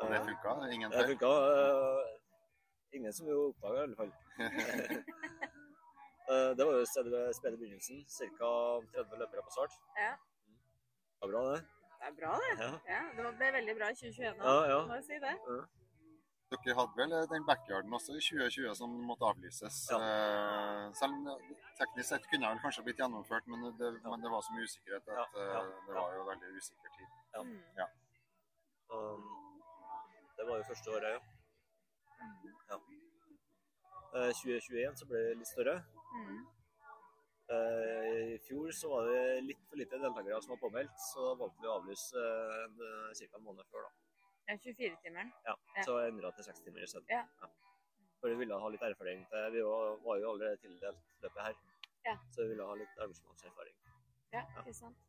Og 0.00 0.10
det 0.12 0.20
funka? 0.28 0.50
Ingen 0.74 0.90
det 0.90 1.04
funka. 1.10 1.30
eh, 1.52 2.96
ingen 2.96 3.12
som 3.12 3.26
jo 3.28 3.38
oppdaga, 3.50 3.78
i 3.80 3.82
alle 3.82 3.96
fall. 3.96 4.12
Eh, 6.28 6.50
det 6.56 6.64
var 6.66 6.74
jo 6.76 6.84
stedet 6.84 7.10
ved 7.12 7.32
spede 7.32 7.56
begynnelsen. 7.56 8.02
Ca. 8.04 8.48
30 8.92 9.16
løpere 9.20 9.42
på 9.46 9.50
start. 9.54 9.72
Ja. 9.96 10.10
Det 10.12 11.22
var 11.22 11.28
bra, 11.32 11.42
det. 11.54 11.60
Det 12.00 12.06
er 12.08 12.14
bra, 12.20 12.32
det. 12.42 12.50
Ja. 12.64 12.68
Ja, 12.94 13.00
det 13.16 13.36
ble 13.38 13.48
veldig 13.56 13.74
bra 13.78 13.86
i 13.88 13.96
2021 13.96 14.42
òg, 14.42 14.44
Ja, 14.50 14.58
ja. 14.72 14.80
må 14.90 14.98
jeg 14.98 15.04
si 15.06 15.16
det. 15.24 15.32
Dere 16.52 16.74
hadde 16.80 16.94
vel 17.00 17.14
den 17.32 17.46
backyarden 17.48 17.96
også 17.96 18.12
i 18.18 18.20
2020 18.26 18.74
som 18.82 18.92
måtte 19.08 19.24
avlyses. 19.30 19.78
Ja. 19.90 19.96
Eh, 20.04 20.84
Selv 21.00 21.16
om 21.16 21.24
teknisk 21.80 22.08
sett 22.12 22.28
kunne 22.30 22.52
vel 22.52 22.60
kanskje 22.66 22.84
blitt 22.84 23.00
gjennomført, 23.00 23.48
men 23.48 23.64
det, 23.80 23.88
Ja. 24.04 24.08
men 24.12 24.20
det 24.20 24.30
var 24.36 24.44
så 24.44 24.52
mye 24.52 24.68
usikkerhet 24.68 25.08
at 25.08 25.32
Ja, 25.32 25.42
ja, 25.56 25.62
det 25.88 25.94
var 25.96 26.12
jo 26.18 26.22
veldig 26.28 26.48
usikker 26.60 26.90
tid. 26.98 27.08
Ja. 27.80 27.88
Um, 28.92 29.24
det 30.38 30.46
var 30.46 30.60
jo 30.60 30.68
første 30.68 30.90
året, 30.94 31.16
ja. 31.16 31.20
ja. 32.70 32.78
Eh, 34.18 34.30
2021 34.40 35.00
så 35.00 35.08
ble 35.10 35.22
det 35.26 35.38
litt 35.40 35.50
større. 35.50 35.74
Mm. 36.14 36.38
Eh, 37.54 38.34
I 38.34 38.38
fjor 38.44 38.70
så 38.76 38.90
var 38.92 39.08
det 39.08 39.22
litt 39.46 39.62
for 39.68 39.80
lite 39.80 39.98
deltakere 40.02 40.38
som 40.44 40.54
var 40.54 40.60
påmeldt, 40.62 41.00
så 41.10 41.32
valgte 41.40 41.64
vi 41.64 41.70
å 41.70 41.76
avlyse 41.78 42.22
uh, 42.22 43.08
ca. 43.18 43.40
en 43.40 43.46
måned 43.46 43.66
før. 43.72 43.88
da. 43.88 43.94
Ja, 44.48 44.56
24-timeren. 44.64 45.32
Ja, 45.48 45.56
Ja. 45.76 45.86
Så 45.86 45.98
endra 46.04 46.30
til 46.36 46.46
seks 46.46 46.62
timer 46.64 46.84
isteden. 46.86 47.08
Ja. 47.10 47.50
For 48.20 48.32
vi 48.32 48.38
ville 48.42 48.60
ha 48.62 48.70
litt 48.72 48.82
erfaring. 48.82 49.26
til 49.32 49.52
Vi 49.56 49.64
var, 49.64 49.98
var 50.04 50.22
jo 50.22 50.30
allerede 50.32 50.62
tildelt 50.62 51.02
løpet 51.24 51.42
her, 51.48 51.58
Ja. 52.06 52.16
så 52.30 52.42
vi 52.42 52.48
ville 52.54 52.70
ha 52.70 52.74
litt 52.74 52.98
arrangementserfaring. 52.98 53.76
Ja, 54.32 54.44
ikke 54.60 54.74
sant. 54.74 55.07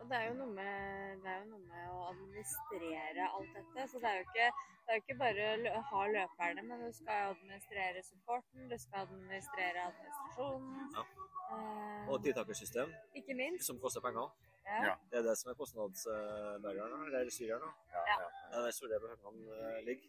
Og 0.00 0.08
det 0.10 0.16
er 0.18 0.24
jo 0.28 0.34
noe 0.34 0.52
med, 0.56 1.18
det 1.22 1.30
er 1.30 1.42
jo 1.42 1.48
noe 1.52 1.64
med 1.68 1.90
å 1.92 1.98
administrere 2.10 3.26
alt 3.36 3.50
dette. 3.56 3.84
Så 3.92 4.00
det 4.02 4.08
er 4.10 4.16
jo 4.20 4.24
ikke, 4.28 4.46
det 4.86 4.94
er 4.94 4.98
jo 4.98 5.02
ikke 5.04 5.18
bare 5.20 5.48
å 5.78 5.82
ha 5.90 6.00
løperne, 6.16 6.64
men 6.68 6.80
du 6.86 6.92
skal 6.96 7.20
jo 7.26 7.34
administrere 7.36 8.02
supporten, 8.06 8.64
du 8.72 8.78
skal 8.82 9.04
administrere 9.06 9.84
administrasjonen. 9.90 10.88
Ja. 10.96 11.04
Eh, 11.52 12.08
Og 12.08 12.24
tiltakersystem, 12.24 12.94
ikke 13.20 13.34
minst. 13.38 13.66
som 13.68 13.78
koster 13.84 14.00
penger. 14.00 14.32
Ja. 14.66 14.80
Ja. 14.88 14.94
Det 15.10 15.18
er 15.20 15.22
det 15.28 15.36
som 15.38 15.50
er 15.52 15.56
kostnadsbæreren, 15.60 17.06
eller 17.06 17.30
styreren. 17.30 17.72
Ja, 17.92 18.02
Ja. 18.08 18.18
ja. 18.24 18.28
Det 18.50 18.58
er 18.58 18.62
der 18.66 18.76
store 18.80 19.00
pengene 19.06 19.60
eh, 19.78 19.80
ligger. 19.86 20.08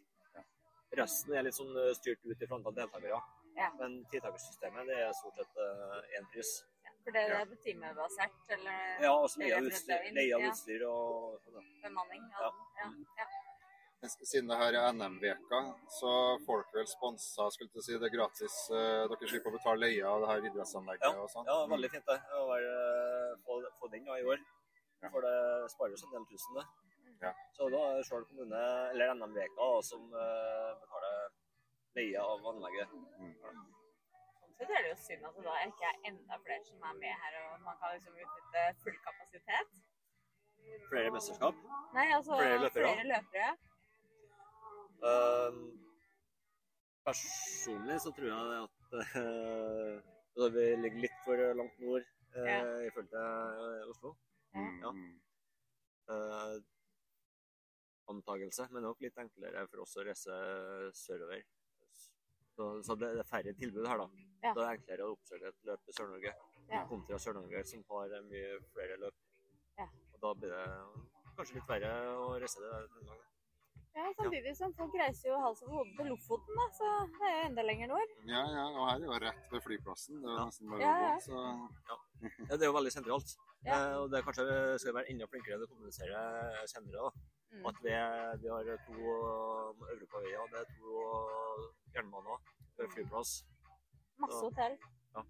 Resten 0.98 1.32
er 1.34 1.42
litt 1.42 1.56
sånn 1.56 1.72
eh, 1.76 1.92
styrt 1.98 2.22
ut 2.24 2.42
i 2.42 2.46
antall 2.54 2.74
deltakere. 2.74 3.18
Ja. 3.56 3.70
Men 3.78 4.04
tiltakersystemet 4.10 4.86
det 4.90 4.98
er 5.06 5.12
stort 5.14 5.36
sett 5.38 5.58
én 6.18 6.26
pris. 6.32 6.52
For 7.04 7.12
det 7.12 7.22
Ja. 7.28 7.40
er 7.42 7.46
på 7.46 7.56
timebasert, 7.62 8.36
eller 8.48 9.02
Ja, 9.04 9.12
og 9.12 9.28
leie 9.38 9.52
er 9.52 9.58
av 9.58 9.64
utstyr, 9.68 10.04
leie 10.16 10.34
av 10.34 10.40
ja. 10.40 10.50
utstyr 10.50 10.84
og 10.88 11.40
sånn. 11.44 11.66
bemanning. 11.82 12.22
Ja. 12.32 12.50
Ja. 12.80 12.88
Ja. 13.18 13.26
Siden 14.04 14.48
det 14.48 14.56
her 14.60 14.74
er 14.76 14.92
NM-veka, 14.92 15.60
så 15.88 16.10
får 16.44 16.64
dere 16.64 16.80
vel 16.80 16.86
sponsa 16.90 17.46
skulle 17.52 17.70
jeg 17.74 17.82
si, 17.86 17.92
det 17.98 18.08
er 18.10 18.16
gratis. 18.16 18.56
eh, 18.70 19.04
Dere 19.08 19.28
slipper 19.30 19.48
å 19.48 19.56
betale 19.56 19.80
leie 19.80 20.04
av 20.04 20.20
det 20.20 20.28
her 20.28 20.48
idrettsanlegget 20.50 21.16
og 21.16 21.28
sånn. 21.32 21.46
Ja, 21.48 21.66
veldig 21.66 21.90
fint 21.90 22.04
det. 22.06 22.18
Å 22.36 22.42
være, 22.48 22.74
få, 23.46 23.60
få 23.80 23.90
den 23.92 24.04
da, 24.04 24.18
i 24.20 24.24
år. 24.24 24.40
For 25.12 25.20
det 25.24 25.70
sparer 25.72 25.92
oss 25.96 26.04
en 26.04 26.10
del 26.16 26.24
tusen, 26.28 26.54
det. 26.56 26.66
Ja. 27.22 27.32
Så 27.56 27.70
da 27.72 27.80
er 27.92 27.96
det 27.96 28.04
sjøl 28.08 28.24
kommune, 28.28 28.60
eller 28.92 29.14
NM 29.14 29.32
Veka, 29.36 29.70
som 29.84 30.04
eh, 30.12 30.74
betaler 30.80 31.32
leie 31.96 32.20
av 32.20 32.44
anlegget. 32.52 32.88
Sånn 34.54 34.70
det 34.70 34.76
er 34.78 34.84
det 34.86 34.90
jo 34.92 34.98
synd 35.02 35.24
at 35.28 35.36
det 35.36 35.44
da 35.44 35.54
ikke 35.66 35.86
er 35.90 35.96
enda 36.10 36.36
flere 36.44 36.64
som 36.68 36.84
er 36.88 36.98
med 37.00 37.14
her, 37.22 37.38
og 37.42 37.62
man 37.66 37.78
kan 37.80 37.94
liksom 37.96 38.18
utnytte 38.24 38.64
full 38.84 38.98
kapasitet. 39.06 39.80
Flere 40.90 41.14
mesterskap. 41.14 41.64
Nei, 41.94 42.06
altså 42.16 42.38
Flere 42.38 42.60
løpere. 42.62 42.92
Flere 42.92 43.08
løpere. 43.10 43.48
Uh, 45.04 45.56
personlig 47.04 47.98
så 48.00 48.12
tror 48.16 48.30
jeg 48.30 48.62
at 48.62 48.94
altså 50.34 50.48
vi 50.54 50.68
ligger 50.84 51.02
litt 51.04 51.18
for 51.26 51.42
langt 51.58 51.82
nord 51.82 52.06
uh, 52.36 52.46
Ja. 52.46 52.60
i 52.86 52.92
forhold 52.94 53.10
til 53.10 53.26
eh, 53.66 53.90
Oslo. 53.90 54.14
Ja. 54.54 54.94
Mm. 54.94 55.10
Uh, 56.08 56.56
antagelse, 58.14 58.68
men 58.70 58.84
nok 58.86 59.00
litt 59.00 59.18
enklere 59.20 59.66
for 59.70 59.84
oss 59.84 59.96
å 59.98 60.06
reise 60.06 60.38
sørover. 60.96 61.44
Så, 62.56 62.68
så 62.86 62.94
det 62.98 63.08
det 63.16 63.22
er 63.24 63.30
færre 63.30 63.52
tilbud 63.58 63.86
her, 63.90 63.98
da. 63.98 64.08
Ja. 64.44 64.52
Da 64.54 64.60
er 64.62 64.64
det 64.68 64.78
enklere 64.78 65.06
å 65.08 65.14
oppsøke 65.16 65.48
et 65.50 65.60
løp 65.66 65.88
i 65.88 65.92
Sør-Norge 65.96 66.32
Ja. 66.70 66.84
kontra 66.88 67.18
Sør-Norge, 67.18 67.64
som 67.66 67.82
har 67.90 68.08
mye 68.30 68.58
flere 68.72 68.96
løp. 69.02 69.14
Ja. 69.78 69.86
Og 70.14 70.20
da 70.22 70.34
blir 70.38 70.50
det 70.54 70.66
kanskje 71.36 71.54
litt 71.58 71.68
verre 71.68 71.92
å 72.14 72.28
reise 72.38 72.60
det 72.62 72.70
der. 72.70 72.86
denne 72.94 73.08
gangen. 73.10 73.30
Ja, 73.94 74.04
samtidig 74.18 74.52
som 74.58 74.72
folk 74.74 74.94
reiser 74.98 75.28
jo 75.30 75.36
hals 75.38 75.60
over 75.62 75.76
hode 75.78 75.92
til 75.96 76.08
Lofoten, 76.10 76.56
da, 76.58 76.64
så 76.78 76.86
det 77.14 77.26
er 77.28 77.34
jo 77.36 77.42
enda 77.48 77.62
lenger 77.62 77.86
nord. 77.92 78.14
Ja, 78.26 78.40
ja, 78.50 78.64
og 78.74 78.88
her 78.88 78.96
er 78.96 79.04
jo 79.06 79.18
rett 79.22 79.52
ved 79.52 79.62
flyplassen. 79.62 80.18
Det 80.22 80.30
er 80.32 80.38
jo 80.40 80.46
nesten 80.48 80.70
bare 80.72 80.80
Ja, 80.82 80.94
å 80.94 81.04
ja. 81.04 81.12
gå. 81.14 81.20
Så 81.26 82.40
Ja, 82.48 82.56
det 82.56 82.62
er 82.62 82.70
jo 82.72 82.74
veldig 82.78 82.92
sentralt. 82.94 83.36
Ja. 83.64 83.76
Eh, 83.76 83.96
og 84.00 84.10
det 84.10 84.18
er 84.18 84.26
kanskje 84.26 84.78
skal 84.82 84.90
vi 84.92 84.96
være 84.98 85.10
enda 85.14 85.26
flinkere 85.30 85.58
til 85.60 85.66
å 85.66 85.70
kommunisere 85.70 86.66
senere. 86.66 87.04
da. 87.06 87.10
Mm. 87.54 87.66
At 87.70 87.76
vi, 87.84 87.92
vi 88.42 88.48
har 88.50 88.70
to 88.86 88.94
europaveier, 89.94 90.48
det 90.50 90.58
er 90.64 90.70
to 90.74 90.94
jernbaner 91.94 92.40
flyplass. 92.94 93.44
Masse 94.18 94.40
Ja. 94.40 94.48
hotell. 94.48 94.74
Ja. 95.14 95.22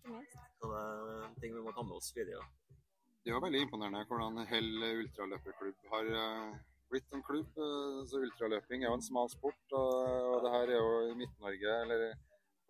Ikke 0.00 0.14
minst. 0.14 0.38
Så 0.60 0.70
det 0.72 0.80
er 0.80 1.34
ting 1.42 1.54
vi 1.54 1.60
må 1.66 1.72
ta 1.76 1.82
med 1.84 1.96
oss 1.98 2.12
videre. 2.16 2.40
det 3.24 3.34
var 3.34 3.42
veldig 3.44 3.60
imponerende 3.66 4.06
hvordan 4.08 4.46
Hell 4.48 4.82
ultraløperklubb 5.04 5.84
har 5.92 6.08
eh, 6.22 6.56
blitt 6.90 7.12
en 7.12 7.22
klubb. 7.22 7.50
Eh, 7.58 8.00
Så 8.08 8.22
ultraløping 8.24 8.82
er 8.82 8.88
jo 8.88 8.96
en 8.96 9.02
smal 9.10 9.28
sport, 9.28 9.60
og, 9.72 9.92
og 10.32 10.42
det 10.44 10.50
her 10.56 10.72
er 10.72 10.80
jo 10.80 11.12
i 11.12 11.14
Midt-Norge, 11.20 11.76
eller 11.84 12.14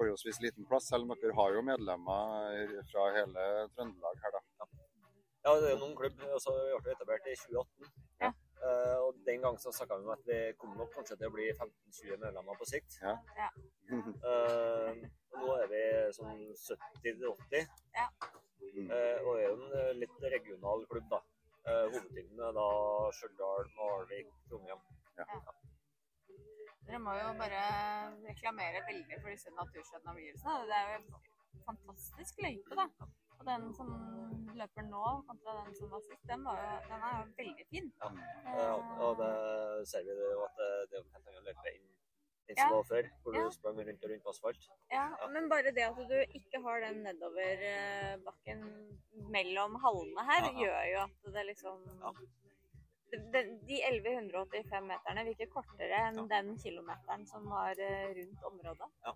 forholdsvis 0.01 0.41
liten 0.43 0.67
plass, 0.67 0.89
selv 0.91 1.07
om 1.07 1.15
dere 1.15 1.35
har 1.39 1.55
jo 1.55 1.63
medlemmer 1.63 2.75
fra 2.91 3.07
hele 3.15 3.47
Trøndelag 3.77 4.19
her, 4.25 4.35
da. 4.35 4.41
Ja, 5.45 5.55
det 5.57 5.71
er 5.71 5.75
jo 5.77 5.81
noen 5.87 5.97
klubb. 5.97 6.19
Altså, 6.21 6.53
vi 6.53 6.81
ble 6.85 6.93
etablert 6.93 7.27
i 7.31 7.37
2018. 7.47 7.93
Ja. 8.21 8.33
Eh, 8.61 8.99
og 9.01 9.17
Den 9.27 9.41
gang 9.45 9.57
så 9.59 9.73
snakka 9.73 9.97
vi 9.97 10.05
om 10.05 10.13
at 10.13 10.27
vi 10.29 10.39
kom 10.61 10.75
nok 10.77 10.93
kanskje 10.93 11.17
til 11.17 11.31
å 11.31 11.33
bli 11.33 11.47
15-20 11.55 12.21
medlemmer 12.25 12.59
på 12.61 12.69
sikt. 12.69 12.99
Ja. 13.01 13.15
Ja. 13.39 13.49
Eh, 13.91 15.01
og 15.33 15.39
nå 15.41 15.55
er 15.63 15.71
vi 15.71 15.83
sånn 16.17 16.43
70-80. 16.61 17.71
Ja. 17.97 18.07
Eh, 18.61 19.19
og 19.25 19.33
er 19.37 19.47
jo 19.47 19.55
en 19.57 20.01
litt 20.03 20.27
regional 20.37 20.85
klubb, 20.91 21.09
da. 21.13 21.23
Uh, 21.61 21.87
hovedtyngden 21.93 22.39
er 22.41 22.55
da 22.57 22.69
Stjørdal, 23.13 23.67
Malvik, 23.77 24.31
Trondheim. 24.49 24.79
Dere 26.87 27.01
må 27.05 27.13
jo 27.19 27.27
bare 27.37 27.65
reklamere 28.25 28.81
veldig 28.89 29.19
for 29.21 29.29
disse 29.29 29.53
naturskjønne 29.59 30.15
omgivelsene. 30.15 30.55
Det 30.71 30.79
er 30.79 30.89
jo 30.89 31.01
en 31.03 31.67
fantastisk 31.67 32.41
løype, 32.47 32.79
da. 32.81 33.11
Og 33.41 33.47
den 33.49 33.63
som 33.77 33.93
løper 34.61 34.85
nå 34.85 35.03
kontra 35.29 35.55
den 35.65 35.75
som 35.79 35.89
var 35.95 36.03
sist, 36.05 36.25
den, 36.29 36.43
var 36.45 36.59
jo, 36.61 36.73
den 36.91 37.05
er 37.09 37.15
jo 37.21 37.31
veldig 37.39 37.67
fin. 37.71 37.87
Ja, 38.59 38.75
og 39.07 39.17
det 39.23 39.31
ser 39.89 40.05
vi 40.05 40.17
jo 40.19 40.43
at 40.45 40.61
det, 40.61 41.01
er 41.01 41.07
en 41.31 41.39
å 41.41 41.47
løpe 41.47 41.73
inn 41.73 41.87
enn 42.51 42.59
som 42.59 42.67
Ja. 42.67 42.69
var 42.75 42.83
før, 42.91 43.09
hvor 43.23 43.37
Ja. 43.39 43.45
du 43.47 43.51
sprang 43.55 43.77
rundt 43.79 44.05
og 44.05 44.11
rundt 44.11 44.25
på 44.27 44.31
asfalt. 44.35 44.65
Ja, 44.91 45.07
men 45.33 45.49
bare 45.49 45.71
det 45.73 45.85
at 45.87 45.97
du 45.97 46.17
ikke 46.41 46.61
har 46.65 46.81
den 46.81 47.03
nedoverbakken 47.07 48.65
mellom 49.31 49.77
hallene 49.85 50.25
her, 50.31 50.43
Ja, 50.43 50.51
ja. 50.51 50.61
gjør 50.61 50.93
jo 50.93 50.99
at 51.07 51.33
det 51.35 51.47
liksom 51.47 51.79
Ja. 52.03 52.13
Den- 53.33 53.59
De 53.67 53.77
1185 53.83 54.87
meterne 54.87 55.25
virker 55.27 55.47
kortere 55.51 55.97
enn 56.09 56.17
Ja. 56.17 56.27
den 56.41 56.57
kilometeren 56.59 57.27
som 57.27 57.45
var 57.49 57.75
eh, 57.79 58.15
rundt 58.15 58.43
området. 58.45 58.91
Ja. 59.05 59.13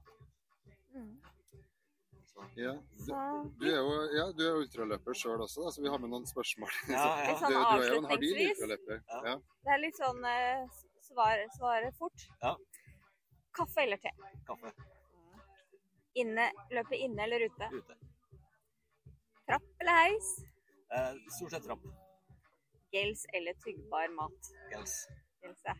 Mm. 0.94 1.20
Ja. 2.58 2.72
Du, 3.06 3.12
du 3.60 3.66
er 3.70 3.76
jo 3.78 3.92
ja, 4.14 4.24
du 4.36 4.42
er 4.46 4.56
ultraløper 4.60 5.16
sjøl 5.18 5.42
også, 5.44 5.64
da, 5.64 5.72
så 5.74 5.82
vi 5.82 5.90
har 5.90 6.00
med 6.02 6.10
noen 6.12 6.26
spørsmål. 6.28 6.70
ja, 6.90 7.04
ja. 7.26 7.36
Sånn 7.40 7.52
du, 7.52 7.58
du 7.58 7.84
er 7.84 7.92
jo 7.92 8.00
en 8.00 8.08
habil 8.10 8.40
ultraløper. 8.46 9.02
Ja. 9.10 9.20
Ja. 9.28 9.36
det 9.66 9.74
er 9.76 9.82
litt 9.82 10.00
sånn 10.00 10.24
eh, 10.30 10.64
svar, 11.08 11.44
svare 11.58 11.92
fort. 11.98 12.26
Ja. 12.42 12.54
Kaffe 13.54 13.84
eller 13.86 14.02
te? 14.02 14.10
Kaffe 14.48 14.74
Inne, 16.18 16.46
løpe 16.70 16.98
inne 16.98 17.24
eller 17.26 17.42
ute? 17.48 17.70
ute. 17.74 17.96
Trapp 19.48 19.82
eller 19.82 19.98
heis? 19.98 20.28
Eh, 20.94 21.16
stort 21.36 21.56
sett 21.56 21.66
trapp. 21.66 21.82
Gels 22.94 23.24
eller 23.34 23.58
tyggbar 23.64 24.12
mat? 24.14 24.52
Gels. 24.70 24.94
Gels, 25.42 25.64
ja. 25.66 25.74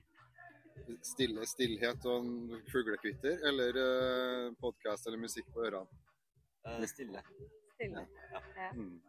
Stille, 1.07 1.47
stillhet 1.47 2.03
og 2.11 2.27
en 2.27 2.65
fuglekvitter, 2.73 3.39
eller 3.49 3.79
eh, 3.85 4.49
podkast 4.61 5.07
eller 5.07 5.23
musikk 5.23 5.47
på 5.55 5.63
ørene. 5.69 5.87
Eh, 6.65 6.85
stille. 6.87 7.23
Stille. 7.75 8.07
Mm. 8.75 9.01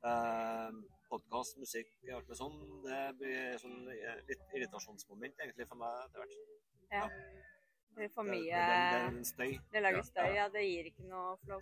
Uh, 0.00 0.82
Podkast, 1.10 1.58
musikk, 1.58 1.90
alt 2.14 2.28
med 2.30 2.38
sånn, 2.38 2.58
det 2.84 2.98
blir 3.18 3.56
sånn 3.60 3.80
eh, 3.90 4.20
litt 4.28 4.52
irritasjonsmoment 4.54 5.42
egentlig 5.42 5.66
for 5.66 5.80
meg 5.80 5.96
etter 6.04 6.22
hvert. 6.22 6.36
Ja. 6.94 7.02
Det 7.90 7.96
blir 7.98 8.12
for 8.14 8.28
Det, 8.30 8.36
mye 8.36 8.60
det, 8.62 8.76
det, 8.78 9.00
er 9.00 9.24
støy. 9.32 9.50
Det 9.74 9.82
lager 9.82 9.98
Ja. 9.98 10.06
støy, 10.06 10.28
ja. 10.38 10.46
Det 10.54 10.62
gir 10.68 10.88
ikke 10.92 11.08
noe 11.10 11.34
flow. 11.42 11.60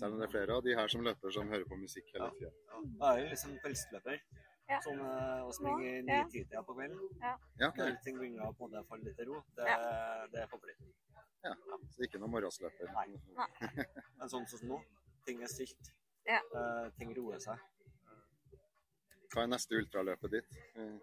Selv 0.00 0.14
om 0.14 0.20
det 0.20 0.28
er 0.28 0.32
flere 0.32 0.56
av 0.56 0.62
de 0.64 0.76
her 0.76 0.88
som 0.92 1.02
løper 1.04 1.32
som 1.34 1.48
hører 1.48 1.66
på 1.68 1.76
musikk 1.80 2.12
hele 2.14 2.30
tida. 2.36 2.52
Ja. 2.68 2.82
Jeg 2.84 3.08
er 3.10 3.24
jo 3.24 3.32
liksom 3.34 3.56
kveldsløper. 3.64 4.20
Ja. 4.70 4.78
Sånn 4.84 5.00
eh, 5.02 5.40
å 5.48 5.50
springe 5.56 5.88
i 5.88 5.96
Ja. 5.96 6.22
ni-tida 6.22 6.62
på 6.68 6.76
kvelden. 6.76 7.00
Ja. 7.24 7.34
Når 7.80 7.96
ting 8.04 8.20
begynner 8.20 8.46
å 8.48 8.52
på 8.56 8.68
en 8.68 8.76
måte 8.76 8.86
falle 8.92 9.08
litt 9.08 9.16
til 9.16 9.32
ro, 9.32 9.42
det, 9.56 9.66
det 10.32 10.44
er 10.44 10.52
håpelig. 11.44 11.90
Så 11.94 12.04
ikke 12.06 12.20
noe 12.20 12.28
morgensløper. 12.34 12.90
Nei. 12.94 13.06
Men 14.18 14.28
sånn 14.32 14.46
som 14.50 14.64
nå, 14.68 14.80
ting 15.26 15.42
er 15.42 15.50
stilt. 15.52 15.92
Ja. 16.28 16.40
Uh, 16.54 16.90
ting 16.98 17.14
roer 17.16 17.40
seg. 17.42 17.58
Hva 19.32 19.44
er 19.44 19.50
neste 19.52 19.78
ultraløpet 19.78 20.34
ditt? 20.36 20.58
Uh. 20.76 20.98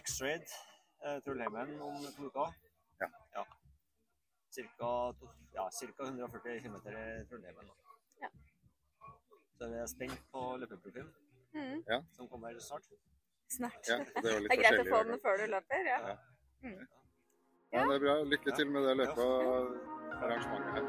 X-Raid 0.00 0.44
uh, 1.06 1.18
Trollheimen 1.24 1.76
om 1.86 2.00
to 2.16 2.28
uker. 2.28 2.54
Ja. 3.00 3.08
ja. 3.36 3.44
Cirka, 4.50 4.90
to- 5.20 5.30
ja, 5.54 5.68
cirka 5.72 6.08
140 6.10 6.60
km 6.64 6.76
i 6.90 7.24
Trollheimen. 7.30 7.70
nå. 7.70 7.96
Ja. 8.24 8.30
Så 9.56 9.68
vi 9.70 9.78
er 9.80 9.86
spent 9.86 10.20
på 10.32 10.44
løpeprofilen, 10.62 11.12
Mm. 11.50 11.80
som 12.14 12.28
kommer 12.28 12.54
snart. 12.62 12.84
Snart. 13.50 13.88
Ja, 13.88 13.96
det 13.98 14.30
er 14.32 14.40
Det 14.40 14.52
er 14.54 14.60
greit 14.60 14.80
å 14.80 14.84
få 14.86 14.98
den 15.08 15.18
før 15.24 15.40
du 15.40 15.46
løper, 15.50 15.80
ja. 15.88 15.96
Ja. 16.08 16.16
Mm. 16.62 16.84
Ja, 17.70 17.84
det 17.86 18.00
er 18.00 18.02
bra. 18.02 18.14
Lykke 18.26 18.52
til 18.58 18.70
med 18.74 18.82
det 18.88 18.96
løpet 18.98 19.20
og 19.22 19.74
arrangementet 20.18 20.72
her. 20.74 20.84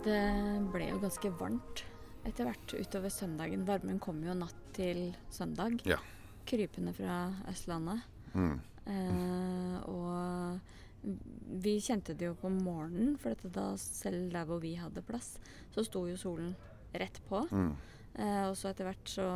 Det 0.00 0.22
ble 0.72 0.86
jo 0.88 1.00
ganske 1.02 1.32
varmt 1.36 1.82
etter 2.24 2.48
hvert 2.48 2.72
utover 2.72 3.12
søndagen. 3.12 3.66
Varmen 3.68 4.00
kom 4.00 4.22
jo 4.24 4.32
natt 4.38 4.56
til 4.76 5.10
søndag. 5.28 5.76
Ja. 5.88 6.00
Krypende 6.48 6.94
fra 6.96 7.18
Østlandet. 7.52 8.08
Mm. 8.32 8.56
Eh, 8.88 9.76
og 9.92 10.60
vi 11.60 11.76
kjente 11.84 12.16
det 12.16 12.30
jo 12.30 12.38
på 12.40 12.48
morgenen, 12.52 13.18
for 13.20 13.34
dette 13.34 13.52
da 13.52 13.74
selv 13.80 14.32
der 14.32 14.48
hvor 14.48 14.64
vi 14.64 14.78
hadde 14.80 15.04
plass, 15.04 15.34
så 15.74 15.84
sto 15.84 16.06
jo 16.08 16.16
solen 16.20 16.54
rett 16.96 17.20
på. 17.28 17.44
Mm. 17.52 17.74
Eh, 18.14 18.44
og 18.48 18.56
så 18.58 18.70
etter 18.70 18.88
hvert, 18.88 19.06
så, 19.08 19.26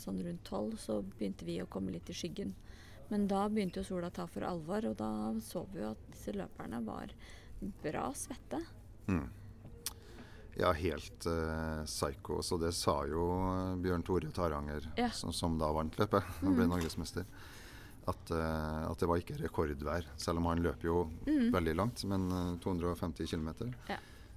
sånn 0.00 0.22
rundt 0.24 0.44
tolv, 0.48 0.76
så 0.80 1.00
begynte 1.02 1.46
vi 1.46 1.58
å 1.62 1.68
komme 1.70 1.92
litt 1.94 2.08
i 2.10 2.16
skyggen. 2.16 2.54
Men 3.10 3.26
da 3.28 3.44
begynte 3.52 3.82
jo 3.82 3.88
sola 3.90 4.08
å 4.08 4.14
ta 4.14 4.26
for 4.30 4.46
alvor, 4.48 4.86
og 4.88 4.96
da 4.98 5.10
så 5.44 5.66
vi 5.72 5.82
jo 5.82 5.90
at 5.92 6.04
disse 6.10 6.32
løperne 6.36 6.80
var 6.86 7.12
bra 7.84 8.08
svette. 8.16 8.62
Mm. 9.06 9.26
Ja, 10.56 10.70
helt 10.72 11.26
eh, 11.26 11.82
psycho. 11.84 12.38
Så 12.42 12.56
det 12.62 12.72
sa 12.78 13.00
jo 13.10 13.26
eh, 13.50 13.74
Bjørn 13.82 14.06
Tore 14.06 14.30
Taranger, 14.32 14.88
Ja. 14.96 15.10
som, 15.10 15.32
som 15.34 15.58
da 15.60 15.72
vant 15.74 15.98
løpet 15.98 16.32
og 16.46 16.56
ble 16.56 16.68
norgesmester, 16.70 17.26
at, 18.04 18.30
uh, 18.36 18.84
at 18.90 19.00
det 19.00 19.06
var 19.08 19.16
ikke 19.16 19.38
rekordvær. 19.40 20.04
Selv 20.20 20.42
om 20.42 20.50
han 20.50 20.60
løper 20.60 20.90
jo 20.90 20.96
veldig 21.24 21.72
langt, 21.78 22.02
men 22.04 22.26
uh, 22.28 22.50
250 22.60 23.30
km. 23.30 23.70
Ja. 23.88 23.96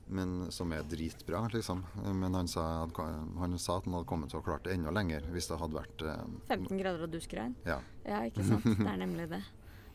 Men, 0.09 0.51
som 0.55 0.71
er 0.71 0.85
dritbra, 0.87 1.41
liksom. 1.51 1.81
Men 2.15 2.33
han 2.37 2.47
sa, 2.47 2.63
han 2.87 3.57
sa 3.59 3.77
at 3.77 3.85
han 3.89 3.97
hadde 3.97 4.07
kommet 4.07 4.31
til 4.31 4.39
å 4.39 4.45
klart 4.45 4.63
det 4.63 4.77
enda 4.77 4.93
lenger 4.95 5.25
hvis 5.33 5.49
det 5.51 5.57
hadde 5.59 5.75
vært 5.75 6.05
eh, 6.07 6.23
15 6.47 6.79
grader 6.79 7.03
og 7.03 7.11
duskregn. 7.11 7.57
Ja. 7.67 7.81
Ja, 8.07 8.21
ikke 8.29 8.45
sant. 8.47 8.63
Det 8.79 8.87
er 8.87 9.01
nemlig 9.03 9.27
det. 9.33 9.41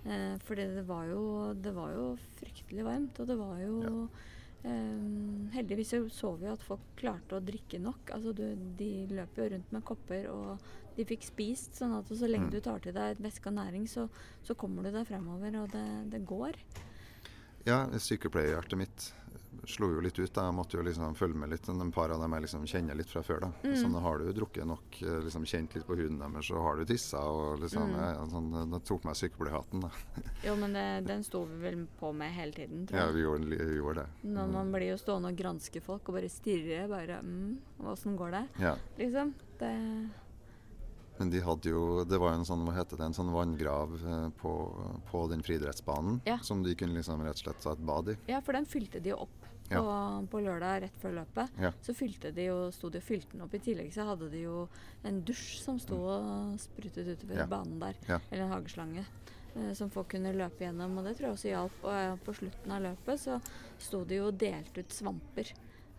Eh, 0.04 0.36
fordi 0.44 0.68
det 0.76 0.84
var, 0.88 1.06
jo, 1.08 1.24
det 1.54 1.72
var 1.76 1.96
jo 1.96 2.06
fryktelig 2.40 2.84
varmt, 2.84 3.22
og 3.22 3.32
det 3.32 3.38
var 3.40 3.58
jo 3.64 3.80
Ehm, 4.62 5.48
heldigvis 5.52 5.88
så, 5.90 5.98
så 6.10 6.36
vi 6.38 6.46
at 6.46 6.62
folk 6.62 6.84
klarte 6.98 7.34
å 7.38 7.42
drikke 7.42 7.80
nok. 7.82 8.12
Altså 8.14 8.32
du, 8.36 8.44
de 8.78 8.90
løp 9.10 9.38
jo 9.40 9.48
rundt 9.50 9.72
med 9.74 9.84
kopper, 9.88 10.28
og 10.30 10.62
de 10.96 11.06
fikk 11.08 11.26
spist. 11.26 11.74
sånn 11.80 11.96
at 11.98 12.06
så 12.12 12.28
lenge 12.30 12.46
Mm. 12.46 12.52
du 12.54 12.60
tar 12.60 12.78
til 12.84 12.94
deg 12.94 13.18
væske 13.18 13.50
og 13.50 13.56
næring, 13.58 13.88
så, 13.90 14.08
så 14.44 14.54
kommer 14.54 14.82
du 14.86 14.92
deg 14.92 15.06
fremover, 15.08 15.56
og 15.62 15.70
det, 15.74 15.86
det 16.14 16.22
går. 16.26 16.58
Ja, 17.66 17.86
sykepleierhjertet 17.90 18.78
mitt 18.78 19.08
slo 19.66 19.88
jo 19.94 20.00
litt 20.00 20.18
ut. 20.18 20.32
da. 20.34 20.46
Jeg 20.48 20.54
måtte 20.54 20.74
jo 20.78 20.82
liksom 20.82 21.14
følge 21.14 21.36
med 21.38 21.50
litt. 21.50 21.68
En 21.68 21.92
par 21.92 22.10
av 22.10 22.20
dem 22.20 22.32
jeg 22.32 22.42
liksom 22.42 22.64
kjenner 22.66 22.96
litt 22.96 23.08
fra 23.10 23.22
før. 23.22 23.40
da. 23.40 23.50
Mm. 23.62 23.76
Sånn, 23.76 23.94
har 24.02 24.18
du 24.18 24.32
drukket 24.32 24.66
nok, 24.66 25.02
eh, 25.02 25.20
liksom 25.22 25.44
kjent 25.46 25.74
litt 25.74 25.86
på 25.86 25.96
huden 25.96 26.18
deres, 26.18 26.48
så 26.48 26.60
har 26.62 26.76
du 26.76 26.84
tissa. 26.84 27.18
og 27.22 27.60
liksom, 27.60 27.82
Mm. 27.92 28.00
ja, 28.00 28.26
sånn, 28.26 28.70
Det 28.72 28.84
tok 28.84 29.04
meg 29.04 29.14
sykepleierhatten. 29.14 29.80
da. 29.80 29.90
Jo, 30.44 30.56
men 30.56 30.72
det, 30.72 31.06
den 31.06 31.22
sto 31.22 31.44
vi 31.44 31.60
vel 31.62 31.86
på 32.00 32.12
med 32.14 32.32
hele 32.32 32.52
tiden, 32.52 32.86
tror 32.86 32.98
Ja, 32.98 33.06
jeg. 33.06 33.14
vi 33.14 33.22
gjorde, 33.22 33.66
vi 33.68 33.76
gjorde 33.78 33.94
det. 33.94 34.08
Når 34.24 34.52
man 34.52 34.72
blir 34.72 34.88
jo 34.90 34.96
stående 34.96 35.28
og 35.28 35.36
granske 35.36 35.80
folk 35.82 36.08
og 36.08 36.14
bare 36.14 36.28
stirre. 36.28 36.88
Bare 36.88 37.20
mm, 37.22 37.58
Åssen 37.86 38.16
går 38.16 38.30
det? 38.30 38.48
Ja. 38.60 38.76
Liksom. 38.98 39.34
Det 39.58 40.10
Men 41.18 41.30
de 41.30 41.40
hadde 41.40 41.68
jo 41.70 42.04
Det 42.04 42.18
var 42.18 42.32
jo 42.32 42.38
en 42.40 42.44
sånn, 42.48 42.64
hva 42.66 42.74
heter 42.74 42.96
det, 42.96 43.04
en 43.04 43.14
sånn 43.14 43.30
vanngrav 43.32 43.92
eh, 44.02 44.30
på, 44.40 44.52
på 45.10 45.28
den 45.30 45.42
friidrettsbanen 45.42 46.20
Ja. 46.26 46.38
som 46.42 46.62
de 46.64 46.74
kunne 46.74 46.94
liksom 46.96 47.20
rett 47.22 47.36
og 47.36 47.44
slett 47.44 47.60
ta 47.62 47.72
et 47.72 47.84
bad 47.86 48.08
i. 48.08 48.16
Ja, 48.28 48.40
for 48.40 48.52
den 48.56 48.64
fylte 48.66 49.00
de 49.02 49.10
jo 49.10 49.16
opp. 49.26 49.41
Ja. 49.72 49.80
På, 49.82 50.26
på 50.32 50.40
lørdag 50.44 50.82
rett 50.84 51.00
før 51.02 51.14
løpet. 51.20 51.50
Ja. 51.60 51.72
Så 51.82 51.94
fylte 51.96 52.30
de 52.36 52.44
jo, 52.50 52.58
sto 52.76 52.90
de 52.92 53.00
og 53.00 53.06
fylte 53.06 53.32
den 53.34 53.42
opp. 53.46 53.54
I 53.56 53.62
tillegg 53.64 53.90
så 53.94 54.04
hadde 54.08 54.28
de 54.32 54.44
jo 54.44 54.68
en 55.08 55.22
dusj 55.24 55.58
som 55.64 55.80
sto 55.82 55.98
og 56.04 56.54
sprutet 56.62 57.08
utover 57.14 57.34
Mm. 57.34 57.42
Ja. 57.42 57.46
banen 57.50 57.78
der. 57.80 58.00
Eller 58.30 58.44
en 58.46 58.52
hageslange. 58.56 59.04
eh, 59.56 59.72
som 59.76 59.90
folk 59.92 60.08
kunne 60.14 60.30
løpe 60.32 60.64
gjennom. 60.64 60.94
Og 60.98 61.04
det 61.04 61.16
tror 61.18 61.26
jeg 61.28 61.36
også 61.36 61.48
hjalp. 61.50 61.82
Og 61.84 61.92
eh, 61.92 62.16
på 62.24 62.32
slutten 62.38 62.72
av 62.72 62.82
løpet 62.86 63.20
så 63.20 63.40
sto 63.78 64.04
de 64.08 64.16
jo 64.22 64.28
og 64.30 64.38
delte 64.40 64.80
ut 64.80 64.88
svamper. 64.96 65.50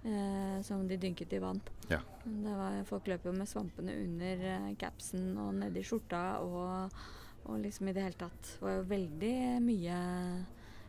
Eh, 0.04 0.62
som 0.68 0.82
de 0.88 0.98
dynket 1.00 1.32
i 1.34 1.40
vann. 1.40 1.62
Ja. 1.88 2.00
Det 2.26 2.56
var, 2.58 2.80
folk 2.90 3.06
løp 3.08 3.24
jo 3.26 3.32
med 3.32 3.48
svampene 3.48 3.94
under 4.04 4.42
eh, 4.50 4.74
capsen 4.82 5.38
og 5.40 5.54
nedi 5.56 5.84
skjorta 5.86 6.24
og, 6.44 6.92
og 7.46 7.62
liksom 7.64 7.88
i 7.88 7.94
det 7.96 8.04
hele 8.04 8.20
tatt. 8.20 8.42
Det 8.58 8.66
var 8.66 8.76
jo 8.82 8.84
veldig 8.90 9.36
mye 9.64 10.00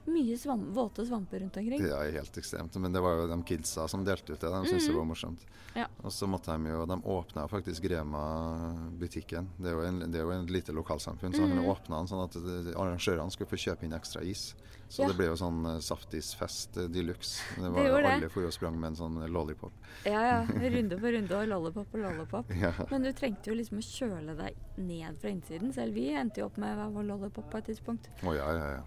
mye 0.06 0.36
svamp, 0.38 0.68
våte 0.76 1.06
svamper 1.06 1.40
rundt 1.40 1.56
omkring. 1.56 1.80
Er 1.86 2.12
helt 2.12 2.36
ekstremt. 2.38 2.76
Men 2.76 2.92
det 2.92 3.00
var 3.00 3.14
jo 3.22 3.26
de 3.30 3.42
kidsa 3.42 3.88
som 3.88 4.04
delte 4.04 4.32
ut 4.32 4.40
det. 4.40 4.50
De 4.50 4.64
syntes 4.66 4.86
det 4.88 4.94
var 4.96 5.04
morsomt. 5.04 5.40
Mhm. 5.40 5.50
Ja. 5.76 5.86
Og 6.04 6.12
så 6.12 6.26
måtte 6.30 6.52
de 6.54 6.70
jo 6.70 6.84
De 6.86 7.00
åpna 7.02 7.48
faktisk 7.50 7.84
Rema-butikken. 7.90 9.48
Det, 9.58 9.72
det 10.12 10.18
er 10.20 10.22
jo 10.24 10.30
en 10.30 10.46
lite 10.46 10.72
lokalsamfunn, 10.72 11.32
så 11.34 11.42
Mhm. 11.42 11.56
de 11.56 11.66
åpna 11.68 11.98
den 11.98 12.06
sånn 12.06 12.24
at 12.24 12.36
arrangørene 12.76 13.30
skulle 13.32 13.48
få 13.50 13.56
kjøpe 13.56 13.84
inn 13.84 13.92
ekstra 13.92 14.22
is. 14.22 14.54
Så 14.88 15.02
Ja. 15.02 15.08
det 15.08 15.16
ble 15.16 15.26
jo 15.26 15.34
sånn 15.34 15.64
eh, 15.66 15.80
saftisfest 15.80 16.76
eh, 16.76 16.86
de 16.88 17.02
luxe. 17.02 17.40
Det 17.56 17.70
var 17.72 17.82
Det 18.02 18.04
alle 18.12 18.28
for 18.30 18.44
og 18.44 18.52
sprang 18.52 18.78
med 18.78 18.88
en 18.90 18.96
sånn 18.96 19.28
lollipop. 19.32 19.72
Ja, 20.04 20.20
ja. 20.20 20.46
Runde 20.70 20.98
på 21.00 21.10
runde 21.12 21.32
og 21.32 21.48
lollipop 21.48 21.86
og 21.94 22.00
lollipop. 22.00 22.50
Ja. 22.54 22.72
Men 22.90 23.02
du 23.02 23.12
trengte 23.12 23.46
jo 23.50 23.54
liksom 23.54 23.78
å 23.78 23.82
kjøle 23.82 24.36
deg 24.36 24.54
ned 24.76 25.18
fra 25.18 25.30
innsiden. 25.30 25.72
Selv 25.74 25.94
vi 25.94 26.10
endte 26.14 26.38
jo 26.38 26.46
opp 26.46 26.58
med 26.58 26.76
hva 26.76 26.92
var 26.92 27.02
lollipop 27.02 27.50
på 27.50 27.58
et 27.58 27.64
tidspunkt. 27.72 28.06
Å 28.22 28.36
ja, 28.36 28.52
ja, 28.52 28.70
ja. 28.76 28.82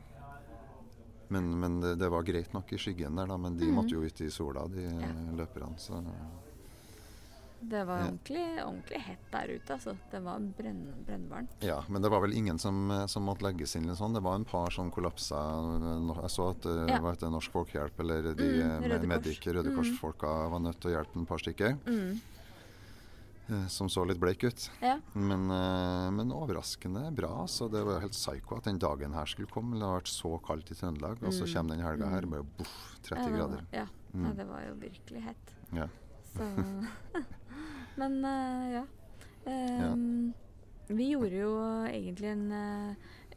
Men, 1.30 1.60
men 1.60 1.80
det, 1.82 1.96
det 2.00 2.10
var 2.10 2.24
greit 2.24 2.54
nok 2.54 2.72
i 2.74 2.78
skyggen 2.78 3.16
der, 3.16 3.28
da. 3.28 3.38
Men 3.38 3.58
de 3.58 3.66
Mhm. 3.66 3.76
måtte 3.76 3.92
jo 3.98 4.02
ut 4.04 4.22
i 4.22 4.30
sola, 4.32 4.68
de 4.68 4.86
eh, 4.86 5.02
Ja. 5.02 5.14
løperne. 5.36 5.76
Så 5.78 6.04
Det 7.60 7.84
var 7.88 8.04
ordentlig, 8.06 8.44
ordentlig 8.64 9.00
hett 9.02 9.32
der 9.32 9.48
ute, 9.56 9.74
altså. 9.74 9.96
Det 10.12 10.20
var 10.22 10.40
brenn, 10.40 10.84
brennvarmt. 11.08 11.56
Ja, 11.66 11.80
men 11.90 12.02
det 12.04 12.10
var 12.14 12.22
vel 12.22 12.34
ingen 12.38 12.60
som, 12.60 12.92
eh, 12.92 13.08
som 13.08 13.24
måtte 13.26 13.42
legges 13.48 13.76
inn 13.76 13.84
eller 13.86 13.96
sånn. 13.98 14.14
Det 14.14 14.22
var 14.22 14.36
en 14.36 14.46
par 14.46 14.70
som 14.70 14.92
kollapsa. 14.92 15.40
Jeg 16.22 16.30
så 16.30 16.50
at 16.52 16.62
det 16.62 16.88
Ja. 16.92 17.00
var 17.02 17.14
etter 17.14 17.32
Norsk 17.34 17.52
Folkehjelp 17.52 18.00
eller 18.00 18.22
de 18.36 18.44
Mm, 18.44 18.84
eh, 18.84 18.90
Røde. 18.90 19.08
Medic 19.08 19.40
Røde 19.48 19.74
Kors-folka 19.76 20.50
var 20.52 20.60
nødt 20.60 20.80
til 20.80 20.92
å 20.92 21.04
hjelpe 21.04 21.16
en 21.18 21.26
par 21.26 21.38
stykker. 21.40 21.80
Mm. 21.88 22.22
Eh, 23.50 23.68
Som 23.68 23.88
så 23.89 24.04
litt 24.08 24.20
bleik 24.20 24.43
ut. 24.43 24.70
Ja. 24.82 24.98
Men, 25.14 25.50
eh, 25.52 26.10
men 26.12 26.32
overraskende 26.32 27.12
bra. 27.16 27.45
Så 27.48 27.70
det 27.72 27.84
var 27.86 28.00
helt 28.04 28.12
psycho 28.18 28.58
at 28.58 28.64
den 28.70 28.80
dagen 28.80 29.14
her 29.14 29.26
skulle 29.26 29.48
komme. 29.52 29.78
Det 29.80 29.86
har 29.86 30.00
vært 30.02 30.12
så 30.12 30.34
kaldt 30.45 30.72
i 30.72 30.76
Trøndelag, 30.76 31.22
og 31.24 31.32
så 31.34 31.45
Mm. 31.45 31.54
kommer 31.54 31.76
den 31.76 31.86
helga 31.86 32.10
her 32.10 32.22
Mm. 32.22 32.30
bare 32.32 32.43
boff, 32.58 33.00
30 33.04 33.30
ja, 33.32 33.38
grader. 33.38 33.66
Ja. 33.74 33.88
Mm. 34.14 34.26
ja, 34.26 34.34
det 34.34 34.48
var 34.48 34.62
jo 34.68 34.74
virkelig 34.76 35.24
hett. 35.24 35.54
Ja. 35.74 35.88
Så 36.36 36.43
Men 37.98 38.24
eh, 38.26 38.72
ja. 38.74 38.86
Ehm, 39.45 40.34
Vi 40.89 41.10
gjorde 41.12 41.36
jo 41.36 41.52
egentlig 41.89 42.30
en, 42.32 42.52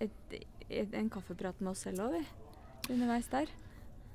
et, 0.01 0.11
et, 0.71 0.93
en 0.95 1.09
kaffeprat 1.11 1.61
med 1.61 1.73
oss 1.73 1.81
selv 1.83 1.99
òg, 2.05 2.13
vi. 2.13 2.27
Underveis 2.95 3.27
der. 3.33 3.49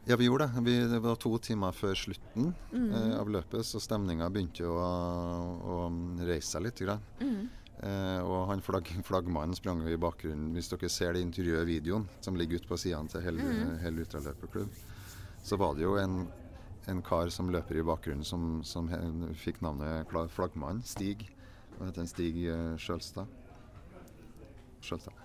Ja, 0.06 0.16
vi 0.16 0.26
gjorde 0.28 0.46
det. 0.46 0.62
Vi, 0.62 0.74
det 0.88 1.00
var 1.02 1.16
to 1.18 1.32
timer 1.42 1.74
før 1.74 1.96
slutten 1.98 2.52
Mm. 2.72 2.90
eh, 2.94 3.20
av 3.20 3.30
løpet, 3.30 3.66
så 3.66 3.80
stemninga 3.82 4.30
begynte 4.30 4.62
jo 4.62 4.76
å, 4.78 4.90
å 5.66 5.78
reise 6.28 6.52
seg 6.52 6.68
litt. 6.68 6.82
Grann. 6.86 7.02
Mm. 7.20 7.48
Eh, 7.76 8.20
og 8.24 8.48
han 8.52 8.62
flagg, 8.62 8.88
flaggmannen 9.04 9.58
sprang 9.58 9.82
jo 9.82 9.90
i 9.90 9.98
bakgrunnen. 9.98 10.54
Hvis 10.54 10.70
dere 10.70 10.90
ser 10.90 11.14
det 11.14 11.24
intervjuet 11.26 11.66
videoen 11.68 12.06
som 12.22 12.38
ligger 12.38 12.62
ute 12.62 12.70
på 12.70 12.78
sidene 12.78 13.10
til 13.10 13.26
hele, 13.26 13.42
mm. 13.42 13.78
hele 13.82 14.06
ultraløperklubb, 14.06 14.70
så 15.44 15.58
var 15.58 15.74
det 15.76 15.84
jo 15.88 15.96
en, 16.02 16.28
en 16.88 17.02
kar 17.06 17.34
som 17.34 17.50
løper 17.54 17.82
i 17.82 17.86
bakgrunnen 17.86 18.24
som, 18.26 18.62
som 18.64 18.88
fikk 19.42 19.62
navnet 19.66 20.14
flaggmann. 20.38 20.84
Stig. 20.86 21.28
Hva 21.80 21.90
heter 21.90 22.06
han? 22.06 22.14
Stig 22.14 22.46
eh, 22.46 22.78
Sjølstad. 22.78 23.28
Sjølstad. 24.86 25.18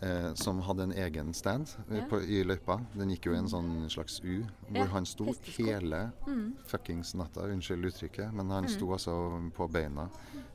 Eh, 0.00 0.34
som 0.34 0.60
hadde 0.62 0.82
en 0.84 0.92
egen 0.92 1.32
stand 1.34 1.66
eh, 1.90 1.96
Ja. 1.98 2.04
på, 2.06 2.20
i 2.22 2.44
løypa. 2.44 2.76
Den 2.94 3.10
gikk 3.10 3.24
jo 3.26 3.32
i 3.34 3.38
en 3.40 3.48
sånn 3.50 3.88
slags 3.90 4.20
U, 4.22 4.44
hvor 4.68 4.76
Ja, 4.78 4.84
han 4.92 5.04
sto 5.04 5.24
hestesko. 5.26 5.64
hele 5.66 6.12
Mm. 6.26 6.52
fuckings 6.66 7.14
natta, 7.18 7.40
unnskyld 7.50 7.84
uttrykket, 7.84 8.32
men 8.32 8.48
han 8.50 8.64
Mm. 8.64 8.68
sto 8.70 8.86
altså 8.92 9.50
på 9.56 9.66
beina 9.72 10.08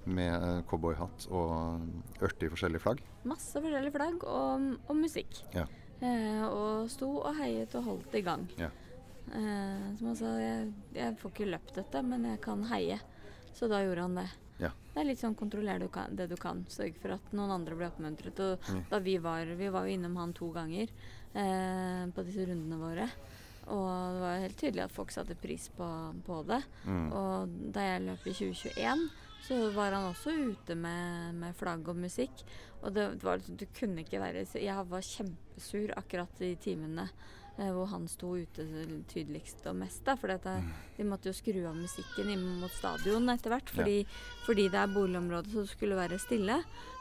med 0.06 0.34
eh, 0.44 0.62
cowboyhatt 0.64 1.28
og 1.30 1.82
80 2.22 2.50
forskjellige 2.50 2.80
flagg. 2.80 3.02
Masse 3.26 3.54
forskjellige 3.60 3.92
flagg 3.92 4.24
og, 4.24 4.78
og 4.88 4.96
musikk. 4.96 5.44
Ja. 5.54 5.66
Eh, 6.02 6.44
og 6.48 6.90
sto 6.90 7.18
og 7.20 7.36
heiet 7.36 7.76
og 7.76 7.84
holdt 7.84 8.16
i 8.16 8.22
gang. 8.22 8.48
Ja. 8.58 8.70
Eh, 9.28 9.96
som 9.98 10.08
han 10.08 10.16
sa, 10.16 10.26
jeg, 10.40 10.74
jeg 10.94 11.18
får 11.18 11.32
ikke 11.32 11.52
løpt 11.52 11.74
dette, 11.76 12.02
men 12.02 12.24
jeg 12.24 12.40
kan 12.42 12.64
heie. 12.64 13.00
Så 13.54 13.68
da 13.68 13.84
gjorde 13.84 14.02
han 14.02 14.16
det. 14.16 14.30
Ja. 14.64 14.72
Det 14.94 15.02
er 15.02 15.08
litt 15.10 15.20
sånn 15.22 15.36
kontroller 15.36 15.80
du 15.82 15.88
kan, 15.92 16.14
det 16.16 16.28
du 16.32 16.36
kan. 16.40 16.64
Sørg 16.72 16.96
for 17.02 17.16
at 17.18 17.32
noen 17.36 17.52
andre 17.56 17.76
blir 17.76 17.90
oppmuntret. 17.92 18.40
Og 18.46 18.60
Mm. 18.70 18.84
da 18.90 19.00
vi 19.00 19.18
var 19.18 19.46
Vi 19.58 19.70
var 19.74 19.86
jo 19.88 19.94
innom 19.98 20.16
han 20.18 20.34
to 20.34 20.52
ganger 20.54 20.88
eh, 21.36 22.06
på 22.14 22.24
disse 22.26 22.46
rundene 22.46 22.78
våre. 22.80 23.10
Og 23.68 24.14
det 24.14 24.22
var 24.22 24.42
helt 24.44 24.58
tydelig 24.60 24.84
at 24.84 24.92
folk 24.92 25.12
satte 25.12 25.36
pris 25.40 25.70
på, 25.78 25.88
på 26.28 26.42
det. 26.48 26.62
Mm. 26.86 27.06
Og 27.16 27.54
da 27.74 27.86
jeg 27.94 28.02
løp 28.06 28.28
i 28.28 28.34
2021, 28.34 29.06
så 29.48 29.60
var 29.76 29.92
han 29.96 30.10
også 30.14 30.34
ute 30.52 30.76
med, 30.76 31.34
med 31.36 31.56
flagg 31.56 31.88
og 31.88 31.96
musikk. 32.00 32.44
Og 32.84 32.94
det, 32.94 33.06
det 33.20 33.24
var 33.24 33.38
liksom, 33.40 33.56
du 33.58 33.66
kunne 33.80 34.04
ikke 34.04 34.20
være 34.20 34.46
Jeg 34.60 34.86
var 34.90 35.02
kjempesur 35.02 35.94
akkurat 35.98 36.42
i 36.44 36.56
timene 36.60 37.10
hvor 37.58 37.86
han 37.92 38.08
sto 38.10 38.32
ute 38.34 38.64
tydeligst 39.12 39.66
og 39.70 39.76
mest. 39.78 40.02
da, 40.08 40.16
For 40.18 40.32
de 40.34 41.06
måtte 41.06 41.30
jo 41.30 41.36
skru 41.38 41.60
av 41.70 41.78
musikken 41.78 42.32
inn 42.34 42.46
mot 42.62 42.74
stadion 42.74 43.30
etter 43.30 43.54
hvert. 43.54 43.70
Fordi, 43.70 44.00
fordi 44.48 44.70
det 44.74 44.80
er 44.82 44.96
boligområde, 44.96 45.52
så 45.54 45.66
det 45.66 45.74
skulle 45.74 46.00
være 46.00 46.22
stille. 46.22 46.58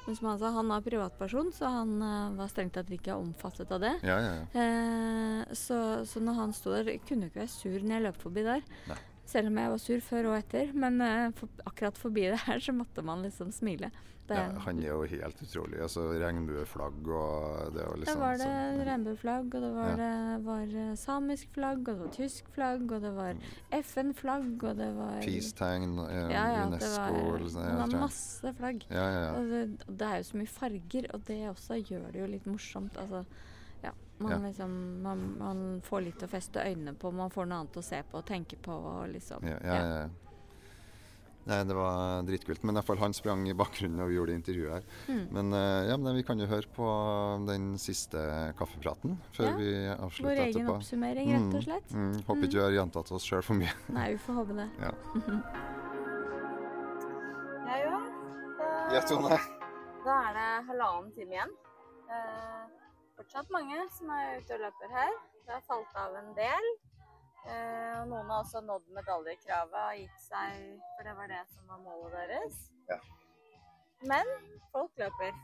Men 0.07 0.19
som 0.19 0.29
han 0.33 0.41
sa, 0.41 0.51
han 0.57 0.75
er 0.75 0.85
privatperson, 0.85 1.53
så 1.55 1.71
han 1.71 1.95
uh, 2.03 2.35
var 2.35 2.51
strengt 2.51 2.75
tatt 2.75 2.91
ikke 2.91 3.15
omfattet 3.15 3.71
av 3.73 3.85
det. 3.85 3.95
Ja, 4.03 4.19
ja, 4.19 4.33
ja. 4.41 4.47
Eh, 4.65 5.55
så, 5.57 5.79
så 6.09 6.23
når 6.23 6.39
han 6.41 6.55
sto 6.57 6.75
der, 6.75 6.91
kunne 7.07 7.29
jo 7.29 7.33
ikke 7.33 7.45
være 7.45 7.55
sur 7.55 7.79
når 7.79 7.97
jeg 7.97 8.07
løp 8.09 8.23
forbi 8.25 8.47
der. 8.47 8.65
Nei. 8.91 8.99
Selv 9.33 9.49
om 9.49 9.61
jeg 9.63 9.73
var 9.73 9.81
sur 9.81 10.03
før 10.05 10.33
og 10.33 10.41
etter. 10.41 10.73
Men 10.75 10.99
uh, 11.01 11.29
for, 11.39 11.63
akkurat 11.71 12.01
forbi 12.01 12.27
det 12.35 12.43
her, 12.49 12.61
så 12.61 12.75
måtte 12.77 13.07
man 13.07 13.23
liksom 13.25 13.55
smile. 13.55 13.93
Det, 14.29 14.37
ja. 14.39 14.59
Han 14.64 14.79
er 14.79 14.87
jo 14.87 15.03
helt 15.11 15.41
utrolig. 15.43 15.81
Altså 15.83 16.05
Regnbueflagg 16.23 17.09
og 17.11 17.73
det 17.75 17.83
var 17.85 17.97
da 17.99 18.05
Det 18.07 18.14
var 18.20 18.37
det 18.39 18.47
sånn- 18.47 18.85
regnbueflagg, 18.87 19.55
og 19.55 19.61
det 19.64 19.70
var, 19.75 19.89
Ja. 19.89 19.97
det 19.99 20.45
var 20.47 20.62
eh, 20.83 20.95
samisk 20.95 21.49
flagg, 21.57 21.79
og 21.81 21.85
det 21.91 21.99
var 21.99 22.12
tysk 22.14 22.49
flagg, 22.55 22.93
og 22.93 23.03
det 23.03 23.12
var 23.16 23.35
FN-flagg, 23.83 24.62
og 24.62 24.77
det 24.79 24.89
var 24.97 25.18
Peace-tegn, 25.25 25.99
eh, 26.09 26.31
ja, 26.31 26.45
ja, 26.55 26.64
det 26.70 26.79
UNESCO 26.79 27.12
var, 27.33 27.39
sånn, 27.49 27.66
det 27.66 27.75
var 27.75 27.87
tror 27.87 27.97
jeg. 27.97 28.01
masse 28.01 28.55
flagg. 28.61 28.87
Ja, 28.91 29.07
ja, 29.11 29.20
ja. 29.27 29.33
Og 29.41 29.51
det, 29.51 29.62
det 29.99 30.09
er 30.12 30.16
jo 30.23 30.29
så 30.31 30.37
mye 30.39 30.53
farger, 30.55 31.11
og 31.14 31.25
det 31.27 31.41
også 31.51 31.81
gjør 31.83 32.12
det 32.12 32.20
jo 32.23 32.27
litt 32.37 32.47
morsomt. 32.47 32.97
Altså, 33.03 33.25
ja, 33.83 33.91
man, 34.23 34.43
liksom, 34.47 35.03
man, 35.03 35.27
man 35.39 35.62
får 35.83 36.05
litt 36.07 36.23
å 36.23 36.29
feste 36.31 36.62
øynene 36.62 36.95
på, 36.95 37.11
man 37.12 37.31
får 37.35 37.47
noe 37.51 37.59
annet 37.64 37.77
å 37.77 37.83
se 37.83 38.03
på 38.11 38.18
og 38.23 38.25
tenke 38.27 38.57
på. 38.62 38.70
Og 38.73 39.09
liksom, 39.12 39.43
Ja, 39.43 39.59
ja, 39.64 39.75
ja. 39.83 40.09
Nei, 41.49 41.59
det 41.66 41.74
var 41.74 42.22
dritkult. 42.26 42.62
Men 42.62 42.76
i 42.76 42.78
hvert 42.78 42.88
fall 42.93 43.01
han 43.03 43.14
sprang 43.16 43.45
i 43.51 43.55
bakgrunnen 43.59 43.99
når 43.99 44.11
vi 44.11 44.18
gjorde 44.18 44.36
intervjuet 44.38 44.74
her. 44.76 44.84
Mm. 45.09 45.22
Men 45.34 45.57
eh, 45.59 45.88
ja, 45.90 45.97
men 45.99 46.18
vi 46.18 46.24
kan 46.26 46.43
jo 46.43 46.47
høre 46.51 46.70
på 46.76 46.90
den 47.49 47.72
siste 47.82 48.22
kaffepraten 48.59 49.16
før 49.34 49.51
Ja, 49.51 49.57
vi 49.59 49.72
Vår 50.22 50.30
egen 50.36 50.45
etterpå. 50.49 50.76
oppsummering, 50.78 51.32
rett 51.34 51.57
og 51.59 51.66
slett. 51.66 51.95
Mm, 51.97 52.11
mm. 52.12 52.20
Håper 52.28 52.47
ikke 52.47 52.61
vi 52.61 52.64
har 52.66 52.76
gjentatt 52.78 53.14
oss 53.18 53.26
sjøl 53.26 53.43
for 53.47 53.59
mye. 53.59 53.74
Nei, 53.97 54.12
vi 54.14 54.22
får 54.22 54.38
håpe 54.43 54.59
det. 54.61 54.68
Ja. 54.84 54.95
jo. 57.82 57.97
òg. 57.99 58.07
Ja, 58.93 59.03
Tone. 59.09 59.40
Da 60.03 60.14
er 60.28 60.38
det 60.38 60.49
halvannen 60.68 61.12
time 61.16 61.36
igjen. 61.36 61.53
Uh, 62.12 62.64
fortsatt 63.18 63.53
mange 63.55 63.82
som 63.97 64.11
er 64.12 64.38
ute 64.38 64.59
og 64.59 64.66
løper 64.66 64.95
her. 64.95 65.12
Det 65.47 65.55
har 65.57 65.62
falt 65.66 65.95
av 65.99 66.16
en 66.20 66.32
del. 66.38 66.72
Eh, 67.43 67.95
og 68.01 68.11
noen 68.11 68.28
har 68.30 68.45
også 68.45 68.62
nådd 68.62 68.84
medaljekravet 68.95 69.78
og 69.80 69.99
gitt 69.99 70.20
seg, 70.22 70.61
for 70.95 71.09
det 71.09 71.14
var 71.18 71.32
det 71.32 71.40
som 71.51 71.72
var 71.72 71.80
målet 71.82 72.30
deres. 72.30 72.61
Ja. 72.90 72.99
Men 74.11 74.30
folk 74.74 75.03
løper. 75.03 75.34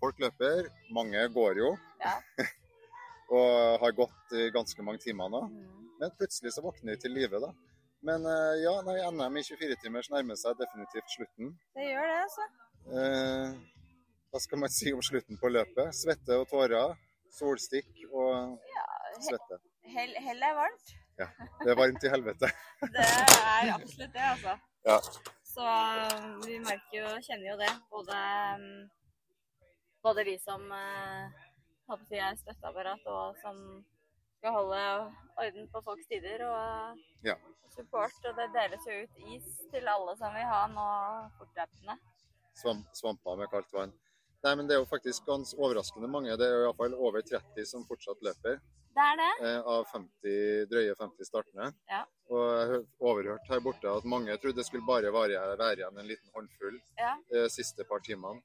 Folk 0.00 0.20
løper, 0.22 0.70
mange 0.94 1.26
går 1.34 1.62
jo. 1.62 1.72
Ja. 2.02 2.14
og 3.36 3.80
har 3.82 3.96
gått 3.98 4.36
i 4.38 4.50
ganske 4.54 4.82
mange 4.86 5.02
timer 5.02 5.30
nå. 5.32 5.46
Mm. 5.50 5.86
Men 6.00 6.12
plutselig 6.18 6.52
så 6.54 6.62
våkner 6.62 6.94
de 6.94 7.02
til 7.02 7.16
live, 7.16 7.40
da. 7.42 7.50
Men 8.06 8.26
eh, 8.30 8.58
ja, 8.62 8.74
nei, 8.86 8.98
NM 9.10 9.40
i 9.40 9.46
24-timers 9.46 10.12
nærmer 10.12 10.38
seg 10.38 10.58
definitivt 10.60 11.14
slutten. 11.16 11.54
Det 11.74 11.88
gjør 11.88 12.12
det, 12.12 12.18
altså. 12.26 12.46
Eh, 12.86 13.56
hva 14.30 14.42
skal 14.42 14.60
man 14.62 14.70
si 14.70 14.92
om 14.94 15.02
slutten 15.02 15.40
på 15.40 15.50
løpet? 15.50 15.94
Svette 15.96 16.38
og 16.38 16.46
tårer. 16.50 16.94
Solstikk 17.36 17.88
og 18.12 18.60
svette. 19.24 19.58
Hell, 19.94 20.14
hell 20.26 20.42
er 20.42 20.54
varmt. 20.56 20.92
Ja. 21.18 21.26
Det 21.62 21.70
er 21.72 21.78
varmt 21.78 22.04
i 22.04 22.12
helvete. 22.12 22.50
Det 22.94 23.06
er 23.06 23.72
absolutt 23.74 24.12
det, 24.12 24.24
altså. 24.34 24.56
Ja. 24.84 24.98
Så 25.46 25.64
um, 25.64 26.40
vi 26.44 26.58
merker 26.60 26.96
jo, 26.98 27.12
kjenner 27.24 27.48
jo 27.52 27.56
det. 27.60 27.72
Både, 27.90 28.18
um, 28.56 28.88
både 30.04 30.24
vi 30.28 30.36
som 30.42 30.66
uh, 30.68 31.32
har 31.88 32.00
på 32.00 32.08
å 32.10 32.18
er 32.20 32.40
støtteapparat, 32.42 33.06
og 33.08 33.38
som 33.40 33.60
skal 34.36 34.56
holde 34.58 34.80
orden 35.40 35.68
på 35.72 35.82
folks 35.86 36.08
tider, 36.10 36.44
og 36.50 37.00
Ja. 37.24 37.38
support. 37.74 38.18
Og 38.28 38.36
det 38.36 38.50
deles 38.56 38.84
jo 38.90 39.00
ut 39.04 39.22
is 39.32 39.48
til 39.72 39.88
alle 39.88 40.16
som 40.20 40.34
vil 40.36 40.50
ha 40.50 40.66
nå 40.72 40.88
fortløpende. 41.38 41.96
Svamp, 42.56 42.92
svamper 42.96 43.40
med 43.40 43.50
kaldt 43.52 43.72
vann. 43.72 43.92
Nei, 44.44 44.54
men 44.54 44.68
Det 44.68 44.76
er 44.76 44.80
jo 44.84 44.88
faktisk 44.92 45.24
ganske 45.26 45.58
overraskende 45.58 46.08
mange. 46.08 46.36
Det 46.36 46.46
er 46.46 46.54
jo 46.54 46.66
iallfall 46.68 46.94
over 46.94 47.24
30 47.24 47.64
som 47.66 47.84
fortsatt 47.88 48.20
løper. 48.22 48.60
Det 48.96 49.04
er 49.04 49.16
det. 49.20 49.30
eh, 49.44 49.60
av 49.68 49.84
50, 49.92 50.66
drøye 50.70 50.94
50 50.96 51.28
startende. 51.28 51.66
Ja. 51.90 52.02
Og 52.32 52.44
jeg 52.48 52.68
har 52.70 52.84
overhørt 53.10 53.50
her 53.50 53.60
borte 53.60 53.90
at 53.92 54.04
mange 54.08 54.36
trodde 54.40 54.56
det 54.56 54.66
skulle 54.66 54.86
bare 54.88 55.12
være, 55.12 55.42
være 55.60 55.76
igjen 55.82 55.98
en 56.00 56.08
liten 56.08 56.30
håndfull 56.34 56.78
Ja. 56.98 57.12
de 57.30 57.44
siste 57.52 57.84
par 57.84 58.00
timene. 58.00 58.40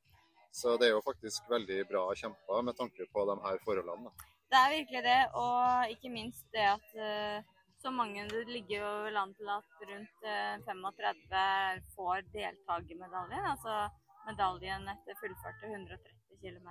Så 0.52 0.76
det 0.78 0.90
er 0.90 0.98
jo 0.98 1.02
faktisk 1.06 1.48
veldig 1.50 1.88
bra 1.88 2.04
kjempa 2.14 2.60
med 2.68 2.76
tanke 2.76 3.08
på 3.14 3.24
de 3.30 3.38
her 3.48 3.58
forholdene. 3.64 4.12
Da. 4.12 4.28
Det 4.52 4.60
er 4.60 4.74
virkelig 4.76 5.04
det, 5.08 5.20
og 5.40 5.92
ikke 5.96 6.10
minst 6.12 6.44
det 6.52 6.66
at 6.68 6.96
eh, 7.00 7.42
så 7.82 7.90
mange 7.90 8.28
Det 8.30 8.44
ligger 8.48 8.84
jo 8.84 9.10
land 9.16 9.32
an 9.32 9.34
til 9.40 9.48
at 9.50 9.88
rundt 9.90 10.28
eh, 10.28 10.60
35 10.68 11.82
får 11.96 12.28
deltakermedaljen. 12.36 13.46
Altså 13.54 13.90
medaljen 14.28 14.84
etter 14.92 15.16
fullførte 15.24 15.72
130 15.72 16.38
km. 16.44 16.70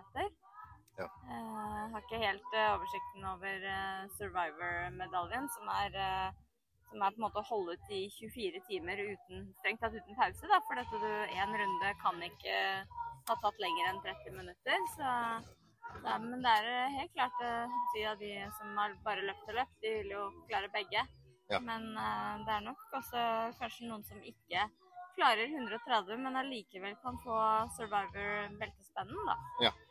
Ja. 0.98 1.06
Jeg 1.30 1.90
har 1.92 2.04
ikke 2.04 2.22
helt 2.22 2.54
eh, 2.56 2.72
oversikten 2.74 3.26
over 3.30 3.66
eh, 3.74 4.06
Survivor-medaljen, 4.18 5.46
som 5.54 5.70
er 5.78 5.96
eh, 5.96 6.40
som 6.90 7.04
er 7.06 7.14
på 7.14 7.20
en 7.20 7.26
måte 7.26 7.38
å 7.38 7.46
holde 7.46 7.76
ut 7.78 7.92
i 7.94 8.02
24 8.10 8.60
timer 8.66 8.98
uten, 8.98 9.46
strengt 9.60 9.80
tatt 9.84 9.94
uten 9.94 10.18
pause. 10.18 10.48
Da, 10.50 10.58
for 10.66 10.80
dette 10.80 10.98
du, 10.98 11.12
en 11.38 11.54
runde 11.62 11.92
kan 12.02 12.18
ikke 12.26 12.56
ha 13.28 13.36
tatt 13.44 13.62
lenger 13.62 13.92
enn 13.92 14.02
30 14.02 14.34
minutter. 14.34 14.86
Så 14.96 15.12
ja, 16.04 16.16
men 16.22 16.42
det 16.42 16.50
er 16.50 16.68
eh, 16.72 16.98
helt 16.98 17.14
klart 17.14 17.44
eh, 17.46 17.78
de 17.94 18.04
av 18.10 18.18
de 18.22 18.32
som 18.58 18.82
har 18.82 18.96
bare 19.06 19.26
løpt 19.26 19.50
og 19.52 19.58
løpt, 19.60 19.78
de 19.84 19.94
vil 20.00 20.14
jo 20.16 20.26
klare 20.50 20.70
begge. 20.74 21.06
Ja. 21.50 21.58
Men 21.66 21.88
uh, 21.98 22.38
det 22.46 22.52
er 22.54 22.60
nok 22.62 22.92
også 22.94 23.20
kanskje 23.58 23.88
noen 23.88 24.04
som 24.06 24.20
ikke 24.22 24.68
klarer 25.16 25.50
130, 25.50 26.20
men 26.22 26.38
allikevel 26.38 26.94
kan 27.02 27.18
få 27.24 27.38
Survivor-beltespennen, 27.74 29.24
da. 29.26 29.34
Og 29.66 29.89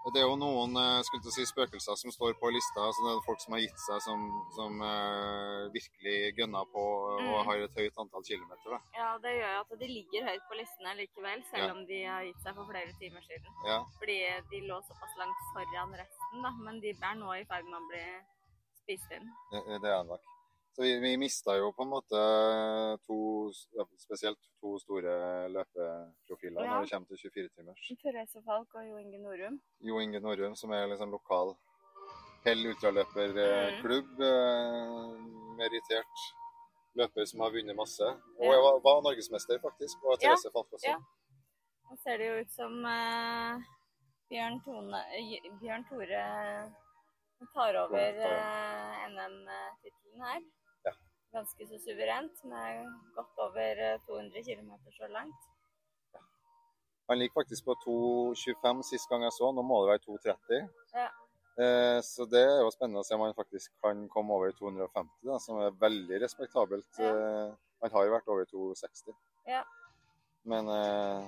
Det 0.00 0.22
er 0.22 0.24
jo 0.26 0.36
noen 0.40 0.72
eh, 0.80 1.02
skulle 1.04 1.30
si, 1.34 1.44
spøkelser 1.44 1.94
som 2.00 2.10
står 2.14 2.32
på 2.40 2.48
lista. 2.50 2.86
så 2.96 3.02
Det 3.04 3.10
er 3.12 3.20
folk 3.26 3.40
som 3.42 3.52
har 3.52 3.60
gitt 3.60 3.82
seg, 3.84 3.98
som, 4.00 4.22
som 4.56 4.80
uh, 4.80 5.68
virkelig 5.76 6.32
gønner 6.38 6.64
på 6.72 6.80
og 6.80 7.20
Mm. 7.20 7.44
har 7.46 7.60
et 7.66 7.76
høyt 7.76 8.00
antall 8.00 8.24
kilometer. 8.24 8.72
Da. 8.74 8.78
Ja, 8.96 9.10
det 9.22 9.34
gjør 9.36 9.52
jo 9.54 9.60
at 9.66 9.74
de 9.82 9.88
ligger 9.92 10.24
høyt 10.30 10.46
på 10.48 10.56
listene 10.56 10.94
likevel, 10.96 11.44
selv 11.52 11.66
Ja. 11.66 11.70
om 11.76 11.84
de 11.86 11.98
har 12.08 12.24
gitt 12.24 12.40
seg 12.42 12.54
for 12.56 12.64
flere 12.72 12.92
timer 13.02 13.22
siden. 13.28 13.52
Ja. 13.68 13.78
Fordi 14.00 14.18
de 14.50 14.60
lå 14.70 14.80
såpass 14.88 15.14
langt 15.20 15.40
foran 15.52 15.92
resten, 16.00 16.42
da. 16.42 16.50
Men 16.64 16.80
de 16.80 16.96
er 16.96 17.14
nå 17.20 17.30
i 17.36 17.44
ferd 17.44 17.64
med 17.68 17.78
å 17.82 17.88
bli 17.92 18.04
spist 18.82 19.12
inn. 19.12 19.28
Det, 19.52 19.82
det 19.84 19.90
er 19.92 20.04
nok. 20.08 20.24
Så 20.80 20.84
vi, 20.84 20.98
vi 21.00 21.16
mista 21.20 21.52
jo 21.58 21.72
på 21.76 21.82
en 21.84 21.90
måte 21.92 22.18
to, 23.04 23.16
ja, 23.76 23.84
spesielt 24.00 24.38
to 24.62 24.78
store 24.80 25.12
løpeprofiler 25.52 26.64
Ja. 26.64 26.70
når 26.72 26.86
det 26.86 26.90
kommer 26.94 27.06
til 27.10 27.18
24-timers. 27.28 27.82
Therese 28.00 28.40
Falk 28.46 28.74
og 28.80 28.86
Jo 28.88 28.96
Inge 28.96 29.18
Norum. 29.20 29.58
Jo 29.84 29.98
Inge 30.00 30.20
Norum, 30.24 30.54
som 30.56 30.70
er 30.72 30.86
liksom 30.88 31.10
lokal 31.12 31.52
Hell 32.46 32.64
ultraløperklubb. 32.70 34.22
Eh, 34.24 35.10
merittert 35.60 36.22
løper 36.96 37.28
som 37.28 37.40
har 37.44 37.52
vunnet 37.52 37.76
masse. 37.76 38.08
Og 38.40 38.48
jeg 38.48 38.62
var, 38.64 38.78
var 38.86 39.02
norgesmester, 39.04 39.60
faktisk. 39.60 40.00
Og 40.04 40.14
Ja, 40.16 40.30
Therese 40.30 40.48
Falk 40.54 40.72
også. 40.78 40.86
ja. 40.88 40.96
Nå 41.90 41.98
ser 42.06 42.16
det 42.22 42.30
jo 42.30 42.38
ut 42.40 42.54
som 42.56 42.78
eh, 42.88 43.60
Bjørn, 44.32 44.56
Tone, 44.64 45.02
eh, 45.12 45.44
Bjørn 45.60 45.84
Tore 45.90 46.24
tar 47.52 47.78
over 47.84 48.24
eh, 48.30 49.04
NM-tittelen 49.12 50.24
her. 50.24 50.40
Ganske 51.30 51.66
så 51.66 51.78
suverent, 51.78 52.44
med 52.50 52.90
godt 53.14 53.42
over 53.46 53.82
eh, 53.86 54.00
200 54.06 54.42
km 54.48 54.72
så 54.96 55.06
langt. 55.10 55.46
Han 57.10 57.18
ligger 57.18 57.40
faktisk 57.40 57.64
på 57.66 57.74
2,25 57.86 58.82
sist 58.86 59.08
gang 59.10 59.24
jeg 59.26 59.34
så. 59.34 59.50
Nå 59.50 59.62
må 59.66 59.80
det 59.82 59.92
være 59.92 60.04
2,30. 60.06 60.68
Ja. 60.94 61.08
Eh, 61.60 61.98
så 62.06 62.26
det 62.30 62.42
er 62.46 62.60
jo 62.62 62.70
spennende 62.70 63.02
å 63.02 63.06
se 63.06 63.16
om 63.16 63.24
han 63.24 63.34
faktisk 63.34 63.72
kan 63.82 64.04
komme 64.12 64.36
over 64.36 64.54
250, 64.54 65.10
da, 65.26 65.38
som 65.42 65.58
er 65.60 65.74
veldig 65.80 66.20
respektabelt. 66.22 66.88
Ja. 67.02 67.10
Eh, 67.10 67.50
han 67.82 67.94
har 67.96 68.06
jo 68.06 68.14
vært 68.14 68.30
over 68.30 68.46
260. 68.52 69.16
Ja. 69.50 69.64
Men, 70.50 70.70
eh, 70.70 71.26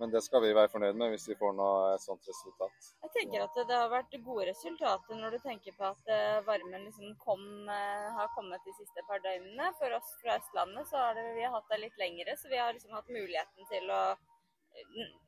men 0.00 0.10
det 0.10 0.22
skal 0.24 0.40
vi 0.40 0.54
være 0.56 0.70
fornøyd 0.72 0.96
med 0.96 1.10
hvis 1.12 1.26
vi 1.28 1.36
får 1.36 1.52
noe, 1.58 1.92
et 1.92 2.00
sånt 2.00 2.24
resultat. 2.28 2.86
Jeg 3.04 3.12
tenker 3.18 3.42
at 3.44 3.58
det 3.68 3.76
har 3.76 3.90
vært 3.92 4.14
gode 4.24 4.46
resultater 4.48 5.18
når 5.18 5.36
du 5.36 5.38
tenker 5.44 5.74
på 5.76 5.84
at 5.90 6.12
eh, 6.14 6.38
varmen 6.46 6.86
liksom 6.86 7.12
kom, 7.20 7.42
eh, 7.68 8.06
har 8.16 8.30
kommet 8.32 8.64
de 8.64 8.72
siste 8.78 9.04
par 9.08 9.20
døgnene. 9.26 9.66
For 9.76 9.92
oss 9.98 10.14
fra 10.22 10.38
Østlandet 10.40 10.88
så 10.88 11.02
har 11.02 11.18
det, 11.18 11.26
vi 11.36 11.44
har 11.44 11.52
hatt 11.52 11.68
det 11.68 11.82
litt 11.82 12.00
lengre, 12.00 12.36
så 12.40 12.48
vi 12.48 12.60
har 12.62 12.72
liksom 12.72 12.94
hatt 12.96 13.12
muligheten 13.12 13.68
til 13.68 13.92
å 13.92 14.02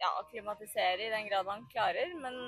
ja, 0.00 0.12
klimatisere 0.30 1.04
i 1.04 1.10
den 1.12 1.28
grad 1.28 1.50
man 1.50 1.68
klarer. 1.74 2.14
Men 2.22 2.38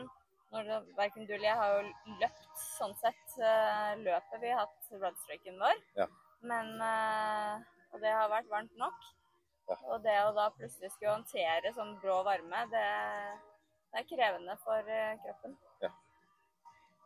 når 0.55 0.71
det, 0.71 0.79
verken 0.97 1.29
du 1.29 1.35
eller 1.37 1.51
jeg 1.51 1.61
har 1.61 1.75
jo 1.77 2.15
løpt 2.23 2.63
sånn 2.71 2.97
sett 3.03 3.37
eh, 3.37 3.91
løpet. 4.01 4.39
Vi 4.41 4.55
har 4.55 4.65
hatt 4.65 4.97
runstreaken 4.97 5.61
vår. 5.61 5.85
Ja. 6.01 6.09
Men 6.45 6.73
Og 7.95 8.01
det 8.03 8.11
har 8.11 8.33
vært 8.33 8.49
varmt 8.51 8.73
nok. 8.81 9.05
Ja. 9.71 9.77
Og 9.95 10.01
det 10.05 10.15
å 10.27 10.33
da 10.37 10.51
plutselig 10.53 10.91
skulle 10.93 11.15
håndtere 11.15 11.73
sånn 11.77 11.95
brå 12.03 12.19
varme, 12.27 12.65
det, 12.73 12.87
det 13.93 14.03
er 14.03 14.09
krevende 14.09 14.57
for 14.65 14.91
kroppen. 15.25 15.55
Ja. 15.85 15.93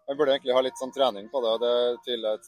Man 0.08 0.18
burde 0.18 0.34
egentlig 0.34 0.56
ha 0.56 0.64
litt 0.64 0.80
sånn 0.80 0.94
trening 0.94 1.28
på 1.30 1.42
det. 1.44 1.54
og 1.54 1.60
Det 1.62 2.16
jeg 2.16 2.40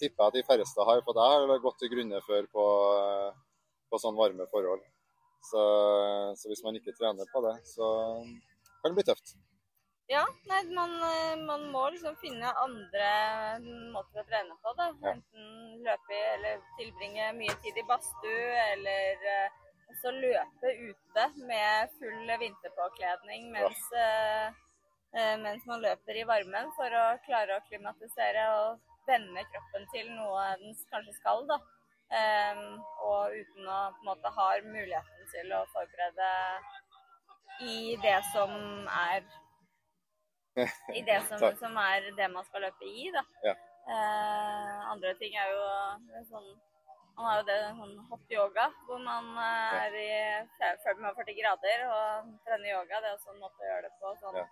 tipper 0.00 0.24
jeg 0.24 0.28
at 0.28 0.36
de 0.36 0.44
færreste 0.48 0.86
har. 0.88 1.00
For 1.06 1.20
jeg 1.22 1.48
har 1.52 1.64
gått 1.64 1.78
til 1.80 1.92
grunne 1.92 2.20
før 2.26 2.48
på, 2.52 2.66
på 3.90 4.00
sånn 4.02 4.18
varme 4.18 4.48
forhold. 4.52 4.84
Så, 5.46 5.62
så 6.34 6.50
hvis 6.50 6.64
man 6.66 6.76
ikke 6.78 6.96
trener 6.96 7.28
på 7.30 7.42
det, 7.44 7.54
så 7.70 7.88
kan 8.82 8.90
det 8.90 8.96
bli 8.98 9.06
tøft. 9.06 9.36
Ja, 10.08 10.22
nei, 10.46 10.64
man, 10.70 10.92
eh, 11.02 11.36
man 11.36 11.64
må 11.72 11.88
liksom 11.90 12.14
finne 12.22 12.52
andre 12.62 13.06
måter 13.94 14.22
å 14.22 14.26
trene 14.28 14.54
på. 14.62 14.72
da. 14.78 14.90
Enten 15.12 15.80
løpe 15.86 16.14
i, 16.14 16.20
eller 16.34 16.60
tilbringe 16.78 17.32
mye 17.34 17.56
tid 17.64 17.80
i 17.80 17.84
badstue, 17.88 18.52
eller 18.72 19.24
eh, 19.32 19.56
også 19.90 20.12
løpe 20.14 20.74
ute 20.84 21.24
med 21.48 21.96
full 21.98 22.30
vinterpåkledning 22.42 23.48
mens, 23.54 23.82
ja. 23.92 24.52
eh, 25.16 25.34
mens 25.42 25.66
man 25.66 25.82
løper 25.82 26.20
i 26.20 26.26
varmen, 26.28 26.70
for 26.78 26.98
å 27.00 27.06
klare 27.26 27.56
å 27.56 27.64
klimatisere 27.66 28.44
og 28.60 28.92
vende 29.10 29.42
kroppen 29.50 29.88
til 29.94 30.12
noe 30.12 30.52
den 30.60 30.76
kanskje 30.92 31.16
skal. 31.18 31.42
da. 31.50 31.58
Em, 32.14 32.78
og 33.02 33.34
uten 33.34 33.66
å 33.66 33.80
på 33.96 34.04
en 34.04 34.08
måte 34.12 34.30
ha 34.36 34.46
muligheten 34.62 35.26
til 35.32 35.50
å 35.56 35.64
forberede 35.72 36.30
i 37.66 37.96
det 38.04 38.20
som 38.30 38.54
er 38.86 39.26
i 40.94 41.02
det 41.06 41.18
som, 41.28 41.42
som 41.60 41.76
er 41.82 42.06
det 42.16 42.28
man 42.32 42.44
skal 42.48 42.64
løpe 42.66 42.86
i, 42.88 43.10
da. 43.14 43.22
Ja. 43.44 43.54
Eh, 43.86 44.78
andre 44.92 45.12
ting 45.20 45.36
er 45.38 45.52
jo 45.52 45.66
sånn 46.30 46.48
Man 47.16 47.24
har 47.30 47.36
jo 47.38 47.44
det 47.48 47.56
sånn 47.78 47.92
hot 48.10 48.32
yoga, 48.34 48.64
hvor 48.84 48.98
man 49.00 49.28
eh, 49.40 49.76
er 49.86 49.94
i 49.96 50.08
45 50.58 51.30
grader 51.38 51.84
og 51.88 52.26
trener 52.44 52.74
yoga. 52.74 53.00
Det 53.00 53.08
er 53.08 53.14
også 53.14 53.32
en 53.32 53.40
måte 53.40 53.62
å 53.64 53.70
gjøre 53.70 53.86
det 53.86 53.92
på. 54.02 54.12
Sånn 54.20 54.36
Ja. 54.42 54.44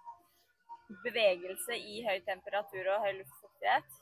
bevegelse 1.04 1.76
i 1.76 2.00
høy 2.06 2.18
temperatur 2.24 2.88
og 2.94 3.04
høy 3.04 3.12
luftfuktighet. 3.18 4.00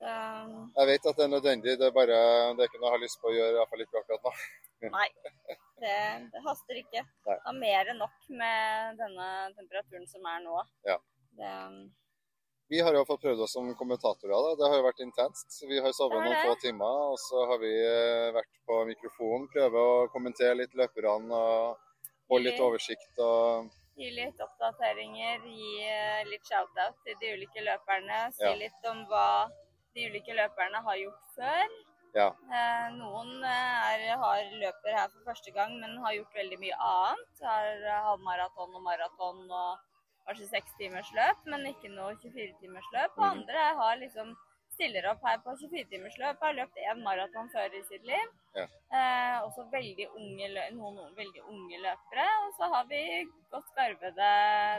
Jeg 0.00 0.86
vet 0.88 1.06
at 1.08 1.16
det 1.16 1.24
er 1.24 1.32
nødvendig, 1.32 1.78
det 1.80 1.86
er 1.88 1.92
bare 1.96 2.18
det 2.56 2.64
er 2.64 2.68
ikke 2.70 2.78
noe 2.80 2.88
jeg 2.88 2.94
har 2.96 3.02
lyst 3.04 3.18
på 3.20 3.28
å 3.28 3.34
gjøre, 3.36 3.56
iallfall 3.58 3.82
ikke 3.84 4.00
akkurat 4.00 4.22
nå. 4.24 4.32
nei, 4.96 5.08
det, 5.80 5.96
det 6.32 6.42
haster 6.44 6.78
ikke. 6.80 7.02
Nei. 7.26 7.36
Det 7.38 7.52
er 7.52 7.56
mer 7.60 7.90
enn 7.92 7.98
nok 8.02 8.28
med 8.42 9.00
denne 9.00 9.30
temperaturen 9.56 10.06
som 10.10 10.28
er 10.32 10.44
nå. 10.44 10.60
Ja. 10.88 10.96
Det, 11.40 11.50
Vi 12.70 12.80
har 12.86 12.94
jo 12.94 13.02
fått 13.08 13.22
prøvd 13.24 13.40
oss 13.46 13.52
som 13.56 13.66
kommentatorer. 13.74 14.30
da. 14.46 14.54
Det 14.60 14.68
har 14.70 14.76
jo 14.78 14.86
vært 14.86 15.00
intenst. 15.02 15.56
Vi 15.66 15.80
har 15.82 15.92
sovet 15.96 16.22
noen 16.22 16.36
få 16.46 16.54
timer, 16.62 17.00
og 17.10 17.18
så 17.18 17.46
har 17.50 17.58
vi 17.62 17.72
eh, 17.82 18.30
vært 18.36 18.52
på 18.66 18.84
mikrofonen, 18.92 19.48
prøve 19.50 19.82
å 19.94 20.08
kommentere 20.14 20.54
litt 20.60 20.74
løperne 20.78 21.34
og 21.34 21.76
holde 22.30 22.46
litt 22.52 22.62
oversikt. 22.62 23.10
og 23.18 23.70
Gi 24.00 24.08
litt 24.16 24.38
oppdateringer, 24.40 25.42
gi 25.50 25.82
eh, 25.84 26.22
litt 26.30 26.46
shout-out 26.46 26.94
til 27.04 27.18
de 27.20 27.32
ulike 27.36 27.60
løperne. 27.66 28.20
Si 28.38 28.44
Ja. 28.46 28.54
litt 28.54 28.86
om 28.88 29.02
hva 29.10 29.50
de 29.94 30.06
ulike 30.06 30.32
løperne 30.38 30.78
har 30.86 30.96
gjort 30.96 31.26
før. 31.34 31.66
Ja. 32.16 32.28
Eh, 32.50 32.86
noen 32.96 33.44
eh, 33.46 33.90
er, 33.92 34.04
har 34.18 34.50
løper 34.62 34.96
her 34.96 35.08
for 35.12 35.30
første 35.30 35.52
gang, 35.54 35.76
men 35.82 35.98
har 36.04 36.16
gjort 36.16 36.34
veldig 36.40 36.58
mye 36.62 36.78
annet. 36.90 37.42
Har 37.46 37.70
eh, 37.86 38.02
halvmaraton 38.08 38.74
og 38.74 38.82
maraton 38.86 39.44
og 39.46 39.78
kanskje 40.26 40.48
seks 40.50 40.74
timers 40.78 41.10
løp, 41.16 41.46
men 41.50 41.66
ikke 41.70 41.90
noe 41.94 42.16
24 42.22 42.54
timers 42.62 42.88
løp. 42.94 43.14
Og 43.16 43.24
Mhm. 43.24 43.30
andre 43.30 43.66
har 43.82 43.96
liksom 44.02 44.34
stiller 44.70 45.06
opp 45.10 45.22
her 45.26 45.38
på 45.44 45.54
24 45.60 45.88
timers 45.90 46.18
løp, 46.18 46.38
har 46.40 46.54
løpt 46.56 46.76
én 46.88 47.02
maraton 47.04 47.48
før 47.52 47.74
i 47.74 47.82
sitt 47.88 48.04
liv. 48.06 48.28
Ja. 48.56 48.66
Eh, 48.96 49.38
også 49.46 49.66
veldig 49.70 50.06
unge, 50.16 50.46
noen, 50.72 50.94
noen 50.96 51.16
veldig 51.16 51.42
unge 51.46 51.80
løpere. 51.82 52.28
Og 52.46 52.54
så 52.58 52.70
har 52.74 52.86
vi 52.90 53.02
godt 53.50 53.74
garvede 53.76 54.30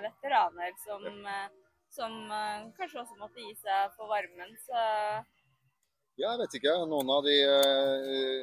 veteraner 0.07 0.71
som, 0.85 1.05
ja. 1.05 1.43
som 1.89 2.17
eh, 2.31 2.71
kanskje 2.79 3.03
også 3.03 3.19
måtte 3.19 3.39
gi 3.43 3.53
seg 3.61 3.93
for 3.95 4.11
varmen. 4.11 4.55
Så 4.65 4.81
Ja, 6.21 6.35
jeg 6.35 6.41
vet 6.43 6.55
ikke. 6.59 6.73
Noen 6.85 7.09
av 7.09 7.23
de, 7.25 7.35
eh, 7.49 8.41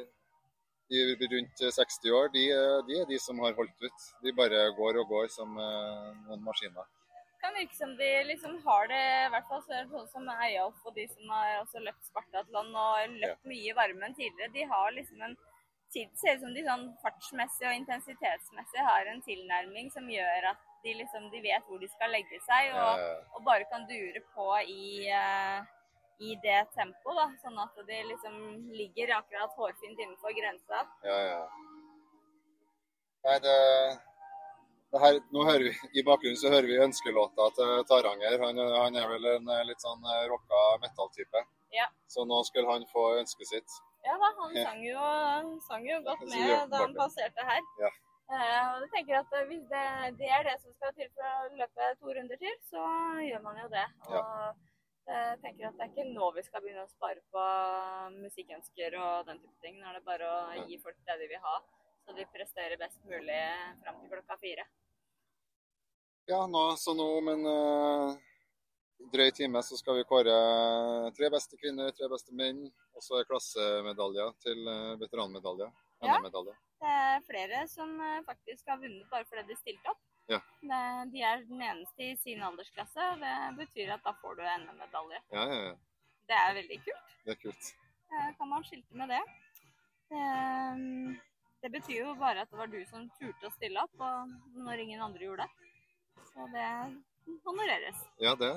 de 0.91 1.27
rundt 1.33 1.61
60 1.63 2.11
år, 2.11 2.31
de, 2.33 2.45
eh, 2.51 2.79
de 2.87 2.97
er 3.01 3.05
de 3.07 3.19
som 3.23 3.39
har 3.39 3.53
holdt 3.55 3.85
ut. 3.85 4.07
De 4.23 4.33
bare 4.35 4.65
går 4.75 4.99
og 4.99 5.07
går 5.13 5.29
som 5.31 5.55
eh, 5.55 6.09
noen 6.27 6.43
maskiner. 6.43 6.89
Det 7.15 7.45
kan 7.45 7.55
virke 7.55 7.77
som 7.77 7.95
de 7.95 8.09
liksom 8.27 8.57
har 8.65 8.89
det, 8.91 9.03
i 9.27 9.29
hvert 9.31 9.47
fall 9.47 9.61
så 9.63 9.71
er 9.77 9.85
det 9.85 9.93
sånn 9.95 10.09
som 10.11 10.27
Eyolf 10.27 10.81
og 10.83 10.95
de 10.97 11.07
som 11.07 11.31
har 11.31 11.61
også 11.61 11.79
løpt 11.85 12.09
Spartatland 12.09 12.75
og 12.75 13.15
løpt 13.21 13.47
mye 13.47 13.71
i 13.71 13.77
varmen 13.77 14.17
tidligere, 14.17 14.51
de 14.57 14.65
har 14.67 14.91
liksom 14.91 15.23
en 15.23 15.37
tid, 15.93 16.11
ser 16.19 16.35
ut 16.35 16.43
som 16.43 16.53
de 16.53 16.65
sånn 16.67 16.85
fartsmessig 16.99 17.69
og 17.69 17.77
intensitetsmessig 17.79 18.83
har 18.89 19.07
en 19.07 19.23
tilnærming 19.23 19.87
som 19.95 20.11
gjør 20.11 20.51
at 20.51 20.67
de 20.83 20.97
liksom, 20.99 21.31
de 21.31 21.39
vet 21.47 21.63
hvor 21.71 21.79
de 21.79 21.87
skal 21.95 22.11
legge 22.11 22.43
seg, 22.43 22.75
og, 22.75 22.99
Eh, 22.99 23.23
og 23.35 23.43
bare 23.47 23.71
kan 23.71 23.87
dure 23.87 24.19
på 24.35 24.51
i, 24.67 25.07
eh, 25.07 25.63
i 26.19 26.35
det 26.43 26.59
tempoet, 26.75 27.15
da, 27.15 27.27
sånn 27.43 27.59
at 27.63 27.77
de 27.87 27.99
liksom 28.11 28.37
ligger 28.75 29.15
akkurat 29.19 29.55
hårfint 29.55 29.99
innenfor 29.99 30.35
grensa. 30.35 30.83
Ja, 31.07 31.17
ja. 31.29 31.43
Nei, 33.27 33.37
det, 33.43 33.55
det 34.91 35.01
her, 35.03 35.19
nå 35.35 35.45
hører 35.47 35.65
vi, 35.67 35.73
I 35.99 36.03
bakgrunnen 36.07 36.39
så 36.39 36.51
hører 36.51 36.67
vi 36.67 36.81
ønskelåta 36.83 37.49
til 37.55 37.71
Taranger. 37.91 38.35
Han, 38.43 38.59
han 38.75 38.99
er 38.99 39.07
vel 39.13 39.29
en 39.35 39.53
eh, 39.55 39.63
litt 39.69 39.83
sånn 39.83 40.03
rocka 40.03 40.27
rocka 40.33 40.65
metalltype. 40.83 41.45
Ja. 41.75 41.87
Så 42.11 42.25
nå 42.27 42.41
skulle 42.47 42.71
han 42.71 42.87
få 42.91 43.05
ønsket 43.19 43.51
sitt. 43.53 43.79
Ja 44.07 44.15
da, 44.19 44.29
han 44.39 44.55
sang 44.55 44.83
jo, 44.83 45.07
sang 45.67 45.83
jo 45.87 45.99
godt 46.05 46.23
med 46.31 46.71
da 46.71 46.83
han 46.85 46.95
passerte 46.97 47.47
her. 47.51 47.63
Ja. 47.83 47.91
Eh, 48.29 48.65
og 48.71 48.83
jeg 48.83 48.89
tenker 48.93 49.19
at 49.19 49.37
hvis 49.49 49.63
det, 49.71 49.85
det 50.19 50.27
er 50.29 50.43
det 50.45 50.57
som 50.61 50.73
skal 50.75 50.93
til 50.97 51.07
for 51.15 51.25
å 51.25 51.61
løpe 51.61 51.93
to 52.01 52.15
runder 52.17 52.41
til, 52.41 52.57
så 52.71 52.83
gjør 53.25 53.45
man 53.45 53.63
jo 53.63 53.69
det. 53.71 53.85
Og 54.09 54.67
jeg 55.09 55.39
tenker 55.43 55.69
at 55.69 55.77
det 55.77 55.85
er 55.85 55.91
ikke 55.91 56.11
nå 56.13 56.29
vi 56.35 56.43
skal 56.45 56.63
begynne 56.63 56.85
å 56.85 56.91
spare 56.91 57.21
på 57.33 57.45
musikkønsker 58.19 58.97
og 59.01 59.29
den 59.29 59.41
type 59.41 59.65
ting. 59.65 59.79
Nå 59.79 59.89
er 59.89 59.99
det 59.99 60.05
bare 60.05 60.29
å 60.29 60.65
gi 60.69 60.79
folk 60.83 60.97
det 61.07 61.17
de 61.21 61.29
vil 61.31 61.43
ha, 61.45 61.55
så 62.05 62.15
de 62.17 62.27
presterer 62.33 62.81
best 62.81 63.01
mulig 63.09 63.41
fram 63.83 63.99
til 64.01 64.13
klokka 64.13 64.37
fire. 64.41 64.65
Ja, 66.29 66.43
nå, 66.45 66.63
så 66.77 66.93
nå 66.93 67.07
om 67.17 67.29
en 67.31 67.47
uh, 67.49 68.17
drøy 69.13 69.31
time 69.33 69.63
så 69.65 69.77
skal 69.79 69.97
vi 69.97 70.05
kåre 70.09 70.35
tre 71.17 71.29
beste 71.33 71.57
kvinner, 71.57 71.89
tre 71.97 72.09
beste 72.11 72.35
menn. 72.37 72.67
Og 72.93 73.05
så 73.05 73.17
er 73.17 73.29
klassemedaljer 73.29 74.35
til 74.43 74.61
veteranmedaljer. 75.01 75.71
veteranmedalje. 76.03 76.53
Ja. 76.53 76.59
Det 76.79 76.91
er 76.95 77.25
flere 77.27 77.63
som 77.71 77.95
eh, 77.99 78.21
faktisk 78.27 78.69
har 78.71 78.79
vunnet 78.79 79.09
bare 79.11 79.25
fordi 79.27 79.47
de 79.49 79.57
stilte 79.59 79.91
opp. 79.91 79.99
Ja. 80.29 80.39
Det- 80.61 81.11
De 81.11 81.21
er 81.25 81.43
den 81.49 81.61
eneste 81.61 82.03
i 82.11 82.15
sin 82.15 82.41
aldersklasse, 82.45 83.01
og 83.13 83.19
det 83.23 83.35
betyr 83.57 83.93
at 83.95 84.03
da 84.03 84.13
får 84.21 84.35
du 84.37 84.43
NM-medalje. 84.43 85.21
Ja, 85.33 85.45
ja, 85.49 85.61
ja. 85.69 85.75
Det 86.29 86.35
er 86.37 86.53
veldig 86.59 86.77
kult. 86.85 87.15
Det 87.25 87.31
er 87.35 87.41
kult. 87.41 87.71
Kan 88.37 88.49
man 88.49 88.63
skilte 88.63 88.95
med 88.95 89.09
det. 89.09 89.21
Ehm, 90.11 91.19
Det 91.61 91.71
betyr 91.73 92.05
jo 92.05 92.13
bare 92.15 92.39
at 92.45 92.49
det 92.51 92.57
var 92.57 92.67
du 92.71 92.77
som 92.87 93.09
turte 93.19 93.49
å 93.49 93.51
stille 93.51 93.81
opp, 93.83 93.91
og 93.99 94.29
når 94.55 94.79
ingen 94.79 95.01
andre 95.03 95.25
gjorde 95.25 95.43
det. 95.43 95.49
Så 96.29 96.45
det 96.53 96.67
honoreres. 97.43 97.99
Ja, 98.23 98.31
det, 98.39 98.51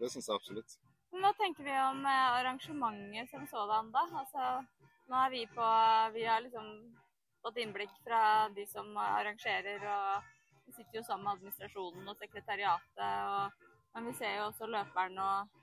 det 0.00 0.10
syns 0.10 0.26
jeg 0.26 0.34
absolutt. 0.34 0.74
Men 1.12 1.22
Hva 1.22 1.30
tenker 1.38 1.62
vi 1.62 1.70
om 1.78 2.00
eh, 2.04 2.40
arrangementet 2.40 3.30
som 3.30 3.46
sådan, 3.46 3.92
da? 3.94 4.02
Altså, 4.18 4.66
nå 5.08 5.20
er 5.26 5.30
vi 5.30 5.44
på 5.46 5.68
Vi 6.16 6.24
har 6.26 6.40
liksom 6.42 6.96
fått 7.44 7.56
innblikk 7.62 7.94
fra 8.02 8.48
de 8.48 8.66
som 8.66 8.90
arrangerer, 8.98 9.78
og 9.86 10.33
sitter 10.76 10.98
jo 11.00 11.02
sammen 11.06 11.24
med 11.24 11.36
administrasjonen 11.38 12.08
og 12.12 12.16
sekretariatet. 12.20 13.02
Og, 13.04 13.68
men 13.94 14.08
vi 14.10 14.14
ser 14.18 14.36
jo 14.38 14.46
også 14.50 14.66
løperen 14.70 15.18
og 15.18 15.60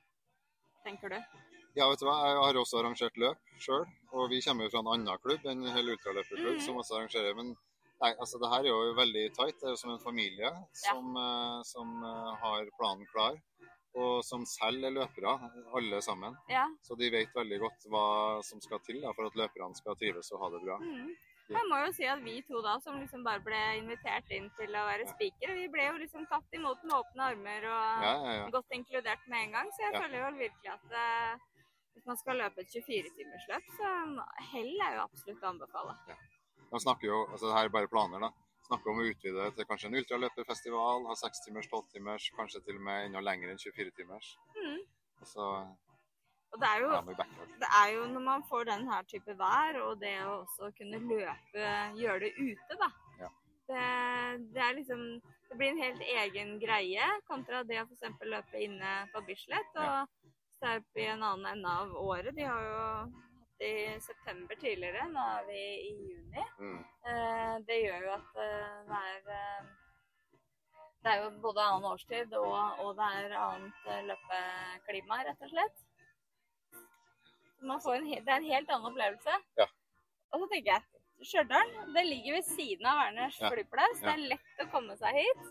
tenker 0.86 1.14
du? 1.14 1.18
Ja, 1.78 1.88
vet 1.88 2.02
du 2.02 2.06
hva, 2.08 2.16
jeg 2.28 2.40
har 2.42 2.58
også 2.60 2.80
arrangert 2.82 3.18
løp 3.22 3.52
sjøl, 3.64 3.86
og 4.12 4.26
vi 4.32 4.42
kommer 4.44 4.66
jo 4.68 4.72
fra 4.74 4.82
en 4.84 4.90
annen 4.96 5.22
klubb, 5.24 5.46
en 5.48 5.62
hel 5.72 5.92
ultraløperklubb, 5.94 6.58
Mhm. 6.58 6.64
som 6.66 6.80
også 6.82 6.98
arrangerer. 6.98 7.36
Men 7.38 7.54
nei, 8.02 8.10
altså, 8.20 8.40
det 8.42 8.50
her 8.52 8.66
er 8.66 8.72
jo 8.74 8.94
veldig 8.98 9.24
tight. 9.38 9.56
Det 9.62 9.68
er 9.70 9.76
jo 9.76 9.80
som 9.84 9.92
en 9.94 10.04
familie 10.04 10.52
som, 10.74 11.16
eh, 11.16 11.62
som 11.64 12.04
eh, 12.04 12.36
har 12.44 12.66
planen 12.80 13.06
klar, 13.14 13.38
og 13.96 14.24
som 14.24 14.44
selv 14.46 14.84
er 14.88 14.92
løpere, 14.96 15.34
alle 15.76 16.02
sammen. 16.02 16.36
Ja. 16.50 16.66
Så 16.84 16.96
de 16.98 17.10
vet 17.12 17.32
veldig 17.36 17.60
godt 17.60 17.88
hva 17.92 18.42
som 18.44 18.60
skal 18.62 18.80
til 18.80 19.02
da, 19.02 19.12
for 19.14 19.28
at 19.28 19.36
løperne 19.36 19.76
skal 19.76 19.96
trives 19.96 20.32
og 20.34 20.40
ha 20.44 20.50
det 20.58 20.62
bra. 20.66 20.78
Mm. 20.80 21.16
Jeg 21.52 21.68
må 21.70 21.78
jo 21.84 21.92
si 21.96 22.06
at 22.08 22.22
vi 22.24 22.38
to 22.48 22.62
da, 22.64 22.78
som 22.84 22.98
liksom 23.02 23.24
bare 23.28 23.42
ble 23.44 23.60
invitert 23.82 24.30
inn 24.32 24.50
til 24.58 24.76
å 24.78 24.84
være 24.88 25.08
spikere, 25.12 25.56
vi 25.58 25.68
ble 25.74 25.88
jo 25.90 25.98
liksom 26.02 26.28
tatt 26.32 26.58
imot 26.58 26.84
med 26.88 26.96
åpne 26.98 27.26
armer 27.34 27.66
og 27.70 28.04
Ja, 28.06 28.14
ja, 28.26 28.36
ja. 28.40 28.50
godt 28.56 28.76
inkludert 28.78 29.26
med 29.28 29.48
en 29.48 29.56
gang. 29.58 29.72
Så 29.76 29.84
jeg 29.86 29.94
Ja. 29.96 30.02
føler 30.06 30.18
jo 30.22 30.30
virkelig 30.38 30.72
at 30.72 30.86
uh, 30.96 31.48
hvis 31.94 32.06
man 32.08 32.18
skal 32.22 32.40
løpe 32.40 32.62
et 32.64 32.72
24-timersløp, 32.76 33.66
så 33.78 33.90
hell 34.54 34.72
er 34.88 34.96
jo 34.96 35.02
absolutt 35.04 35.44
å 35.44 35.50
anbefale. 35.52 35.98
De 36.72 36.80
snakker 36.80 37.08
jo, 37.12 37.28
altså 37.28 37.50
det 37.50 37.58
her 37.58 37.68
er 37.68 37.76
bare 37.76 37.92
planer 37.92 38.24
da, 38.24 38.30
snakker 38.70 38.92
om 38.94 39.02
å 39.04 39.08
utvide 39.12 39.50
til 39.58 39.68
kanskje 39.68 39.90
en 39.92 39.98
ultraløperfestival, 40.00 41.06
ha 41.10 41.16
6 41.20 41.44
timers, 41.46 41.68
12 41.68 41.90
timers, 41.98 42.30
kanskje 42.38 42.64
til 42.64 42.80
og 42.80 42.86
med 42.88 43.10
enda 43.10 43.20
lenger 43.20 43.52
enn 43.52 43.60
24 43.60 43.92
timers. 43.98 44.38
Mm. 44.56 44.80
Og 45.20 45.28
så 45.28 45.48
Og 46.52 46.60
det 46.60 46.68
er 46.68 46.82
jo 46.84 46.90
det 47.62 47.68
er 47.80 47.92
jo 47.96 48.06
når 48.12 48.24
man 48.26 48.44
får 48.50 48.66
den 48.68 48.88
her 48.92 49.04
type 49.08 49.36
vær, 49.40 49.78
og 49.86 50.00
det 50.02 50.16
å 50.26 50.42
også 50.42 50.72
kunne 50.78 51.00
løpe, 51.08 51.68
gjøre 52.00 52.20
det 52.26 52.32
ute, 52.40 52.78
da. 52.82 52.90
Ja. 53.22 53.30
Det, 53.70 53.84
det 54.56 54.64
er 54.66 54.74
liksom 54.76 55.04
Det 55.52 55.58
blir 55.60 55.72
en 55.74 55.84
helt 55.84 56.02
egen 56.02 56.54
greie 56.60 57.08
kontra 57.28 57.64
det 57.68 57.82
å 57.82 57.86
f.eks. 57.88 58.22
løpe 58.24 58.60
inne 58.64 58.92
på 59.14 59.22
Bislett 59.28 59.76
og 59.76 59.84
Ja. 59.84 60.06
stå 60.60 60.78
opp 60.80 61.00
i 61.02 61.08
en 61.12 61.24
annen 61.24 61.46
ende 61.58 61.74
av 61.82 61.92
året. 62.00 62.36
De 62.36 62.46
har 62.48 62.64
jo 62.64 62.78
hatt 62.80 63.66
i 63.68 64.00
september 64.02 64.56
tidligere, 64.62 65.04
nå 65.12 65.24
er 65.38 65.44
vi 65.50 65.60
i 65.60 65.92
juni. 66.08 66.46
Mm. 66.60 66.80
Eh, 67.12 67.56
det 67.68 67.78
gjør 67.84 68.06
jo 68.08 68.14
at 68.16 68.40
eh, 68.46 68.78
det 68.88 69.02
er 69.12 69.32
eh, 69.36 69.70
Det 71.04 71.12
er 71.12 71.24
jo 71.24 71.30
både 71.44 71.62
annen 71.66 71.88
årstid 71.92 72.34
og, 72.38 72.80
og 72.86 72.92
det 72.98 73.08
er 73.20 73.36
annet 73.42 73.88
løpeklima, 74.10 75.24
rett 75.28 75.42
og 75.48 75.50
slett. 75.50 75.80
Man 77.62 77.82
får 77.84 77.96
en, 78.00 78.08
det 78.12 78.28
er 78.28 78.40
en 78.40 78.48
helt 78.50 78.70
annen 78.74 78.90
opplevelse. 78.92 79.36
Ja. 79.60 79.68
Og 80.34 80.44
så 80.44 80.48
tenker 80.54 80.74
jeg 80.74 80.88
Stjørdal 81.22 81.72
det 81.94 82.02
ligger 82.08 82.34
ved 82.40 82.46
siden 82.48 82.86
av 82.90 82.98
Værnes 82.98 83.36
Ja. 83.42 83.50
flyplass. 83.54 84.00
Det 84.02 84.10
er 84.10 84.22
lett 84.32 84.64
å 84.64 84.70
komme 84.72 84.96
seg 84.98 85.20
hit. 85.20 85.44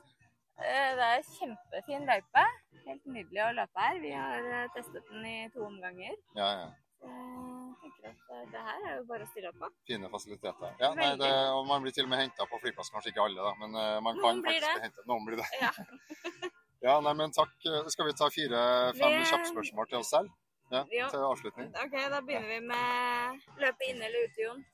Eh, 0.58 0.96
Det 0.98 1.06
er 1.06 1.22
kjempefin 1.38 2.06
løype. 2.08 2.42
Helt 2.86 3.04
nydelig 3.06 3.42
å 3.44 3.52
løpe 3.54 3.84
her. 3.84 4.00
Vi 4.02 4.10
har 4.10 4.48
eh, 4.56 4.68
testet 4.74 5.06
den 5.12 5.24
i 5.30 5.36
to 5.54 5.62
omganger. 5.68 6.16
Ja, 6.34 6.48
ja. 6.58 6.70
Jeg 7.00 7.76
tenker 7.84 8.10
at 8.10 8.34
eh, 8.34 8.42
det 8.50 8.64
her 8.66 8.82
er 8.90 8.96
jo 8.98 9.04
bare 9.12 9.24
å 9.24 9.30
stille 9.30 9.52
opp 9.52 9.60
på. 9.62 9.70
Fine 9.86 10.10
fasiliteter. 10.10 10.74
Ja, 10.82 10.90
nei, 10.98 11.12
det, 11.22 11.30
og 11.54 11.62
man 11.70 11.82
blir 11.86 11.94
til 11.94 12.04
og 12.08 12.10
med 12.10 12.18
henta 12.24 12.48
på 12.50 12.58
flyplass, 12.64 12.90
kanskje 12.92 13.14
ikke 13.14 13.24
alle, 13.28 13.40
da, 13.46 13.54
men 13.62 13.78
man 14.04 14.18
kan 14.18 14.42
faktisk 14.42 14.74
bli 14.74 14.84
henta. 14.88 15.06
Noen 15.06 15.24
blir 15.30 15.36
det. 15.44 15.48
Ja. 15.62 15.70
Ja, 16.80 16.94
nei, 17.04 17.12
men 17.12 17.28
takk. 17.36 17.50
Skal 17.92 18.06
vi 18.08 18.12
ta 18.16 18.30
fire-fem 18.32 19.18
kjappspørsmål 19.28 19.88
til 19.90 19.98
oss 19.98 20.10
selv? 20.14 20.30
Ja, 20.70 20.84
Ja. 20.92 21.08
til 21.10 21.18
avslutning. 21.18 21.68
OK, 21.84 21.92
da 22.12 22.20
begynner 22.20 22.48
vi 22.48 22.60
med 22.60 23.40
løpe 23.58 23.88
inne 23.90 24.04
eller 24.06 24.28
ute, 24.28 24.42
Jon. 24.44 24.64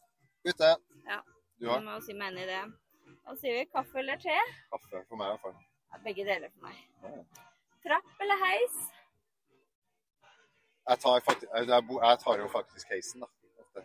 Ute. 0.48 0.72
Ja. 1.08 1.20
Du 1.60 1.68
har 1.70 1.80
må 1.80 2.00
si 2.04 2.12
meg 2.12 2.32
enig 2.32 2.42
i 2.42 2.46
det. 2.50 2.64
Da 3.26 3.34
sier 3.40 3.56
vi 3.58 3.64
kaffe 3.72 3.98
eller 3.98 4.16
te. 4.20 4.36
kaffe 4.72 5.04
for 5.08 5.16
meg 5.16 5.26
i 5.26 5.30
hvert 5.30 5.40
fall. 5.40 5.56
Ja, 5.92 5.98
begge 6.04 6.24
deler 6.28 6.50
for 6.52 6.66
meg. 6.68 6.76
Ja. 7.02 7.24
Trapp 7.86 8.20
eller 8.20 8.36
heis? 8.44 8.76
Jeg 10.88 10.98
tar, 11.02 11.20
faktisk, 11.20 11.50
jeg, 11.54 11.66
jeg 11.66 12.18
tar 12.24 12.38
jo 12.38 12.48
faktisk 12.48 12.88
heisen, 12.92 13.20
da. 13.24 13.26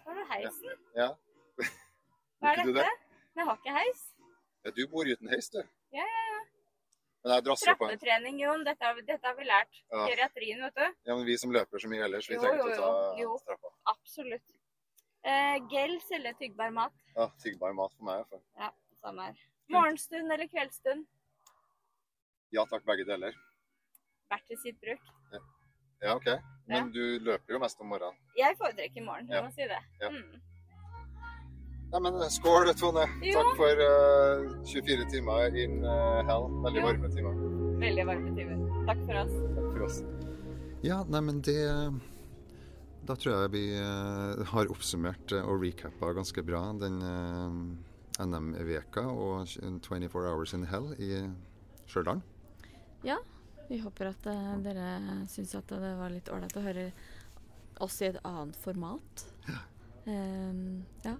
Har 0.05 0.13
du 0.13 0.23
heisen? 0.33 0.69
Ja. 0.95 1.07
Hva 2.41 2.51
er 2.51 2.55
dette? 2.65 2.89
Jeg 3.35 3.45
har 3.47 3.55
ikke 3.57 3.73
heis. 3.79 4.03
Ja, 4.65 4.69
du 4.77 4.87
bor 4.91 5.07
uten 5.09 5.29
heis, 5.29 5.49
du. 5.49 5.57
Ja, 5.93 6.03
ja, 6.05 6.21
ja. 6.33 6.39
Men 6.39 6.39
jeg 6.39 6.39
drasser 6.39 6.39
på 6.41 6.45
en. 6.45 7.10
Trappetrening, 7.23 8.39
Jon. 8.39 8.63
Dette, 8.63 8.83
har 8.85 8.95
vi- 8.95 9.01
dette 9.01 9.27
har 9.27 9.35
vi 9.35 9.43
lært. 9.45 9.81
Ja. 9.91 10.07
Geriatrien, 10.07 10.61
vet 10.61 10.75
du. 10.75 10.93
Ja, 11.05 11.15
men 11.15 11.25
vi 11.25 11.37
som 11.37 11.51
løper 11.51 11.77
så 11.79 11.87
mye 11.89 12.03
ellers, 12.03 12.27
vi 12.29 12.35
Jo, 12.35 12.41
trenger 12.41 12.57
ikke 12.57 12.73
å 12.73 12.81
ta 12.81 13.17
jo. 13.17 13.37
Jo. 13.37 13.69
Absolutt. 13.85 14.57
Eh, 15.23 15.57
gels 15.69 16.11
eller 16.11 16.33
tyggbar 16.33 16.71
mat. 16.73 16.93
Ja, 17.15 17.27
tyggbar 17.43 17.73
mat 17.73 17.93
for 17.93 18.03
meg. 18.05 18.15
i 18.15 18.23
hvert 18.23 18.29
fall. 18.57 18.73
Samme 19.01 19.21
her. 19.25 19.35
Morgenstund 19.69 20.31
eller 20.31 20.47
kveldsstund. 20.47 21.05
Ja 22.51 22.65
takk, 22.65 22.83
begge 22.85 23.05
deler. 23.05 23.33
Hvert 24.29 24.45
til 24.47 24.57
sitt 24.57 24.81
bruk. 24.81 24.99
Ja, 26.01 26.15
OK. 26.15 26.25
Men 26.67 26.91
du 26.91 27.19
løper 27.19 27.53
jo 27.53 27.59
mest 27.59 27.79
om 27.81 27.87
morgenen. 27.87 28.17
Jeg 28.35 28.57
foretrekker 28.57 29.03
morgen, 29.05 29.27
jeg 29.27 29.35
Ja. 29.37 29.41
må 29.43 29.51
si 29.53 29.61
det. 29.67 29.79
Ja. 30.01 30.09
Mm. 30.09 30.41
Nei, 31.91 31.99
men 32.05 32.21
skål, 32.31 32.71
Tone. 32.79 33.03
Jo. 33.19 33.33
Takk 33.35 33.57
for 33.59 33.81
uh, 33.83 34.51
24 34.63 35.09
timer 35.11 35.57
in 35.59 35.81
uh, 35.83 36.21
hell. 36.27 36.47
Veldig 36.63 36.79
Jo. 36.79 36.85
varme 36.87 37.11
timer. 37.11 37.41
Veldig 37.81 38.05
varme 38.07 38.33
timer. 38.37 38.61
Takk 38.87 39.03
for 39.05 39.21
oss. 39.25 39.33
Takk 39.57 39.67
for 39.67 39.85
oss. 39.89 40.01
Ja, 40.81 41.03
nei, 41.03 41.21
men 41.21 41.41
det 41.45 41.59
Da 43.05 43.15
tror 43.17 43.33
jeg 43.33 43.51
vi 43.53 43.63
uh, 43.75 44.41
har 44.53 44.69
oppsummert 44.71 45.33
eh, 45.33 45.43
og 45.43 45.63
recappa 45.65 46.11
ganske 46.13 46.43
bra 46.45 46.61
den 46.77 46.99
eh, 47.01 47.55
NM-veka 48.23 49.03
og 49.09 49.49
24 49.49 50.29
Hours 50.29 50.53
in 50.53 50.67
Hell 50.69 50.91
i 51.01 51.15
Stjørdal. 51.89 52.21
Vi 53.71 53.77
håper 53.79 54.09
at 54.09 54.25
uh, 54.27 54.55
dere 54.59 55.25
syns 55.31 55.53
at 55.55 55.69
det 55.71 55.91
var 55.95 56.11
litt 56.11 56.27
ålreit 56.27 56.57
å 56.59 56.63
høre 56.65 56.89
oss 57.79 58.01
i 58.03 58.09
et 58.09 58.17
annet 58.27 58.57
format. 58.59 59.23
Ehm, 60.11 60.81
ja, 61.05 61.13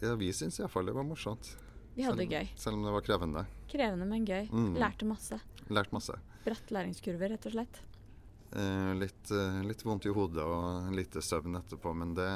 Ja, 0.00 0.14
vi 0.20 0.32
syns 0.36 0.60
iallfall 0.60 0.86
det 0.86 0.94
var 0.96 1.06
morsomt. 1.08 1.56
vi 1.96 2.04
hadde 2.04 2.20
det 2.20 2.28
gøy. 2.28 2.48
Selv 2.60 2.76
om 2.76 2.84
det 2.84 2.92
var 2.92 3.04
krevende. 3.04 3.46
Krevende, 3.70 4.06
men 4.06 4.26
gøy. 4.28 4.48
Mm. 4.52 4.74
Lærte 4.76 5.08
masse. 5.08 5.40
Lært 5.72 5.92
masse. 5.96 6.18
Bratt 6.44 6.70
læringskurve, 6.70 7.30
rett 7.32 7.46
og 7.48 7.54
slett. 7.56 7.80
Eh, 8.52 8.92
litt, 8.94 9.30
eh, 9.30 9.62
litt 9.66 9.82
vondt 9.84 10.06
i 10.06 10.12
hodet 10.14 10.44
og 10.44 10.92
lite 10.94 11.22
søvn 11.24 11.58
etterpå, 11.58 11.94
men 11.96 12.14
det 12.14 12.30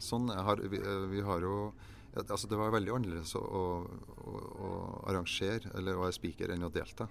Sånn 0.00 0.30
har, 0.32 0.56
vi, 0.56 0.78
eh, 0.80 1.06
vi 1.12 1.20
har 1.20 1.42
jo 1.44 1.72
altså 2.16 2.48
Det 2.48 2.56
var 2.56 2.72
veldig 2.72 2.94
annerledes 2.94 3.34
å, 3.36 3.42
å, 3.44 4.32
å 4.32 4.70
arrangere 5.10 5.70
eller 5.76 5.98
å 5.98 6.06
være 6.06 6.16
speaker 6.16 6.50
enn 6.54 6.64
å 6.64 6.72
delta. 6.72 7.06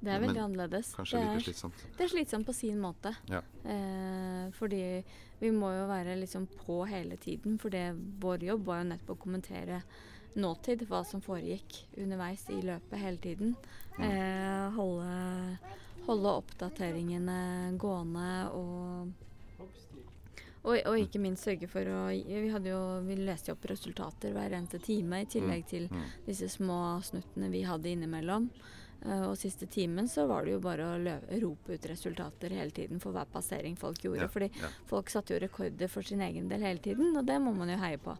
Det 0.00 0.12
er 0.12 0.20
Men 0.20 0.28
veldig 0.28 0.42
annerledes. 0.44 0.92
Kanskje 0.94 1.18
det 1.18 1.24
like 1.26 1.36
er, 1.36 1.44
slitsomt. 1.48 1.80
det 1.96 2.04
er 2.04 2.08
slitsomt 2.12 2.46
på 2.46 2.54
sin 2.54 2.78
måte. 2.80 3.14
Ja. 3.28 3.40
Eh, 3.64 4.50
fordi 4.54 4.82
vi 5.40 5.50
må 5.50 5.72
jo 5.74 5.88
være 5.90 6.14
liksom 6.20 6.46
på 6.66 6.84
hele 6.86 7.16
tiden. 7.16 7.58
For 7.58 7.68
det, 7.74 7.96
vår 8.22 8.44
jobb 8.46 8.64
var 8.64 8.82
jo 8.84 8.88
nettopp 8.92 9.16
å 9.16 9.22
kommentere 9.24 9.82
nåtid, 10.38 10.86
hva 10.86 11.00
som 11.04 11.20
foregikk 11.20 11.80
underveis 11.98 12.44
i 12.50 12.60
løpet 12.62 12.98
hele 13.02 13.16
tiden. 13.18 13.56
Mm. 13.98 14.04
Eh, 14.06 14.70
holde, 14.76 15.58
holde 16.06 16.36
oppdateringene 16.44 17.40
gående 17.78 18.28
og 18.54 19.08
og, 20.68 20.74
og 20.90 20.96
ikke 20.98 21.20
minst 21.22 21.46
sørge 21.46 21.68
for 21.70 21.86
å 21.86 22.00
Vi, 22.10 22.48
hadde 22.52 22.68
jo, 22.72 22.80
vi 23.06 23.14
leste 23.22 23.48
jo 23.52 23.54
opp 23.54 23.64
resultater 23.70 24.34
hver 24.34 24.52
eneste 24.58 24.80
time, 24.84 25.22
i 25.22 25.28
tillegg 25.30 25.66
til 25.70 25.86
Mm. 25.88 26.02
disse 26.26 26.48
små 26.50 27.00
snuttene 27.02 27.48
vi 27.50 27.62
hadde 27.64 27.88
innimellom. 27.88 28.50
Eh, 29.06 29.22
og 29.30 29.36
siste 29.38 29.66
timen 29.70 30.08
så 30.10 30.26
var 30.26 30.44
det 30.44 30.52
jo 30.56 30.60
bare 30.60 30.82
å 30.82 30.98
lø 30.98 31.16
rope 31.42 31.76
ut 31.76 31.86
resultater 31.86 32.50
hele 32.50 32.70
tiden 32.74 32.98
for 33.00 33.12
hver 33.14 33.28
passering 33.30 33.76
folk 33.78 34.02
gjorde. 34.02 34.24
Ja, 34.26 34.28
Fordi 34.28 34.50
ja. 34.58 34.70
folk 34.90 35.10
satte 35.10 35.34
jo 35.36 35.40
rekorder 35.46 35.88
for 35.88 36.02
sin 36.02 36.20
egen 36.20 36.48
del 36.48 36.60
hele 36.66 36.78
tiden, 36.82 37.16
og 37.16 37.24
det 37.26 37.38
må 37.40 37.52
man 37.54 37.68
jo 37.70 37.76
heie 37.78 37.98
på. 38.02 38.16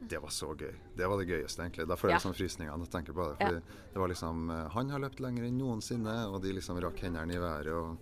Det 0.00 0.16
var 0.22 0.30
så 0.32 0.54
gøy. 0.56 0.72
Det 0.96 1.06
var 1.10 1.18
det 1.20 1.26
gøyeste, 1.28 1.60
egentlig. 1.60 1.86
Da 1.88 1.96
får 1.96 2.08
jeg 2.10 2.14
Ja. 2.14 2.18
sånn 2.24 2.34
frysninger 2.38 2.72
når 2.72 2.86
jeg 2.86 2.92
tenker 2.94 3.12
på 3.12 3.26
det. 3.28 3.36
Fordi 3.36 3.60
det 3.92 4.00
var 4.00 4.08
liksom 4.08 4.50
eh, 4.50 4.68
Han 4.70 4.88
har 4.90 4.98
løpt 5.00 5.20
lenger 5.20 5.44
enn 5.44 5.58
noensinne, 5.58 6.14
og 6.32 6.40
de 6.42 6.52
liksom 6.52 6.80
rakk 6.80 7.00
hendene 7.00 7.34
i 7.34 7.38
været. 7.38 7.66
og 7.68 7.98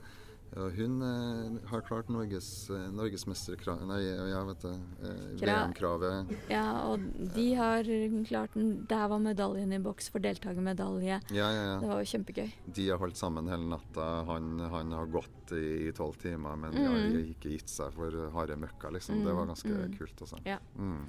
og 0.57 0.73
hun 0.79 1.03
eh, 1.05 1.69
har 1.69 1.83
klart 1.87 2.09
Norges, 2.09 2.49
eh, 2.71 2.87
norgesmesterkrav... 2.97 3.83
Nei, 3.89 3.99
ja, 4.07 4.41
vet 4.49 4.63
du. 4.65 4.71
Eh, 5.05 5.35
VM-kravet. 5.43 6.33
Ja, 6.51 6.65
og 6.89 7.05
de 7.35 7.45
har 7.59 7.85
klart 8.29 8.55
den 8.57 8.87
Der 8.89 9.09
var 9.13 9.19
medaljen 9.21 9.73
i 9.77 9.79
boks 9.85 10.09
for 10.15 10.25
deltakermedalje. 10.25 11.21
Ja, 11.37 11.51
ja, 11.53 11.63
ja. 11.73 11.77
Det 11.83 11.89
var 11.93 12.01
jo 12.03 12.11
kjempegøy. 12.15 12.49
De 12.79 12.89
har 12.89 12.99
holdt 13.03 13.21
sammen 13.21 13.49
hele 13.53 13.69
natta. 13.69 14.09
Han, 14.31 14.59
han 14.73 14.93
har 14.97 15.07
gått 15.13 15.53
i 15.59 15.93
tolv 15.97 16.17
timer, 16.23 16.57
men 16.57 16.73
de 16.73 16.79
Mm. 16.89 16.93
har 16.93 17.21
ikke 17.35 17.53
gitt 17.55 17.69
seg 17.69 17.93
for 17.95 18.11
harde 18.35 18.57
møkka, 18.57 18.91
liksom. 18.95 19.21
Det 19.25 19.33
var 19.35 19.45
Mm, 19.45 19.53
ganske 19.55 19.69
mm. 19.75 19.99
kult, 19.99 20.23
Også. 20.25 20.39
Ja. 20.45 20.59
Mm. 20.77 21.07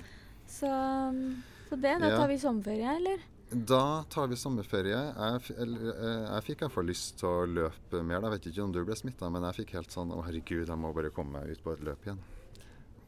Så, 0.47 0.69
så 1.69 1.75
det. 1.79 1.95
Da 2.01 2.09
tar 2.17 2.27
vi 2.27 2.37
sommerferie, 2.41 2.95
eller? 2.97 3.19
Da 3.49 4.03
tar 4.09 4.27
vi 4.29 4.35
sommerferie. 4.37 4.97
Jeg, 4.97 5.55
eller, 5.57 5.85
eh, 5.95 6.25
jeg 6.35 6.45
fikk 6.51 6.61
iallfall 6.65 6.85
lyst 6.85 7.15
til 7.17 7.29
å 7.29 7.45
løpe 7.49 8.03
mer. 8.05 8.21
Jeg 8.21 8.33
vet 8.35 8.49
ikke 8.51 8.65
om 8.67 8.73
du 8.75 8.83
ble 8.85 8.97
smitta, 8.97 9.29
men 9.33 9.47
jeg 9.47 9.63
fikk 9.63 9.73
helt 9.79 9.95
sånn 9.95 10.11
Å, 10.13 10.19
herregud, 10.27 10.67
jeg 10.69 10.77
må 10.77 10.91
bare 10.93 11.09
komme 11.15 11.39
meg 11.39 11.55
ut 11.57 11.63
på 11.65 11.73
et 11.73 11.81
løp 11.87 12.05
igjen. 12.05 12.19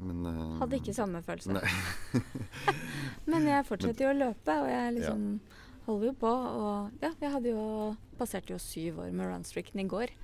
Men 0.01 0.25
uh, 0.25 0.59
Hadde 0.63 0.79
ikke 0.81 0.95
samme 0.97 1.21
følelse. 1.21 1.53
Nei. 1.53 2.21
Men 3.31 3.45
jeg 3.45 3.67
fortsetter 3.67 4.07
jo 4.07 4.13
å 4.15 4.17
løpe, 4.17 4.55
og 4.63 4.69
jeg 4.71 4.95
liksom 4.95 5.27
holder 5.85 6.07
jo 6.09 6.13
på. 6.23 6.31
Og 6.31 7.03
ja, 7.05 7.11
jeg 7.21 7.33
hadde 7.35 7.53
jo 7.53 7.65
passert 8.17 8.49
jo 8.49 8.57
syv 8.61 9.03
år 9.05 9.13
med 9.13 9.29
runstreaken 9.29 9.83
i 9.83 9.85
går. 9.91 10.15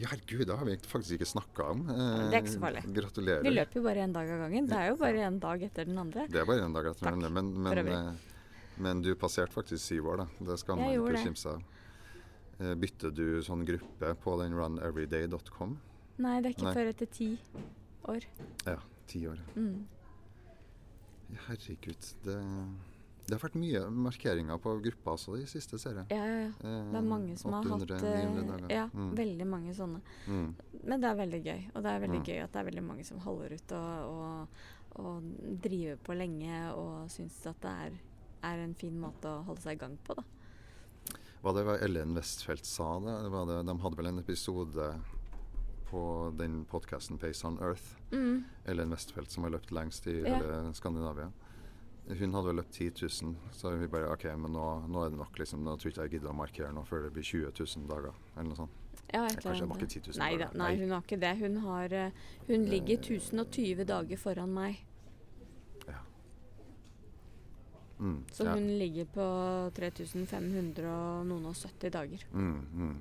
Ja, 0.00 0.08
herregud, 0.10 0.48
det 0.48 0.56
har 0.58 0.66
vi 0.66 0.74
faktisk 0.88 1.20
ikke 1.20 1.30
snakka 1.30 1.68
om. 1.76 1.86
Eh, 1.92 2.02
Det 2.32 2.34
er 2.34 2.42
ikke 2.42 2.54
så 2.56 2.64
farlig. 2.64 2.82
Gratulerer. 2.96 3.46
Vi 3.46 3.54
løper 3.54 3.78
jo 3.78 3.84
bare 3.86 4.02
én 4.02 4.14
dag 4.18 4.34
av 4.34 4.44
gangen. 4.48 4.66
Det 4.66 4.78
er 4.80 4.90
jo 4.90 4.98
bare 4.98 5.24
én 5.28 5.38
dag 5.46 5.62
etter 5.68 5.86
den 5.86 6.02
andre. 6.02 6.26
Det 6.32 6.42
er 6.42 6.48
bare 6.48 6.66
en 6.66 6.74
dag 6.74 6.90
etter 6.90 7.06
Takk, 7.06 7.20
den 7.20 7.26
andre. 7.28 7.34
Men, 7.38 7.52
men, 7.62 7.92
eh, 7.92 8.31
men 8.82 9.02
du 9.04 9.12
passerte 9.18 9.54
faktisk 9.54 9.82
syv 9.84 10.10
år, 10.12 10.24
da. 10.24 10.26
Det 10.50 10.58
skal 10.60 10.78
man 10.80 10.92
ikke 10.96 11.22
kimse 11.28 11.54
av. 11.56 11.62
Eh, 12.60 12.74
Bytter 12.78 13.10
du 13.14 13.24
sånn 13.46 13.64
gruppe 13.66 14.12
på 14.22 14.36
den 14.42 14.54
runeveryday.com? 14.58 15.76
Nei, 16.22 16.36
det 16.42 16.50
er 16.52 16.56
ikke 16.56 16.68
Nei. 16.68 16.74
før 16.76 16.90
etter 16.92 17.08
ti 17.10 17.30
år. 18.12 18.26
Ja, 18.66 18.76
ti 19.08 19.24
år. 19.30 19.38
Mm. 19.56 19.86
Herregud. 21.46 22.08
Det, 22.26 22.34
det 23.26 23.36
har 23.36 23.40
vært 23.46 23.56
mye 23.56 23.80
markeringer 24.04 24.58
på 24.60 24.74
gruppa 24.84 25.14
også 25.16 25.38
i 25.40 25.46
siste 25.48 25.78
serie. 25.80 26.04
Ja, 26.12 26.24
ja, 26.28 26.42
ja. 26.44 26.74
Det 26.92 26.98
er 27.00 27.06
mange 27.06 27.36
som 27.40 27.54
har 27.56 27.64
hatt 27.70 27.86
800-900 27.88 28.68
eh. 28.68 28.74
Ja, 28.76 28.84
Mm. 28.92 29.14
veldig 29.16 29.46
mange 29.48 29.74
sånne. 29.78 30.02
Mm. 30.28 30.54
Men 30.84 31.00
det 31.00 31.08
er 31.10 31.18
veldig 31.22 31.42
gøy. 31.46 31.60
Og 31.74 31.82
det 31.86 31.90
er 31.94 32.00
veldig 32.04 32.20
Mm. 32.20 32.26
gøy 32.28 32.42
at 32.44 32.52
det 32.52 32.60
er 32.60 32.70
veldig 32.70 32.84
mange 32.84 33.04
som 33.08 33.18
holder 33.24 33.54
ut 33.56 33.72
og, 33.72 33.92
og, 34.12 34.48
og 35.06 35.22
driver 35.62 35.96
på 36.04 36.14
lenge 36.18 36.72
og 36.76 37.08
syns 37.10 37.46
at 37.46 37.60
det 37.64 37.70
er, 37.86 37.92
er 38.42 38.62
en 38.64 38.74
fin 38.74 38.98
måte 39.00 39.28
å 39.30 39.42
holde 39.46 39.62
seg 39.64 39.76
i 39.78 39.82
gang 39.84 39.96
på, 40.06 40.14
da. 40.18 40.24
Hva 41.42 41.52
det 41.56 41.64
var 41.66 41.80
Ellen 41.82 42.14
Westfeldt 42.14 42.66
sa, 42.68 42.92
det, 43.02 43.30
var 43.32 43.46
det, 43.48 43.60
de 43.66 43.74
hadde 43.82 43.98
vel 43.98 44.06
en 44.12 44.20
episode 44.22 44.90
på 45.90 46.02
den 46.38 46.64
podkasten 46.70 47.18
Pace 47.18 47.44
on 47.46 47.58
Earth. 47.60 47.96
Mm. 48.12 48.44
Ellen 48.70 48.90
Westfeldt 48.94 49.30
som 49.34 49.44
har 49.44 49.50
løpt 49.56 49.72
lengst 49.74 50.06
i 50.06 50.20
Ja. 50.22 50.36
hele 50.38 50.72
Skandinavia. 50.74 51.32
Hun 52.08 52.32
hadde 52.34 52.46
vel 52.48 52.56
løpt 52.56 52.72
10 52.78 52.92
000, 53.22 53.34
så 53.52 53.70
vi 53.78 53.86
bare 53.88 54.08
OK, 54.12 54.24
men 54.36 54.52
nå, 54.52 54.86
nå 54.90 55.04
er 55.04 55.10
det 55.10 55.18
nok, 55.18 55.36
liksom. 55.38 55.62
Nå 55.66 55.76
tror 55.78 55.90
jeg 55.90 55.92
ikke 55.94 56.02
jeg 56.08 56.14
gidder 56.16 56.30
å 56.32 56.38
markere 56.38 56.72
nå 56.74 56.82
før 56.86 57.02
det 57.06 57.12
blir 57.14 57.22
20 57.26 57.52
000 57.58 57.86
dager, 57.90 58.14
eller 58.36 58.48
noe 58.48 58.56
sånt. 58.62 58.78
Ja, 59.12 59.26
Kanskje 59.28 59.58
jeg 59.60 59.68
var 59.68 59.76
ikke 59.82 59.90
10 59.92 60.00
000 60.08 60.18
Nei 60.22 60.30
da, 60.38 60.46
dager. 60.46 60.58
nei, 60.62 60.70
hun 60.80 60.90
har 60.96 61.02
ikke 61.04 61.20
det. 61.20 61.34
Hun, 61.42 61.56
har, 61.66 61.92
eh, 61.92 62.10
hun 62.48 62.64
ligger 62.70 62.96
1020 63.02 63.84
dager 63.84 64.16
foran 64.18 64.54
meg. 64.54 64.80
Mm, 67.98 68.24
Så 68.32 68.44
ja. 68.44 68.54
hun 68.54 68.66
ligger 68.78 69.04
på 69.14 69.26
3500 69.76 70.86
og 70.90 71.26
noen 71.26 71.46
og 71.46 71.54
70 71.54 71.90
dager. 71.94 72.24
Mm, 72.32 72.66
mm. 72.72 72.96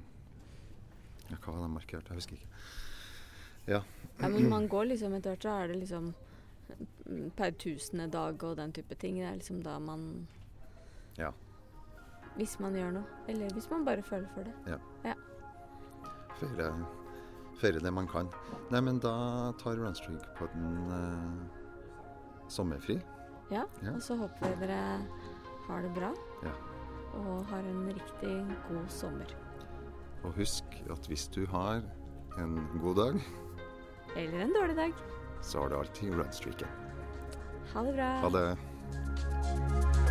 Ja, 1.32 1.38
hva 1.38 1.54
var 1.56 1.62
det 1.64 1.70
markert? 1.74 2.10
Jeg 2.12 2.20
husker 2.20 2.36
ikke. 2.38 2.48
Ja. 3.68 3.82
Ja, 4.20 4.28
men 4.28 4.50
man 4.50 4.68
går 4.70 4.90
liksom 4.92 5.14
etter 5.18 5.32
hvert, 5.34 5.46
så 5.46 5.56
er 5.64 5.68
det 5.72 5.80
liksom 5.82 6.14
per 7.36 7.52
tusende 7.60 8.08
dag 8.12 8.44
og 8.44 8.58
den 8.58 8.72
type 8.74 8.96
ting. 8.96 9.16
Det 9.20 9.28
er 9.30 9.40
liksom 9.40 9.64
da 9.64 9.80
man 9.80 10.28
Ja. 11.18 11.32
Hvis 12.38 12.60
man 12.60 12.74
gjør 12.74 12.92
noe. 12.96 13.06
Eller 13.28 13.50
hvis 13.54 13.70
man 13.72 13.86
bare 13.86 14.02
føler 14.02 14.28
for 14.34 14.44
det. 14.44 15.16
Feire, 16.40 16.70
feire 17.60 17.80
det 17.84 17.94
man 17.94 18.08
kan. 18.08 18.30
Nei, 18.72 18.80
men 18.82 19.00
da 19.00 19.52
tar 19.60 19.76
Runstreak-podden 19.78 20.94
eh, 20.96 22.48
sommerfri. 22.50 22.96
Ja, 23.52 23.64
Ja. 23.84 23.92
Og 23.96 24.02
så 24.02 24.16
håper 24.16 24.56
vi 24.60 24.68
dere 24.68 25.06
har 25.68 25.82
det 25.82 25.94
bra. 25.96 26.12
Ja. 26.44 26.54
Og 27.20 27.46
har 27.46 27.60
en 27.60 27.88
riktig 27.94 28.36
god 28.70 28.88
sommer. 28.90 29.26
Og 30.24 30.34
husk 30.38 30.64
at 30.92 31.08
hvis 31.08 31.28
du 31.28 31.46
har 31.52 31.82
en 32.40 32.68
god 32.82 32.96
dag, 32.96 33.22
Eller 34.16 34.42
en 34.46 34.54
dårlig 34.54 34.76
dag. 34.76 34.94
så 35.42 35.62
har 35.62 35.70
du 35.70 35.76
alltid 35.78 36.14
Runstreaken. 36.14 36.68
Ha 37.74 37.84
det 37.84 37.94
bra. 37.96 38.10
Ha 38.22 38.30
det. 38.30 40.11